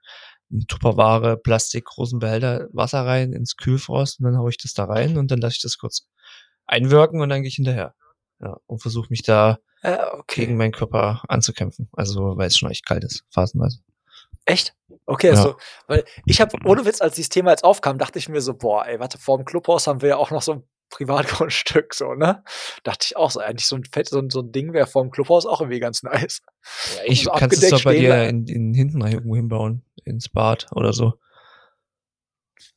[0.69, 5.17] Tupperware, Plastik, großen Behälter Wasser rein ins Kühlfrost und dann haue ich das da rein
[5.19, 6.07] und dann lasse ich das kurz
[6.67, 7.95] einwirken und dann gehe ich hinterher.
[8.41, 9.97] Ja, und versuche mich da Äh,
[10.29, 10.55] gegen okay.
[10.55, 11.89] meinen Körper anzukämpfen.
[11.93, 13.81] Also, weil es schon echt kalt ist, phasenweise.
[14.47, 14.75] Echt?
[15.07, 15.37] Okay, Ja.
[15.37, 15.57] so.
[15.87, 18.87] Weil ich habe, ohne Witz, als dieses Thema jetzt aufkam, dachte ich mir so, boah,
[18.87, 22.45] ey, warte, vor dem Clubhaus haben wir ja auch noch so ein Privatgrundstück, so, ne?
[22.85, 25.03] Dachte ich auch so, eigentlich so ein Fett, so ein, so ein Ding wäre vor
[25.03, 26.43] dem Clubhaus auch irgendwie ganz nice.
[26.97, 30.67] Ja, ich So kannst es doch bei dir in, in hinten irgendwo hinbauen, ins Bad
[30.73, 31.15] oder so.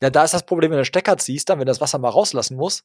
[0.01, 1.97] Ja, da ist das Problem, wenn du den Stecker ziehst, dann, wenn du das Wasser
[1.99, 2.83] mal rauslassen muss,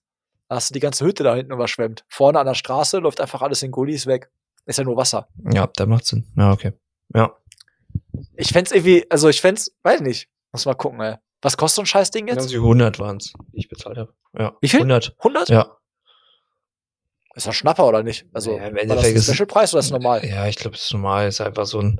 [0.48, 2.04] hast du die ganze Hütte da hinten überschwemmt.
[2.08, 4.30] Vorne an der Straße läuft einfach alles in Gullis weg.
[4.66, 5.28] Ist ja nur Wasser.
[5.52, 6.26] Ja, da macht Sinn.
[6.36, 6.72] Ja, okay.
[7.14, 7.36] Ja.
[8.36, 11.16] Ich fänd's irgendwie, also ich fänd's, weiß nicht, muss mal gucken, ey.
[11.40, 12.38] Was kostet so ein Scheißding jetzt?
[12.38, 14.14] Also 100 waren's, die ich bezahlt habe.
[14.38, 14.56] Ja.
[14.60, 14.80] Wie viel?
[14.80, 15.16] 100.
[15.18, 15.48] 100?
[15.48, 15.76] Ja.
[17.34, 18.26] Ist das Schnapper oder nicht?
[18.32, 20.24] Also, Ja, im war das Endeffekt ein ist- Specialpreis oder ist das normal?
[20.24, 21.26] Ja, ich glaube, es ist normal.
[21.26, 21.98] Es ist einfach so ein,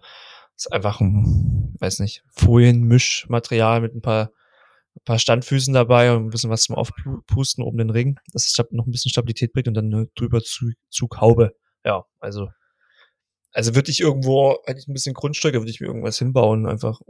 [0.57, 4.31] ist einfach ein, weiß nicht, Folienmischmaterial mit ein paar,
[4.95, 8.57] ein paar Standfüßen dabei und ein bisschen was zum Aufpusten oben den Ring, dass es
[8.73, 11.53] noch ein bisschen Stabilität bringt und dann eine drüber zu, Zughaube.
[11.85, 12.49] Ja, also,
[13.53, 17.01] also würde ich irgendwo, hätte ich ein bisschen Grundstücke, würde ich mir irgendwas hinbauen, einfach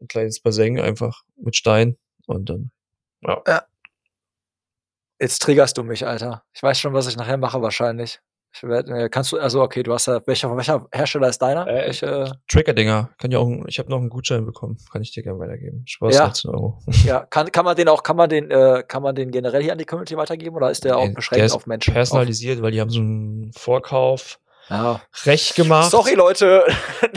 [0.00, 1.96] ein kleines Bassin, einfach mit Stein
[2.26, 2.70] und dann,
[3.22, 3.64] ja.
[5.20, 6.44] Jetzt triggerst du mich, Alter.
[6.52, 8.20] Ich weiß schon, was ich nachher mache wahrscheinlich.
[8.62, 11.66] Äh, kannst du, also okay, du hast ja, welcher, welcher Hersteller ist deiner?
[11.66, 12.32] Äh, Welche?
[12.48, 13.10] Trigger-Dinger.
[13.18, 14.78] Kann ja auch, ich habe noch einen Gutschein bekommen.
[14.90, 15.84] Kann ich dir gerne weitergeben.
[15.86, 16.24] Spaß, ja.
[16.24, 16.78] 19 Euro.
[17.04, 19.72] Ja, kann, kann man den auch, kann man den, äh, kann man den generell hier
[19.72, 21.92] an die Community weitergeben oder ist der auch beschränkt der auf Menschen?
[21.92, 22.62] Personalisiert, auf?
[22.62, 25.02] weil die haben so einen Vorkauf ja.
[25.24, 25.90] recht gemacht.
[25.90, 26.64] Sorry, Leute.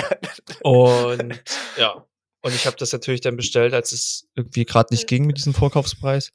[0.63, 1.43] Und
[1.77, 2.05] ja.
[2.43, 5.53] Und ich habe das natürlich dann bestellt, als es irgendwie gerade nicht ging mit diesem
[5.53, 6.31] Vorkaufspreis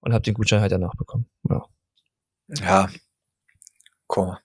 [0.00, 1.30] und habe den Gutschein halt danach bekommen.
[1.48, 1.62] Ja.
[2.60, 2.90] Ja.
[4.14, 4.38] Cool.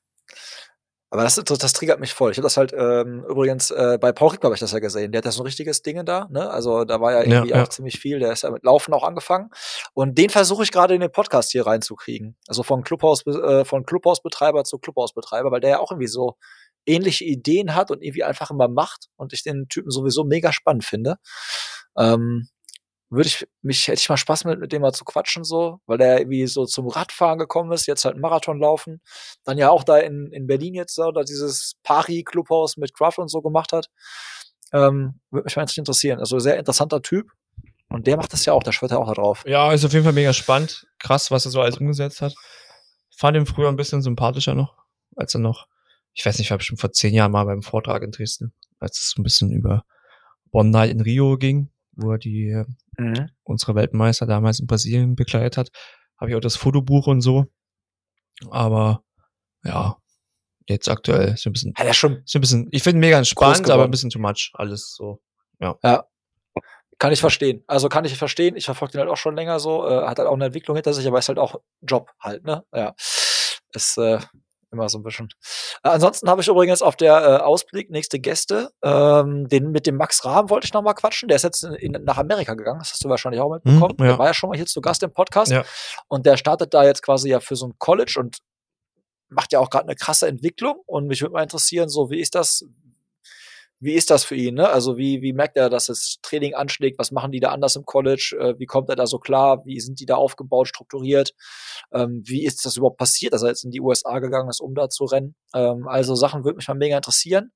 [1.12, 2.32] Aber das, das triggert mich voll.
[2.32, 5.12] Ich habe das halt ähm, übrigens äh, bei Paul Rick habe ich das ja gesehen.
[5.12, 6.30] Der hat ja so ein richtiges Ding da.
[6.32, 6.50] Ne?
[6.50, 7.64] Also da war ja irgendwie ja, ja.
[7.64, 8.20] auch ziemlich viel.
[8.20, 9.50] Der ist ja mit Laufen auch angefangen.
[9.94, 12.38] Und den versuche ich gerade in den Podcast hier reinzukriegen.
[12.48, 16.38] Also von Clubhaus äh, von Clubhausbetreiber zu Clubhausbetreiber, weil der ja auch irgendwie so
[16.86, 20.86] ähnliche Ideen hat und irgendwie einfach immer macht und ich den Typen sowieso mega spannend
[20.86, 21.18] finde.
[21.98, 22.48] Ähm,
[23.12, 25.98] würde ich mich hätte ich mal Spaß mit, mit dem mal zu quatschen so, weil
[25.98, 29.02] der irgendwie so zum Radfahren gekommen ist, jetzt halt Marathon laufen,
[29.44, 33.18] dann ja auch da in, in Berlin jetzt so, da dieses Pari Clubhaus mit Craft
[33.18, 33.90] und so gemacht hat.
[34.72, 36.20] Ähm, würde mich mal interessieren.
[36.20, 37.30] Also sehr interessanter Typ
[37.90, 39.44] und der macht das ja auch, der schwört ja auch da drauf.
[39.46, 42.34] Ja, ist auf jeden Fall mega spannend, krass, was er so alles umgesetzt hat.
[43.18, 44.78] Fand ihn früher ein bisschen sympathischer noch,
[45.18, 45.68] als er noch,
[46.14, 49.02] ich weiß nicht, ich war bestimmt vor zehn Jahren mal beim Vortrag in Dresden, als
[49.02, 49.84] es ein bisschen über
[50.52, 52.64] One Night in Rio ging wo er die
[52.98, 53.30] mhm.
[53.44, 55.70] unsere Weltmeister damals in Brasilien begleitet hat.
[56.20, 57.48] Habe ich auch das Fotobuch und so.
[58.50, 59.04] Aber
[59.64, 59.98] ja,
[60.68, 61.74] jetzt aktuell ist ein bisschen.
[61.76, 62.24] Hat er schon.
[62.24, 62.68] Ist ein bisschen.
[62.72, 64.52] Ich finde mega entspannt, aber ein bisschen too much.
[64.54, 65.22] Alles so.
[65.60, 65.78] Ja.
[65.84, 66.06] Ja.
[66.98, 67.64] Kann ich verstehen.
[67.66, 68.56] Also kann ich verstehen.
[68.56, 69.88] Ich verfolge den halt auch schon länger so.
[69.88, 72.64] Äh, hat halt auch eine Entwicklung hinter sich, aber ist halt auch Job halt, ne?
[72.74, 72.94] Ja.
[73.74, 74.20] Ist, äh,
[74.72, 75.30] immer so ein bisschen.
[75.84, 78.72] Äh, ansonsten habe ich übrigens auf der äh, Ausblick nächste Gäste.
[78.84, 81.28] Ähm, den mit dem Max Rahm wollte ich noch mal quatschen.
[81.28, 82.80] Der ist jetzt in, in, nach Amerika gegangen.
[82.80, 83.98] Das hast du wahrscheinlich auch mitbekommen.
[83.98, 84.12] Hm, ja.
[84.12, 85.52] Der war ja schon mal hier zu Gast im Podcast.
[85.52, 85.64] Ja.
[86.08, 88.40] Und der startet da jetzt quasi ja für so ein College und
[89.30, 90.82] macht ja auch gerade eine krasse Entwicklung.
[90.86, 92.66] Und mich würde mal interessieren, so wie ist das?
[93.82, 94.56] Wie ist das für ihn?
[94.56, 94.70] Ne?
[94.70, 97.00] Also wie, wie merkt er, dass das Training anschlägt?
[97.00, 98.38] Was machen die da anders im College?
[98.40, 99.66] Äh, wie kommt er da so klar?
[99.66, 101.34] Wie sind die da aufgebaut, strukturiert?
[101.92, 104.76] Ähm, wie ist das überhaupt passiert, dass er jetzt in die USA gegangen ist, um
[104.76, 105.36] da zu rennen?
[105.56, 107.54] Ähm, also Sachen würde mich mal mega interessieren,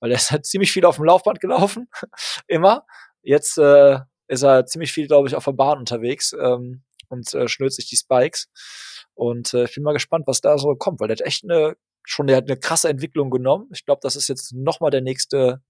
[0.00, 1.88] weil er ist halt ziemlich viel auf dem Laufband gelaufen,
[2.46, 2.84] immer.
[3.22, 7.48] Jetzt äh, ist er ziemlich viel, glaube ich, auf der Bahn unterwegs ähm, und äh,
[7.48, 8.48] schnürt sich die Spikes.
[9.14, 11.74] Und äh, ich bin mal gespannt, was da so kommt, weil der hat echt eine
[12.04, 13.68] schon, der hat eine krasse Entwicklung genommen.
[13.72, 15.62] Ich glaube, das ist jetzt nochmal der nächste,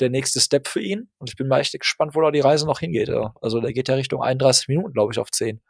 [0.00, 1.10] der nächste Step für ihn.
[1.18, 3.10] Und ich bin mal echt gespannt, wo da die Reise noch hingeht.
[3.40, 5.60] Also der geht ja Richtung 31 Minuten, glaube ich, auf 10.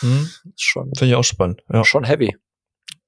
[0.00, 0.30] Hm.
[0.56, 0.92] Schon.
[0.96, 1.62] Finde ich auch spannend.
[1.72, 1.84] Ja.
[1.84, 2.36] Schon heavy.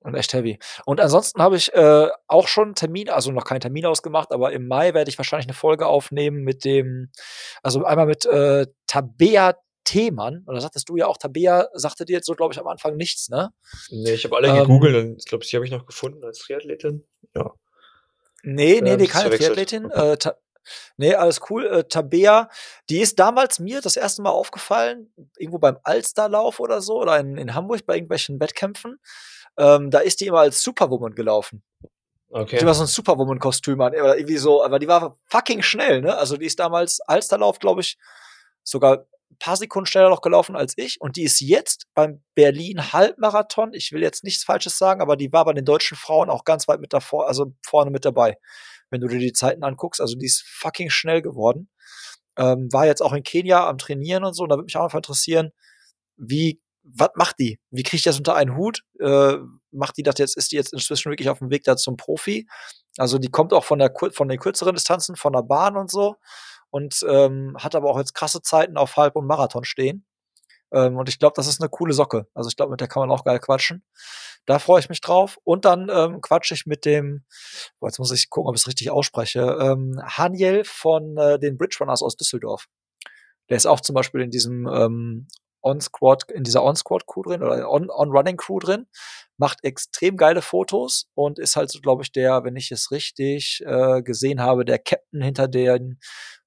[0.01, 0.59] Und echt heavy.
[0.85, 4.69] Und ansonsten habe ich äh, auch schon Termin, also noch keinen Termin ausgemacht, aber im
[4.69, 7.11] Mai werde ich wahrscheinlich eine Folge aufnehmen mit dem,
[7.63, 9.55] also einmal mit äh, Tabea
[9.85, 12.97] Themann, oder sagtest du ja auch, Tabea sagte dir jetzt so, glaube ich, am Anfang
[12.97, 13.53] nichts, ne?
[13.91, 16.39] Nee, ich habe alle ähm, gegoogelt und ich glaube, sie habe ich noch gefunden als
[16.39, 17.07] Triathletin.
[17.35, 17.53] Ja.
[18.43, 19.91] Nee, nee, ähm, nee, keine Triathletin.
[19.91, 20.17] Äh,
[20.97, 21.67] nee, alles cool.
[21.67, 22.49] Äh, Tabea,
[22.89, 27.37] die ist damals mir das erste Mal aufgefallen, irgendwo beim Alsterlauf oder so, oder in,
[27.37, 28.99] in Hamburg bei irgendwelchen Wettkämpfen.
[29.57, 31.63] Ähm, da ist die immer als Superwoman gelaufen.
[32.31, 32.59] Okay.
[32.59, 36.17] Die war so ein Superwoman-Kostüm an, oder irgendwie so, aber die war fucking schnell, ne?
[36.17, 37.97] Also die ist damals Alsterlauf, glaube ich,
[38.65, 39.07] sogar
[39.39, 43.73] paar Sekunden schneller noch gelaufen als ich und die ist jetzt beim Berlin Halbmarathon.
[43.75, 46.69] Ich will jetzt nichts Falsches sagen, aber die war bei den deutschen Frauen auch ganz
[46.69, 48.37] weit mit davor, also vorne mit dabei.
[48.91, 51.69] Wenn du dir die Zeiten anguckst, also die ist fucking schnell geworden.
[52.37, 54.43] Ähm, war jetzt auch in Kenia am Trainieren und so.
[54.43, 55.51] Und da würde mich auch einfach interessieren,
[56.17, 57.59] wie, was macht die?
[57.71, 58.83] Wie kriegt die das unter einen Hut?
[59.01, 59.37] Äh,
[59.71, 62.47] macht die das jetzt, ist die jetzt inzwischen wirklich auf dem Weg da zum Profi?
[62.99, 66.17] Also die kommt auch von der von den kürzeren Distanzen, von der Bahn und so
[66.75, 70.05] und ähm, hat aber auch jetzt krasse Zeiten auf Halb- und Marathon stehen.
[70.73, 72.27] Ähm, und ich glaube, das ist eine coole Socke.
[72.35, 73.85] Also ich glaube, mit der kann man auch geil quatschen.
[74.45, 75.39] Da freue ich mich drauf.
[75.45, 77.25] Und dann ähm, quatsche ich mit dem,
[77.79, 81.57] boah, jetzt muss ich gucken, ob ich es richtig ausspreche, ähm, Haniel von äh, den
[81.57, 82.67] Bridge Runners aus Düsseldorf.
[83.51, 85.29] Der ist auch zum Beispiel in diesem ähm,
[85.63, 88.89] On-Squad, in dieser On-Squad-Crew drin oder On-Running-Crew drin,
[89.37, 93.63] macht extrem geile Fotos und ist halt so, glaube ich, der, wenn ich es richtig
[93.65, 96.01] äh, gesehen habe, der Captain hinter den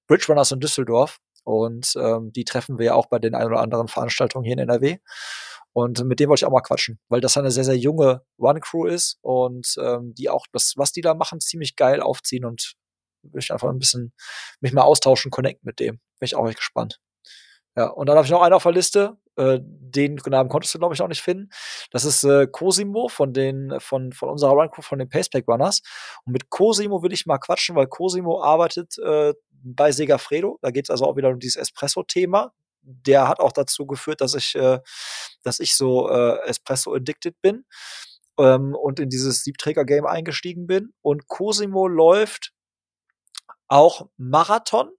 [0.07, 1.19] Bridge Runners in Düsseldorf.
[1.43, 4.59] Und ähm, die treffen wir ja auch bei den ein oder anderen Veranstaltungen hier in
[4.59, 4.97] NRW.
[5.71, 8.87] Und mit dem wollte ich auch mal quatschen, weil das eine sehr, sehr junge One-Crew
[8.87, 12.73] ist und ähm, die auch das, was die da machen, ziemlich geil aufziehen und
[13.21, 14.11] will ich einfach ein bisschen
[14.59, 15.99] mich mal austauschen, connecten mit dem.
[16.19, 16.99] Bin ich auch echt gespannt.
[17.75, 20.79] Ja, und dann habe ich noch einen auf der Liste, äh, den Namen konntest du,
[20.79, 21.49] glaube ich, auch nicht finden.
[21.91, 25.81] Das ist äh, Cosimo von den, von, von unserer Run Crew, von den Paceback Runners.
[26.25, 30.59] Und mit Cosimo will ich mal quatschen, weil Cosimo arbeitet äh, bei Segafredo.
[30.61, 32.53] Da geht es also auch wieder um dieses Espresso-Thema.
[32.81, 34.79] Der hat auch dazu geführt, dass ich, äh,
[35.43, 37.65] dass ich so äh, Espresso addicted bin.
[38.39, 40.93] ähm, und in dieses Siebträger-Game eingestiegen bin.
[41.01, 42.53] Und Cosimo läuft
[43.67, 44.91] auch Marathon.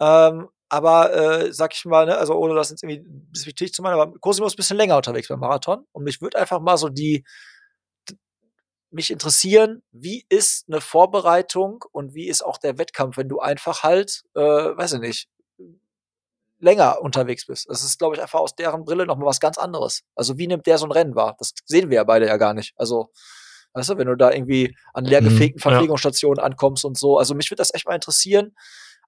[0.00, 3.98] Ähm, aber äh, sag ich mal, ne, also ohne das jetzt irgendwie despektierlich zu meinen,
[3.98, 5.86] aber Cosimo ist ein bisschen länger unterwegs beim Marathon.
[5.92, 7.24] Und mich würde einfach mal so die,
[8.90, 13.82] mich interessieren, wie ist eine Vorbereitung und wie ist auch der Wettkampf, wenn du einfach
[13.82, 15.28] halt, äh, weiß ich nicht,
[16.60, 17.68] länger unterwegs bist.
[17.68, 20.02] Das ist, glaube ich, einfach aus deren Brille nochmal was ganz anderes.
[20.14, 21.36] Also wie nimmt der so ein Rennen wahr?
[21.38, 22.72] Das sehen wir ja beide ja gar nicht.
[22.76, 23.10] Also,
[23.74, 26.44] weißt du, wenn du da irgendwie an leergefegten mhm, Verpflegungsstationen ja.
[26.44, 27.18] ankommst und so.
[27.18, 28.54] Also mich würde das echt mal interessieren,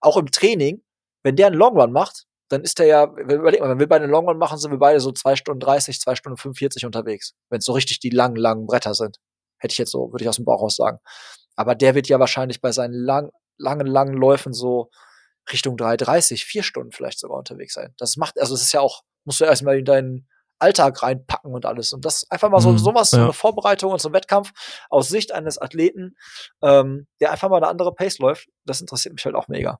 [0.00, 0.82] auch im Training,
[1.22, 4.12] wenn der einen Longrun macht, dann ist der ja, überleg mal, wenn wir beide einen
[4.12, 7.34] Longrun machen, sind wir beide so zwei Stunden 30, zwei Stunden 45 unterwegs.
[7.50, 9.18] Wenn es so richtig die langen, langen Bretter sind.
[9.58, 10.98] Hätte ich jetzt so, würde ich aus dem Bauch raus sagen.
[11.56, 14.90] Aber der wird ja wahrscheinlich bei seinen lang, langen, langen Läufen so
[15.50, 17.94] Richtung 3,30, vier Stunden vielleicht sogar unterwegs sein.
[17.98, 21.66] Das macht, also es ist ja auch, musst du erstmal in deinen Alltag reinpacken und
[21.66, 21.92] alles.
[21.92, 23.18] Und das einfach mal so mhm, sowas, ja.
[23.18, 24.52] so eine Vorbereitung und so ein Wettkampf
[24.88, 26.16] aus Sicht eines Athleten,
[26.62, 29.78] ähm, der einfach mal eine andere Pace läuft, das interessiert mich halt auch mega.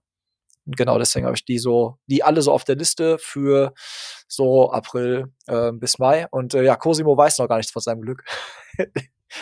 [0.66, 3.72] Und genau deswegen habe ich die so, die alle so auf der Liste für
[4.28, 6.26] so April äh, bis Mai.
[6.30, 8.24] Und äh, ja, Cosimo weiß noch gar nichts von seinem Glück.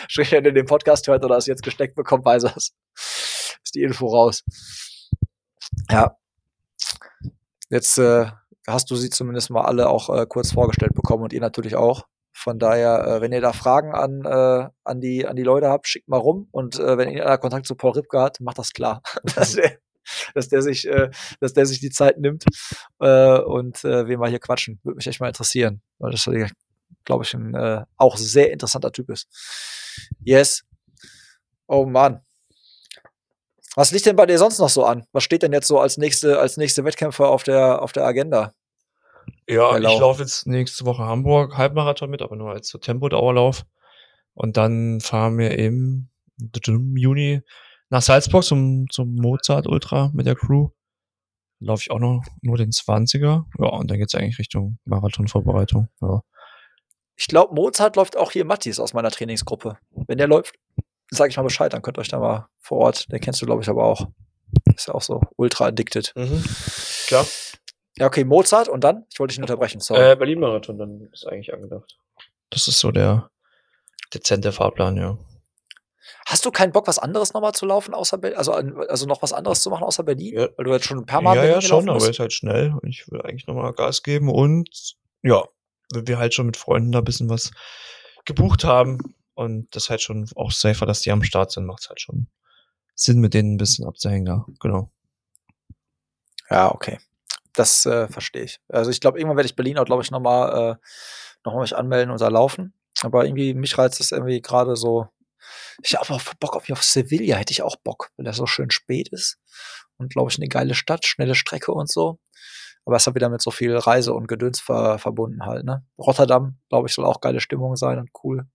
[0.07, 2.73] Sprich, wenn er den Podcast hört oder es jetzt gesteckt bekommt, weiß er es.
[2.95, 4.43] Ist die Info raus.
[5.89, 6.15] Ja.
[7.69, 8.27] Jetzt äh,
[8.67, 12.05] hast du sie zumindest mal alle auch äh, kurz vorgestellt bekommen und ihr natürlich auch.
[12.37, 15.87] Von daher, äh, wenn ihr da Fragen an, äh, an, die, an die Leute habt,
[15.87, 16.49] schickt mal rum.
[16.51, 19.01] Und äh, wenn ihr Kontakt zu Paul Ripke hat, macht das klar.
[19.35, 19.57] dass,
[20.33, 22.45] dass, der sich, äh, dass der sich die Zeit nimmt
[22.99, 24.79] äh, und äh, wir mal hier quatschen.
[24.83, 25.81] Würde mich echt mal interessieren.
[25.99, 26.29] Weil das,
[27.03, 29.27] glaube ich, ein äh, auch sehr interessanter Typ ist.
[30.23, 30.63] Yes.
[31.67, 32.21] Oh Mann.
[33.75, 35.05] Was liegt denn bei dir sonst noch so an?
[35.11, 38.53] Was steht denn jetzt so als nächste, als nächste Wettkämpfe auf der, auf der Agenda?
[39.47, 39.89] Ja, Hello.
[39.89, 43.63] ich laufe jetzt nächste Woche Hamburg Halbmarathon mit, aber nur als so Tempodauerlauf.
[44.33, 46.09] Und dann fahren wir im
[46.95, 47.41] Juni
[47.89, 50.69] nach Salzburg zum, zum Mozart Ultra mit der Crew.
[51.59, 53.45] Laufe ich auch noch nur den 20er.
[53.59, 55.87] Ja, und dann geht's eigentlich Richtung Marathonvorbereitung.
[56.01, 56.21] Ja.
[57.15, 59.77] Ich glaube, Mozart läuft auch hier Mattis aus meiner Trainingsgruppe.
[60.07, 60.55] Wenn der läuft,
[61.09, 63.45] sag ich mal Bescheid, dann könnt ihr euch da mal vor Ort, den kennst du,
[63.45, 64.07] glaube ich, aber auch.
[64.75, 66.13] Ist ja auch so ultra addicted.
[66.15, 66.43] Mhm.
[67.07, 67.25] Klar.
[67.97, 69.05] Ja, okay, Mozart und dann?
[69.09, 70.11] Ich wollte dich nicht unterbrechen, sorry.
[70.11, 71.97] Äh, Berlin-Marathon, dann ist eigentlich angedacht.
[72.49, 73.29] Das ist so der
[74.13, 75.17] dezente Fahrplan, ja.
[76.25, 78.37] Hast du keinen Bock, was anderes nochmal zu laufen, außer Berlin?
[78.37, 80.33] Also, also noch was anderes zu machen außer Berlin?
[80.33, 80.47] Ja.
[80.57, 82.89] Weil du jetzt schon ein paar Mal Ja, ja, schon, aber ist halt schnell und
[82.89, 85.43] ich will eigentlich nochmal Gas geben und ja,
[85.93, 87.51] weil wir halt schon mit Freunden da ein bisschen was
[88.25, 91.81] gebucht haben, und das ist halt schon auch safer, dass die am Start sind, macht
[91.81, 92.27] es halt schon
[92.95, 94.89] Sinn, mit denen ein bisschen abzuhängen, ja, genau.
[96.49, 96.99] Ja, okay.
[97.53, 98.59] Das äh, verstehe ich.
[98.69, 100.75] Also ich glaube, irgendwann werde ich Berlin auch, glaube ich, nochmal äh,
[101.43, 102.73] noch mal mich anmelden und da laufen.
[103.01, 105.07] Aber irgendwie, mich reizt es irgendwie gerade so.
[105.83, 108.71] Ich habe auch Bock auf, auf Sevilla, hätte ich auch Bock, weil das so schön
[108.71, 109.37] spät ist.
[109.97, 112.19] Und glaube ich, eine geile Stadt, schnelle Strecke und so.
[112.85, 115.83] Aber es hat wieder mit so viel Reise und Gedöns ver verbunden halt, ne?
[115.97, 118.45] Rotterdam, glaube ich, soll auch geile Stimmung sein und cool.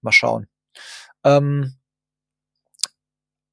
[0.00, 0.48] Mal schauen.
[1.24, 1.78] Ähm,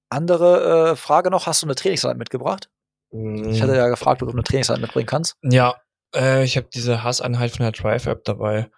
[0.09, 2.69] andere äh, Frage noch, hast du eine Trainingseinheit mitgebracht?
[3.11, 3.49] Mhm.
[3.49, 3.75] Ich hatte mm.
[3.75, 5.37] ja gefragt, ob du eine Trainingseinheit mitbringen kannst.
[5.43, 5.75] Ja,
[6.15, 8.71] äh, ich habe diese Hasseinheit von der Drive-App dabei,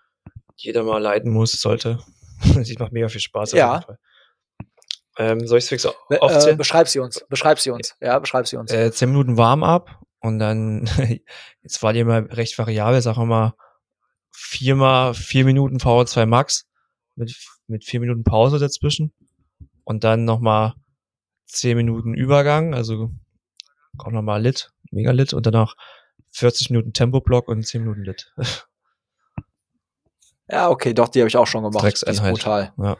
[0.59, 1.99] die jeder mal leiten muss, sollte.
[2.41, 3.53] Sie macht mega viel Spaß.
[3.53, 3.85] Ja.
[5.17, 6.55] Ähm, soll ich es fix aufzählen?
[6.55, 7.25] Äh, beschreib sie uns.
[7.29, 7.95] Beschreib sie uns.
[8.01, 8.71] Ja, beschreib sie uns.
[8.71, 10.89] Äh, zehn Minuten warm ab und dann,
[11.63, 13.53] jetzt war die immer recht variabel, sagen wir mal,
[14.31, 16.67] viermal vier Minuten VO2 Max
[17.15, 17.35] mit
[17.67, 19.13] mit vier Minuten Pause dazwischen
[19.83, 20.73] und dann nochmal
[21.45, 23.11] zehn Minuten Übergang, also
[23.97, 25.75] auch nochmal Lit, mega Lit und danach
[26.31, 28.33] 40 Minuten Tempo-Block und 10 Minuten Lit.
[30.49, 31.83] Ja, okay, doch, die habe ich auch schon gemacht.
[31.83, 32.71] Die ist brutal.
[32.77, 32.95] Ja.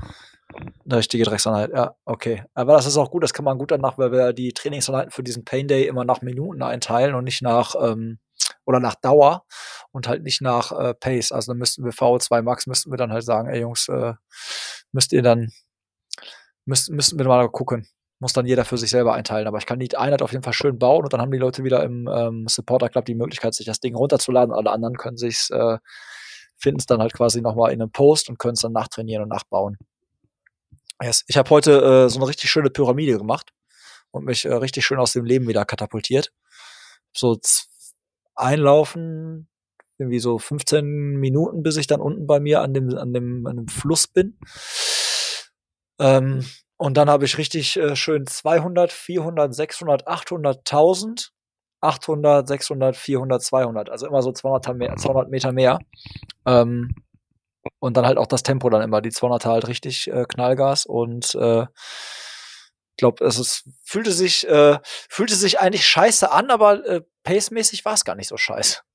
[0.85, 2.43] Eine richtige Dreckseinheit, ja, okay.
[2.53, 5.23] Aber das ist auch gut, das kann man gut danach, weil wir die Trainingseinheiten für
[5.23, 8.19] diesen Pain Day immer nach Minuten einteilen und nicht nach, ähm,
[8.65, 9.45] oder nach Dauer
[9.91, 11.31] und halt nicht nach äh, Pace.
[11.31, 14.13] Also dann müssten wir VO2 Max, müssten wir dann halt sagen, ey Jungs, äh,
[14.91, 15.51] müsst ihr dann,
[16.65, 17.87] müsst, müssten wir mal gucken.
[18.19, 19.47] Muss dann jeder für sich selber einteilen.
[19.47, 21.63] Aber ich kann die Einheit auf jeden Fall schön bauen und dann haben die Leute
[21.63, 24.53] wieder im ähm, Supporter Club die Möglichkeit, sich das Ding runterzuladen.
[24.53, 25.77] Alle anderen können sich äh,
[26.57, 29.29] finden es dann halt quasi nochmal in einem Post und können es dann nachtrainieren und
[29.29, 29.77] nachbauen.
[31.01, 31.23] Yes.
[31.27, 33.53] Ich habe heute äh, so eine richtig schöne Pyramide gemacht
[34.11, 36.31] und mich äh, richtig schön aus dem Leben wieder katapultiert.
[37.13, 37.39] So
[38.35, 39.47] einlaufen,
[39.97, 43.57] irgendwie so 15 Minuten, bis ich dann unten bei mir an dem, an dem, an
[43.57, 44.39] dem Fluss bin.
[45.99, 46.45] Ähm,
[46.77, 51.31] und dann habe ich richtig äh, schön 200, 400, 600, 800, 1000,
[51.81, 53.89] 800, 600, 400, 200.
[53.89, 55.79] Also immer so 200, mehr, 200 Meter mehr.
[56.45, 56.95] Ähm,
[57.79, 61.35] Und dann halt auch das Tempo dann immer, die 200er halt richtig äh, Knallgas und
[61.35, 61.65] äh,
[62.97, 67.93] glaube, also es fühlte sich, äh, fühlte sich eigentlich scheiße an, aber äh, pacemäßig war
[67.93, 68.79] es gar nicht so scheiße.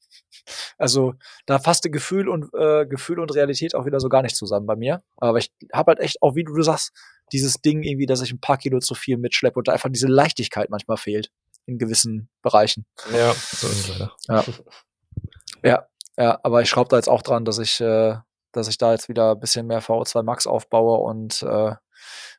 [0.77, 1.15] Also
[1.47, 4.75] da fasste Gefühl und äh, Gefühl und Realität auch wieder so gar nicht zusammen bei
[4.75, 5.05] mir.
[5.19, 6.91] Aber ich habe halt echt auch, wie du sagst,
[7.31, 10.09] dieses Ding irgendwie, dass ich ein paar Kilo zu viel mitschleppe und da einfach diese
[10.09, 11.31] Leichtigkeit manchmal fehlt
[11.67, 12.87] in gewissen Bereichen.
[13.13, 14.17] Ja, so ist es leider.
[14.29, 14.45] Ja,
[15.63, 15.87] ja,
[16.19, 18.17] ja aber ich schraube da jetzt auch dran, dass ich, äh,
[18.53, 21.75] dass ich da jetzt wieder ein bisschen mehr VO2 Max aufbaue und äh,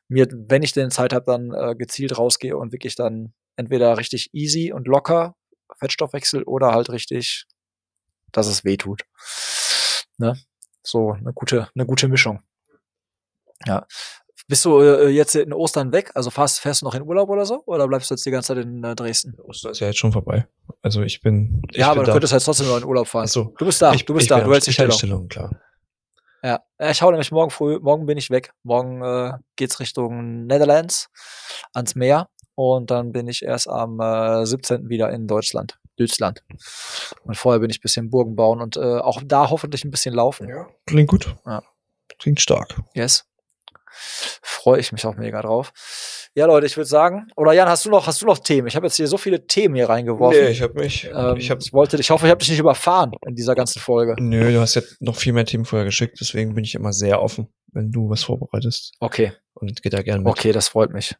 [0.08, 4.30] mir, wenn ich denn Zeit habe, dann äh, gezielt rausgehe und wirklich dann entweder richtig
[4.32, 5.34] easy und locker
[5.78, 7.46] Fettstoffwechsel oder halt richtig,
[8.32, 9.02] dass es weh tut.
[10.18, 10.36] Ne?
[10.82, 12.42] So eine gute, eine gute Mischung.
[13.66, 13.86] Ja.
[14.46, 16.10] Bist du äh, jetzt in Ostern weg?
[16.14, 17.62] Also fährst, fährst du noch in Urlaub oder so?
[17.64, 19.34] Oder bleibst du jetzt die ganze Zeit in äh, Dresden?
[19.40, 20.46] Ostern ist ja jetzt schon vorbei.
[20.82, 21.62] Also ich bin.
[21.70, 22.12] Ich ja, bin aber du da.
[22.12, 23.24] könntest halt trotzdem noch in Urlaub fahren.
[23.24, 23.54] Ach so.
[23.56, 24.98] Du bist da, ich, du bist da, bin du hältst die Stellung.
[24.98, 25.62] Stellung, klar.
[26.44, 28.52] Ja, Ja, ich hau nämlich morgen früh, morgen bin ich weg.
[28.64, 31.08] Morgen äh, geht's Richtung Netherlands
[31.72, 34.90] ans Meer und dann bin ich erst am äh, 17.
[34.90, 36.44] wieder in Deutschland, Deutschland.
[37.24, 40.14] Und vorher bin ich ein bisschen Burgen bauen und äh, auch da hoffentlich ein bisschen
[40.14, 40.46] laufen.
[40.46, 41.34] Ja, klingt gut.
[41.46, 41.62] Ja.
[42.18, 42.78] Klingt stark.
[42.92, 43.24] Yes.
[44.42, 45.72] Freue ich mich auch mega drauf.
[46.34, 48.66] Ja, Leute, ich würde sagen, oder Jan, hast du noch, hast du noch Themen?
[48.66, 50.40] Ich habe jetzt hier so viele Themen hier reingeworfen.
[50.40, 51.08] Nee, ich habe mich.
[51.14, 53.80] ähm, ich hab, ich wollte, ich hoffe, ich habe dich nicht überfahren in dieser ganzen
[53.80, 54.16] Folge.
[54.18, 57.22] nö, du hast ja noch viel mehr Themen vorher geschickt, deswegen bin ich immer sehr
[57.22, 58.94] offen, wenn du was vorbereitest.
[59.00, 59.32] Okay.
[59.54, 60.30] Und geht da gerne mit.
[60.30, 61.14] Okay, das freut mich.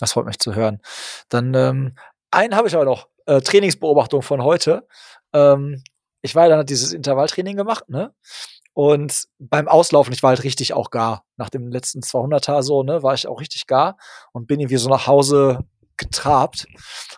[0.00, 0.80] Das freut mich zu hören.
[1.28, 1.94] Dann ähm,
[2.30, 3.08] einen habe ich aber noch.
[3.26, 4.86] Äh, Trainingsbeobachtung von heute.
[5.32, 5.82] Ähm,
[6.22, 8.12] ich war ja dann hat dieses Intervalltraining gemacht, ne?
[8.72, 11.24] Und beim Auslaufen, ich war halt richtig auch gar.
[11.36, 13.96] Nach dem letzten 200er so, ne, war ich auch richtig gar
[14.32, 15.64] und bin irgendwie so nach Hause
[15.96, 16.66] getrabt.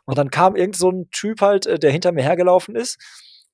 [0.06, 2.98] Und dann kam irgend so ein Typ halt, äh, der hinter mir hergelaufen ist.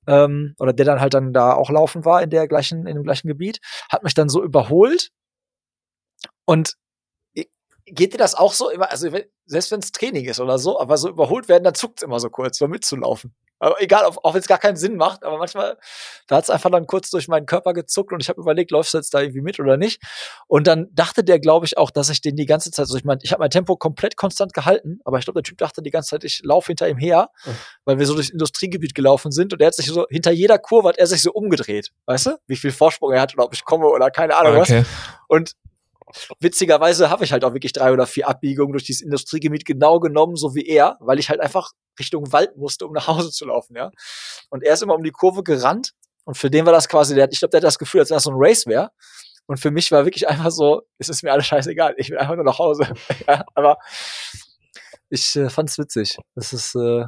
[0.07, 3.05] Ähm, oder der dann halt dann da auch laufen war in der gleichen, in dem
[3.05, 3.61] gleichen Gebiet,
[3.91, 5.11] hat mich dann so überholt.
[6.47, 6.75] Und
[7.91, 9.09] geht dir das auch so immer, also
[9.47, 12.21] selbst wenn es Training ist oder so, aber so überholt werden, dann zuckt es immer
[12.21, 13.35] so kurz, so mitzulaufen.
[13.61, 15.77] Aber egal, auch, auch wenn es gar keinen Sinn macht, aber manchmal,
[16.27, 18.95] da hat es einfach dann kurz durch meinen Körper gezuckt und ich habe überlegt, läufst
[18.95, 20.01] du jetzt da irgendwie mit oder nicht?
[20.47, 23.05] Und dann dachte der, glaube ich, auch, dass ich den die ganze Zeit, also ich
[23.05, 25.91] meine, ich habe mein Tempo komplett konstant gehalten, aber ich glaube, der Typ dachte die
[25.91, 27.51] ganze Zeit, ich laufe hinter ihm her, Mhm.
[27.85, 30.89] weil wir so durchs Industriegebiet gelaufen sind und er hat sich so, hinter jeder Kurve
[30.89, 32.39] hat er sich so umgedreht, weißt du?
[32.47, 34.71] Wie viel Vorsprung er hat oder ob ich komme oder keine Ahnung was.
[34.71, 34.85] okay.
[35.29, 35.53] Und
[36.41, 40.37] witzigerweise habe ich halt auch wirklich drei oder vier Abbiegungen durch dieses Industriegebiet genau genommen,
[40.37, 43.77] so wie er, weil ich halt einfach Richtung Wald musste, um nach Hause zu laufen,
[43.77, 43.91] ja.
[44.51, 45.93] Und er ist immer um die Kurve gerannt
[46.29, 48.17] und für den war das quasi, der, ich glaube, der hat das Gefühl, als wenn
[48.17, 48.91] das so ein Race wäre.
[49.47, 52.35] Und für mich war wirklich einfach so, es ist mir alles scheißegal, ich will einfach
[52.35, 52.93] nur nach Hause.
[53.27, 53.79] ja, aber
[55.09, 56.19] ich äh, fand's witzig.
[56.35, 57.07] Das ist, äh,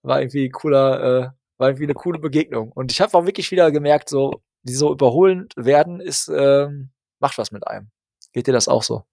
[0.00, 2.72] war irgendwie cooler, äh, war irgendwie eine coole Begegnung.
[2.72, 7.36] Und ich habe auch wirklich wieder gemerkt, so, die so überholend werden, ist, ähm, macht
[7.36, 7.90] was mit einem.
[8.32, 9.04] Geht dir das auch so?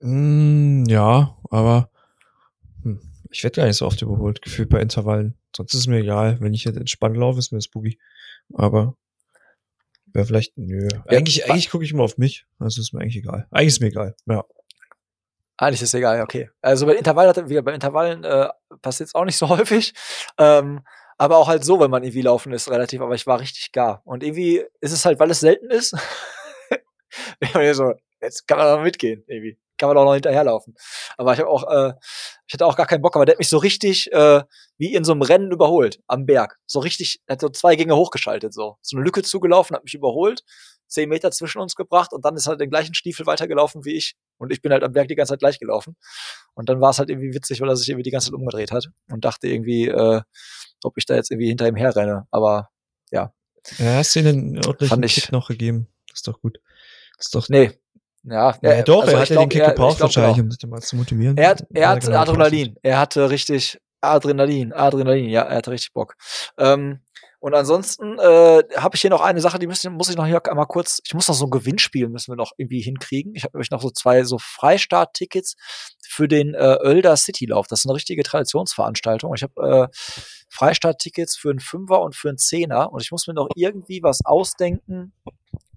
[0.00, 1.90] Mm, ja, aber
[2.82, 3.00] hm,
[3.30, 5.34] ich werde gar nicht so oft überholt, gefühlt bei Intervallen.
[5.54, 6.40] Sonst ist es mir egal.
[6.40, 7.98] Wenn ich jetzt entspannt laufe, ist mir das Boogie.
[8.54, 8.96] Aber
[10.12, 10.88] wäre vielleicht, nö.
[11.06, 12.46] Eigentlich, wa- eigentlich gucke ich immer auf mich.
[12.58, 13.46] Also ist mir eigentlich egal.
[13.50, 14.14] Eigentlich ist mir egal.
[14.26, 14.44] Ja.
[15.56, 16.48] Eigentlich ist egal, ja, okay.
[16.62, 18.48] Also bei Intervallen, hat- wie, bei Intervallen äh,
[18.80, 19.92] passiert es auch nicht so häufig.
[20.38, 20.80] Ähm,
[21.18, 24.00] aber auch halt so, wenn man irgendwie laufen ist, relativ, aber ich war richtig gar.
[24.06, 25.94] Und irgendwie ist es halt, weil es selten ist,
[27.74, 29.58] so, jetzt kann man doch mitgehen, irgendwie.
[29.78, 30.74] Kann man auch noch hinterherlaufen.
[31.16, 31.94] Aber ich habe auch, äh,
[32.46, 34.42] ich hatte auch gar keinen Bock, aber der hat mich so richtig äh,
[34.76, 36.58] wie in so einem Rennen überholt am Berg.
[36.66, 38.76] So richtig, er hat so zwei Gänge hochgeschaltet, so.
[38.82, 40.42] So eine Lücke zugelaufen, hat mich überholt,
[40.86, 44.16] zehn Meter zwischen uns gebracht und dann ist halt den gleichen Stiefel weitergelaufen wie ich.
[44.36, 45.96] Und ich bin halt am Berg die ganze Zeit gleich gelaufen.
[46.52, 48.72] Und dann war es halt irgendwie witzig, weil er sich irgendwie die ganze Zeit umgedreht
[48.72, 50.20] hat und dachte irgendwie, äh,
[50.84, 52.26] ob ich da jetzt irgendwie hinter ihm herrenne.
[52.30, 52.68] Aber
[53.78, 55.86] Ja, hast du den ordentlichen Fand ich- Kick noch gegeben.
[56.08, 56.58] Das ist doch gut.
[57.20, 57.48] Ist doch.
[57.48, 57.70] nee.
[58.22, 60.36] Ja, Ja, doch, also er ich hat ja glaub, den Kick er- gebraucht glaub, wahrscheinlich,
[60.36, 60.44] genau.
[60.46, 61.36] um sich mal zu motivieren.
[61.38, 62.76] Er hat, er Hat hat genau Adrenalin.
[62.82, 66.16] Er hatte richtig Adrenalin, Adrenalin, ja, er hatte richtig Bock.
[66.58, 67.00] Ähm,
[67.38, 70.44] und ansonsten äh, habe ich hier noch eine Sache, die müssen, muss ich noch hier
[70.46, 73.34] einmal kurz, ich muss noch so ein Gewinnspiel müssen wir noch irgendwie hinkriegen.
[73.34, 75.54] Ich habe nämlich noch so zwei so Freistart-Tickets
[76.06, 77.66] für den äh, Oelder Citylauf.
[77.68, 79.34] Das ist eine richtige Traditionsveranstaltung.
[79.34, 79.96] Ich habe äh,
[80.50, 84.20] Freistart-Tickets für einen Fünfer und für einen Zehner und ich muss mir noch irgendwie was
[84.26, 85.14] ausdenken,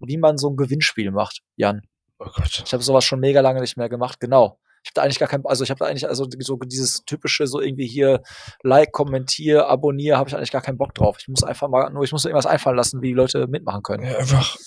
[0.08, 1.82] wie man so ein Gewinnspiel macht, Jan.
[2.20, 2.64] Oh Gott.
[2.66, 4.60] Ich habe sowas schon mega lange nicht mehr gemacht, genau.
[4.84, 7.48] Ich habe da eigentlich gar kein, also ich habe da eigentlich also so dieses typische
[7.48, 8.22] so irgendwie hier
[8.64, 11.18] Like, kommentier, abonnier, habe ich eigentlich gar keinen Bock drauf.
[11.20, 13.82] Ich muss einfach mal nur, ich muss mir irgendwas einfallen lassen, wie die Leute mitmachen
[13.82, 14.04] können.
[14.04, 14.58] Ja, einfach.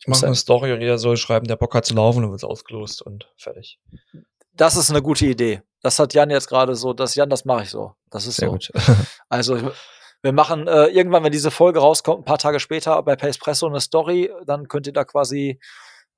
[0.00, 2.30] Ich muss mache eine Story und jeder soll schreiben, der Bock hat zu laufen, dann
[2.30, 3.78] wird's ausgelost und fertig.
[4.54, 5.62] Das ist eine gute Idee.
[5.82, 7.92] Das hat Jan jetzt gerade so, das Jan, das mache ich so.
[8.10, 8.52] Das ist Sehr so.
[8.52, 8.72] gut.
[9.28, 9.72] Also
[10.22, 13.80] Wir machen äh, irgendwann, wenn diese Folge rauskommt, ein paar Tage später bei Pacepresso eine
[13.80, 15.60] Story, dann könnt ihr da quasi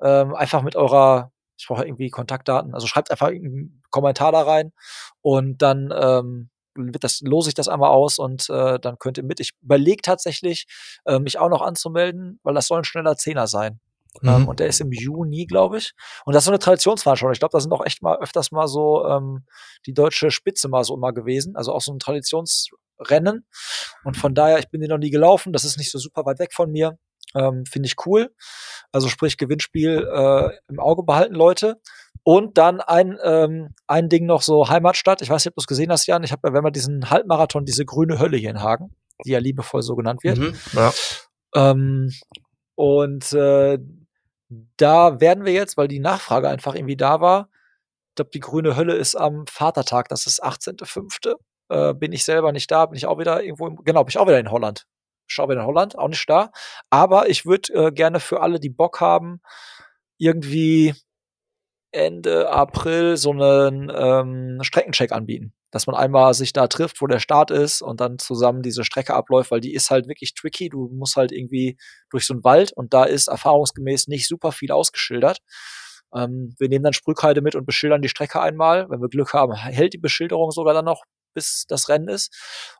[0.00, 4.72] ähm, einfach mit eurer, ich brauche irgendwie Kontaktdaten, also schreibt einfach einen Kommentar da rein
[5.20, 9.24] und dann ähm, wird das, lose ich das einmal aus und äh, dann könnt ihr
[9.24, 9.40] mit.
[9.40, 10.66] Ich überlege tatsächlich,
[11.04, 13.80] äh, mich auch noch anzumelden, weil das soll ein schneller Zehner sein.
[14.22, 14.42] Ähm, mhm.
[14.42, 15.92] Ähm, und der ist im Juni, glaube ich.
[16.24, 17.32] Und das ist so eine Traditionsveranstaltung.
[17.32, 19.44] Ich glaube, da sind auch echt mal öfters mal so ähm,
[19.86, 21.56] die deutsche Spitze mal so immer gewesen.
[21.56, 21.98] Also auch so ein
[23.02, 23.46] Traditionsrennen.
[24.04, 25.52] Und von daher, ich bin den noch nie gelaufen.
[25.52, 26.98] Das ist nicht so super weit weg von mir.
[27.34, 28.34] Ähm, Finde ich cool.
[28.90, 31.80] Also sprich Gewinnspiel äh, im Auge behalten, Leute.
[32.24, 35.22] Und dann ein, ähm, ein Ding noch so Heimatstadt.
[35.22, 36.22] Ich weiß nicht, ob du es gesehen hast, Jan.
[36.24, 39.38] Ich habe ja, wenn man diesen Halbmarathon, diese grüne Hölle hier in Hagen, die ja
[39.38, 40.38] liebevoll so genannt wird.
[40.38, 40.92] Mhm, ja.
[41.54, 42.12] Ähm,
[42.74, 43.78] und äh,
[44.76, 47.48] da werden wir jetzt, weil die Nachfrage einfach irgendwie da war,
[48.12, 51.34] ich glaube, die grüne Hölle ist am Vatertag, das ist 18.05.
[51.68, 54.18] Äh, bin ich selber nicht da, bin ich auch wieder irgendwo, im, genau, bin ich
[54.18, 54.86] auch wieder in Holland.
[55.26, 56.50] Schau wieder in Holland, auch nicht da.
[56.90, 59.40] Aber ich würde äh, gerne für alle, die Bock haben,
[60.18, 60.94] irgendwie
[61.92, 65.52] Ende April so einen ähm, Streckencheck anbieten.
[65.70, 69.14] Dass man einmal sich da trifft, wo der Start ist und dann zusammen diese Strecke
[69.14, 70.68] abläuft, weil die ist halt wirklich tricky.
[70.68, 71.78] Du musst halt irgendwie
[72.10, 75.38] durch so einen Wald und da ist erfahrungsgemäß nicht super viel ausgeschildert.
[76.14, 78.88] Ähm, wir nehmen dann Sprühkreide mit und beschildern die Strecke einmal.
[78.90, 81.02] Wenn wir Glück haben, hält die Beschilderung sogar dann noch,
[81.34, 82.32] bis das Rennen ist.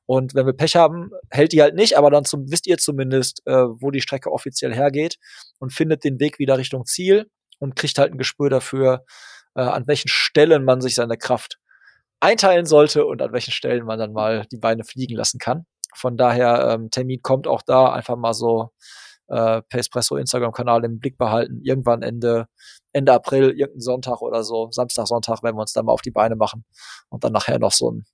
[0.06, 3.42] Und wenn wir Pech haben, hält die halt nicht, aber dann zum, wisst ihr zumindest,
[3.46, 5.16] äh, wo die Strecke offiziell hergeht
[5.58, 9.04] und findet den Weg wieder Richtung Ziel und kriegt halt ein Gespür dafür,
[9.54, 11.58] äh, an welchen Stellen man sich seine Kraft
[12.20, 15.66] einteilen sollte und an welchen Stellen man dann mal die Beine fliegen lassen kann.
[15.94, 18.70] Von daher, ähm, Termin kommt auch da, einfach mal so
[19.28, 21.60] äh, Pacepresso Instagram-Kanal im Blick behalten.
[21.62, 22.46] Irgendwann Ende,
[22.92, 26.10] Ende April, irgendein Sonntag oder so, Samstag, Sonntag, werden wir uns dann mal auf die
[26.10, 26.64] Beine machen
[27.08, 28.04] und dann nachher noch so ein,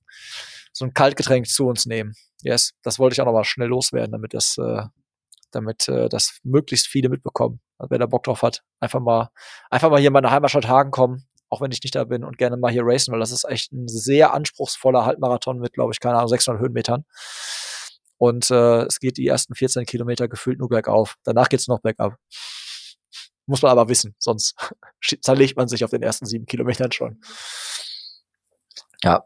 [0.73, 2.15] so ein Kaltgetränk zu uns nehmen.
[2.43, 4.83] Yes, das wollte ich auch noch mal schnell loswerden, damit das, äh,
[5.51, 7.61] damit äh, das möglichst viele mitbekommen.
[7.79, 9.31] Also wer da Bock drauf hat, einfach mal,
[9.71, 12.39] einfach mal hier in meine Heimatstadt Hagen kommen, auch wenn ich nicht da bin und
[12.39, 16.01] gerne mal hier racen, weil das ist echt ein sehr anspruchsvoller Halbmarathon mit, glaube ich,
[16.01, 17.05] keine Ahnung, 600 Höhenmetern.
[18.19, 21.17] Und äh, es geht die ersten 14 Kilometer gefühlt nur bergauf.
[21.23, 22.17] Danach geht's noch bergab.
[23.47, 24.55] Muss man aber wissen, sonst
[25.23, 27.21] zerlegt man sich auf den ersten sieben Kilometern schon.
[29.03, 29.25] Ja,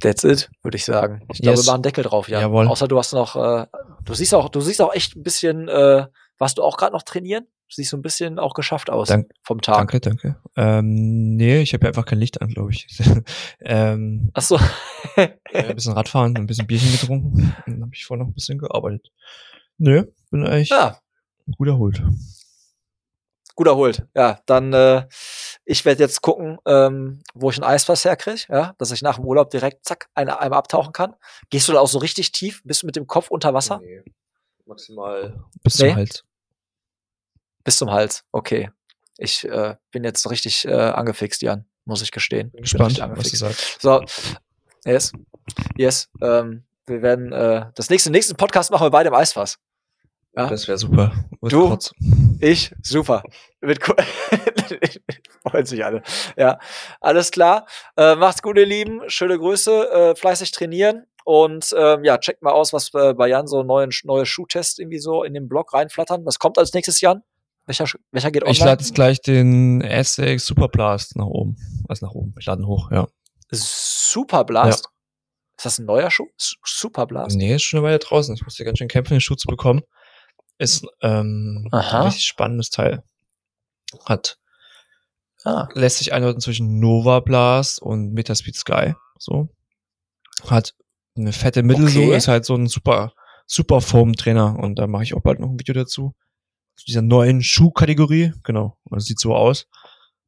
[0.00, 1.22] That's it, würde ich sagen.
[1.32, 1.66] Ich glaube, yes.
[1.66, 2.40] wir machen Deckel drauf, ja.
[2.40, 2.66] Jawohl.
[2.68, 3.66] Außer du hast noch, äh,
[4.04, 6.06] du siehst auch, du siehst auch echt ein bisschen, äh,
[6.38, 7.44] warst du auch gerade noch trainieren?
[7.44, 9.76] Du siehst so ein bisschen auch geschafft aus Dank, vom Tag.
[9.76, 10.36] Danke, danke.
[10.56, 12.86] Ähm, nee, ich habe ja einfach kein Licht an, glaube ich.
[13.60, 14.58] ähm, Ach so.
[15.16, 17.54] ein bisschen Radfahren, ein bisschen Bierchen getrunken.
[17.66, 19.12] Dann habe ich vorher noch ein bisschen gearbeitet.
[19.78, 20.98] Nö, bin eigentlich ja.
[21.56, 22.02] gut erholt
[23.54, 24.06] gut erholt.
[24.14, 25.06] Ja, dann äh,
[25.64, 29.24] ich werde jetzt gucken, ähm, wo ich ein Eisfass herkriege, ja, dass ich nach dem
[29.24, 31.14] Urlaub direkt zack eine, einmal abtauchen kann.
[31.50, 32.62] Gehst du da auch so richtig tief?
[32.64, 33.80] Bist du mit dem Kopf unter Wasser?
[33.82, 34.02] Nee,
[34.66, 35.88] maximal bis nee?
[35.88, 36.24] zum Hals.
[37.64, 38.70] Bis zum Hals, okay.
[39.18, 42.50] Ich äh, bin jetzt richtig äh, angefixt, Jan, muss ich gestehen.
[42.52, 43.80] Bin gespannt, was du sagst.
[43.80, 44.02] So,
[44.84, 45.12] yes,
[45.76, 46.08] yes.
[46.22, 49.58] Ähm, wir werden äh, das nächste nächsten Podcast machen wir beide im Eisfass.
[50.36, 50.46] Ja?
[50.48, 51.12] Das wäre super.
[51.40, 51.92] Mit du, kurz.
[52.40, 53.22] ich, super.
[53.60, 53.80] Mit
[55.42, 56.02] freuen sich alle.
[56.36, 56.58] Ja,
[57.00, 57.66] alles klar.
[57.96, 59.00] Äh, macht's gut, ihr Lieben.
[59.08, 59.90] Schöne Grüße.
[59.90, 61.06] Äh, fleißig trainieren.
[61.24, 64.98] Und ähm, ja, checkt mal aus, was äh, bei Jan so neuen neue Schuhtests irgendwie
[64.98, 66.24] so in den Blog reinflattern.
[66.24, 67.22] Was kommt als nächstes, Jan?
[67.66, 68.52] Welcher, welcher geht online?
[68.52, 71.56] Ich lade jetzt gleich den SX Superblast nach oben.
[71.88, 72.34] Also nach oben.
[72.38, 73.06] Ich lade ihn hoch, ja.
[73.52, 74.84] Superblast?
[74.84, 74.90] Ja.
[75.56, 76.26] Ist das ein neuer Schuh?
[76.64, 77.36] Superblast?
[77.36, 78.34] Nee, ist schon eine Weile draußen.
[78.34, 79.82] Ich musste ganz schön kämpfen, den Schuh zu bekommen.
[80.60, 83.02] Ist ähm, ein richtig spannendes Teil.
[84.04, 84.36] Hat
[85.44, 85.68] ah.
[85.72, 88.94] lässt sich einordnen zwischen Nova Blast und Metaspeed Sky.
[89.18, 89.48] So.
[90.46, 90.74] Hat
[91.16, 92.16] eine fette Mittelsohle, okay.
[92.18, 93.14] ist halt so ein super,
[93.46, 96.14] super Foam-Trainer und da mache ich auch bald noch ein Video dazu.
[96.76, 98.76] Zu dieser neuen Schuhkategorie, genau.
[98.90, 99.66] Das sieht so aus.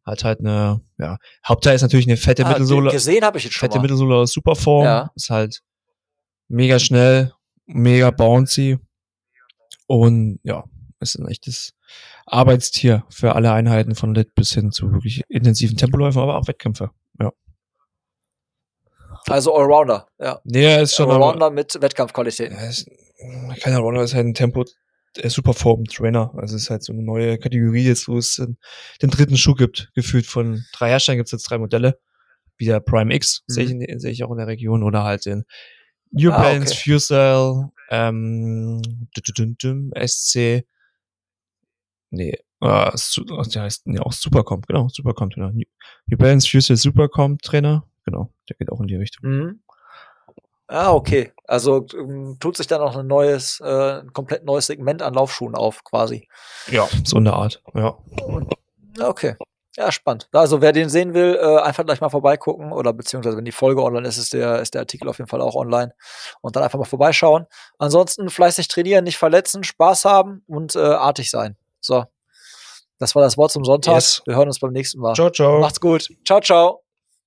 [0.02, 2.90] Hat halt eine, ja, Hauptteil ist natürlich eine fette ah, Mittelsohle.
[2.90, 3.82] Gesehen habe ich jetzt schon Fette mal.
[3.82, 4.84] Mittelsohle aus Superform.
[4.84, 5.10] Ja.
[5.14, 5.60] Ist halt
[6.48, 7.34] mega schnell,
[7.66, 8.78] mega bouncy.
[9.92, 10.64] Und ja,
[11.00, 11.74] ist ein echtes
[12.24, 16.92] Arbeitstier für alle Einheiten von Lit bis hin zu wirklich intensiven Tempoläufen, aber auch Wettkämpfe.
[17.20, 17.30] Ja.
[19.26, 20.40] Also Allrounder, ja.
[20.44, 22.52] Nee, er ist schon Allrounder mit Wettkampfqualität.
[22.52, 22.90] Ist,
[23.60, 24.64] kein Allrounder ist halt ein Tempo
[25.14, 26.32] Superform Trainer.
[26.38, 28.56] Also es ist halt so eine neue Kategorie jetzt, wo es den,
[29.02, 29.90] den dritten Schuh gibt.
[29.94, 32.00] Gefühlt von drei Herstellern gibt es jetzt drei Modelle.
[32.56, 33.52] Wie der Prime X, mhm.
[33.52, 35.44] sehe ich, seh ich auch in der Region, oder halt den
[36.12, 36.92] New ah, Balance okay.
[36.92, 38.80] Fusel, ähm,
[39.94, 40.64] SC,
[42.10, 42.90] nee, äh,
[43.54, 45.52] der heißt nee, auch Supercomp, genau, Supercomp Trainer.
[45.52, 45.64] New,
[46.06, 49.30] New Balance Fusel Supercomp Trainer, genau, der geht auch in die Richtung.
[49.30, 49.62] Mhm.
[50.68, 51.32] Ah, okay.
[51.46, 55.54] Also ähm, tut sich dann auch ein neues, äh, ein komplett neues Segment an Laufschuhen
[55.54, 56.28] auf, quasi.
[56.68, 57.98] Ja, so eine Art, ja.
[58.98, 59.36] Okay.
[59.76, 60.28] Ja, spannend.
[60.32, 63.82] Also wer den sehen will, äh, einfach gleich mal vorbeigucken oder beziehungsweise wenn die Folge
[63.82, 65.94] online ist, ist der, ist der Artikel auf jeden Fall auch online
[66.42, 67.46] und dann einfach mal vorbeischauen.
[67.78, 71.56] Ansonsten fleißig trainieren, nicht verletzen, Spaß haben und äh, artig sein.
[71.80, 72.04] So.
[72.98, 73.94] Das war das Wort zum Sonntag.
[73.94, 74.22] Yes.
[74.26, 75.14] Wir hören uns beim nächsten Mal.
[75.14, 75.58] Ciao, ciao.
[75.58, 76.08] Macht's gut.
[76.24, 76.81] Ciao, ciao.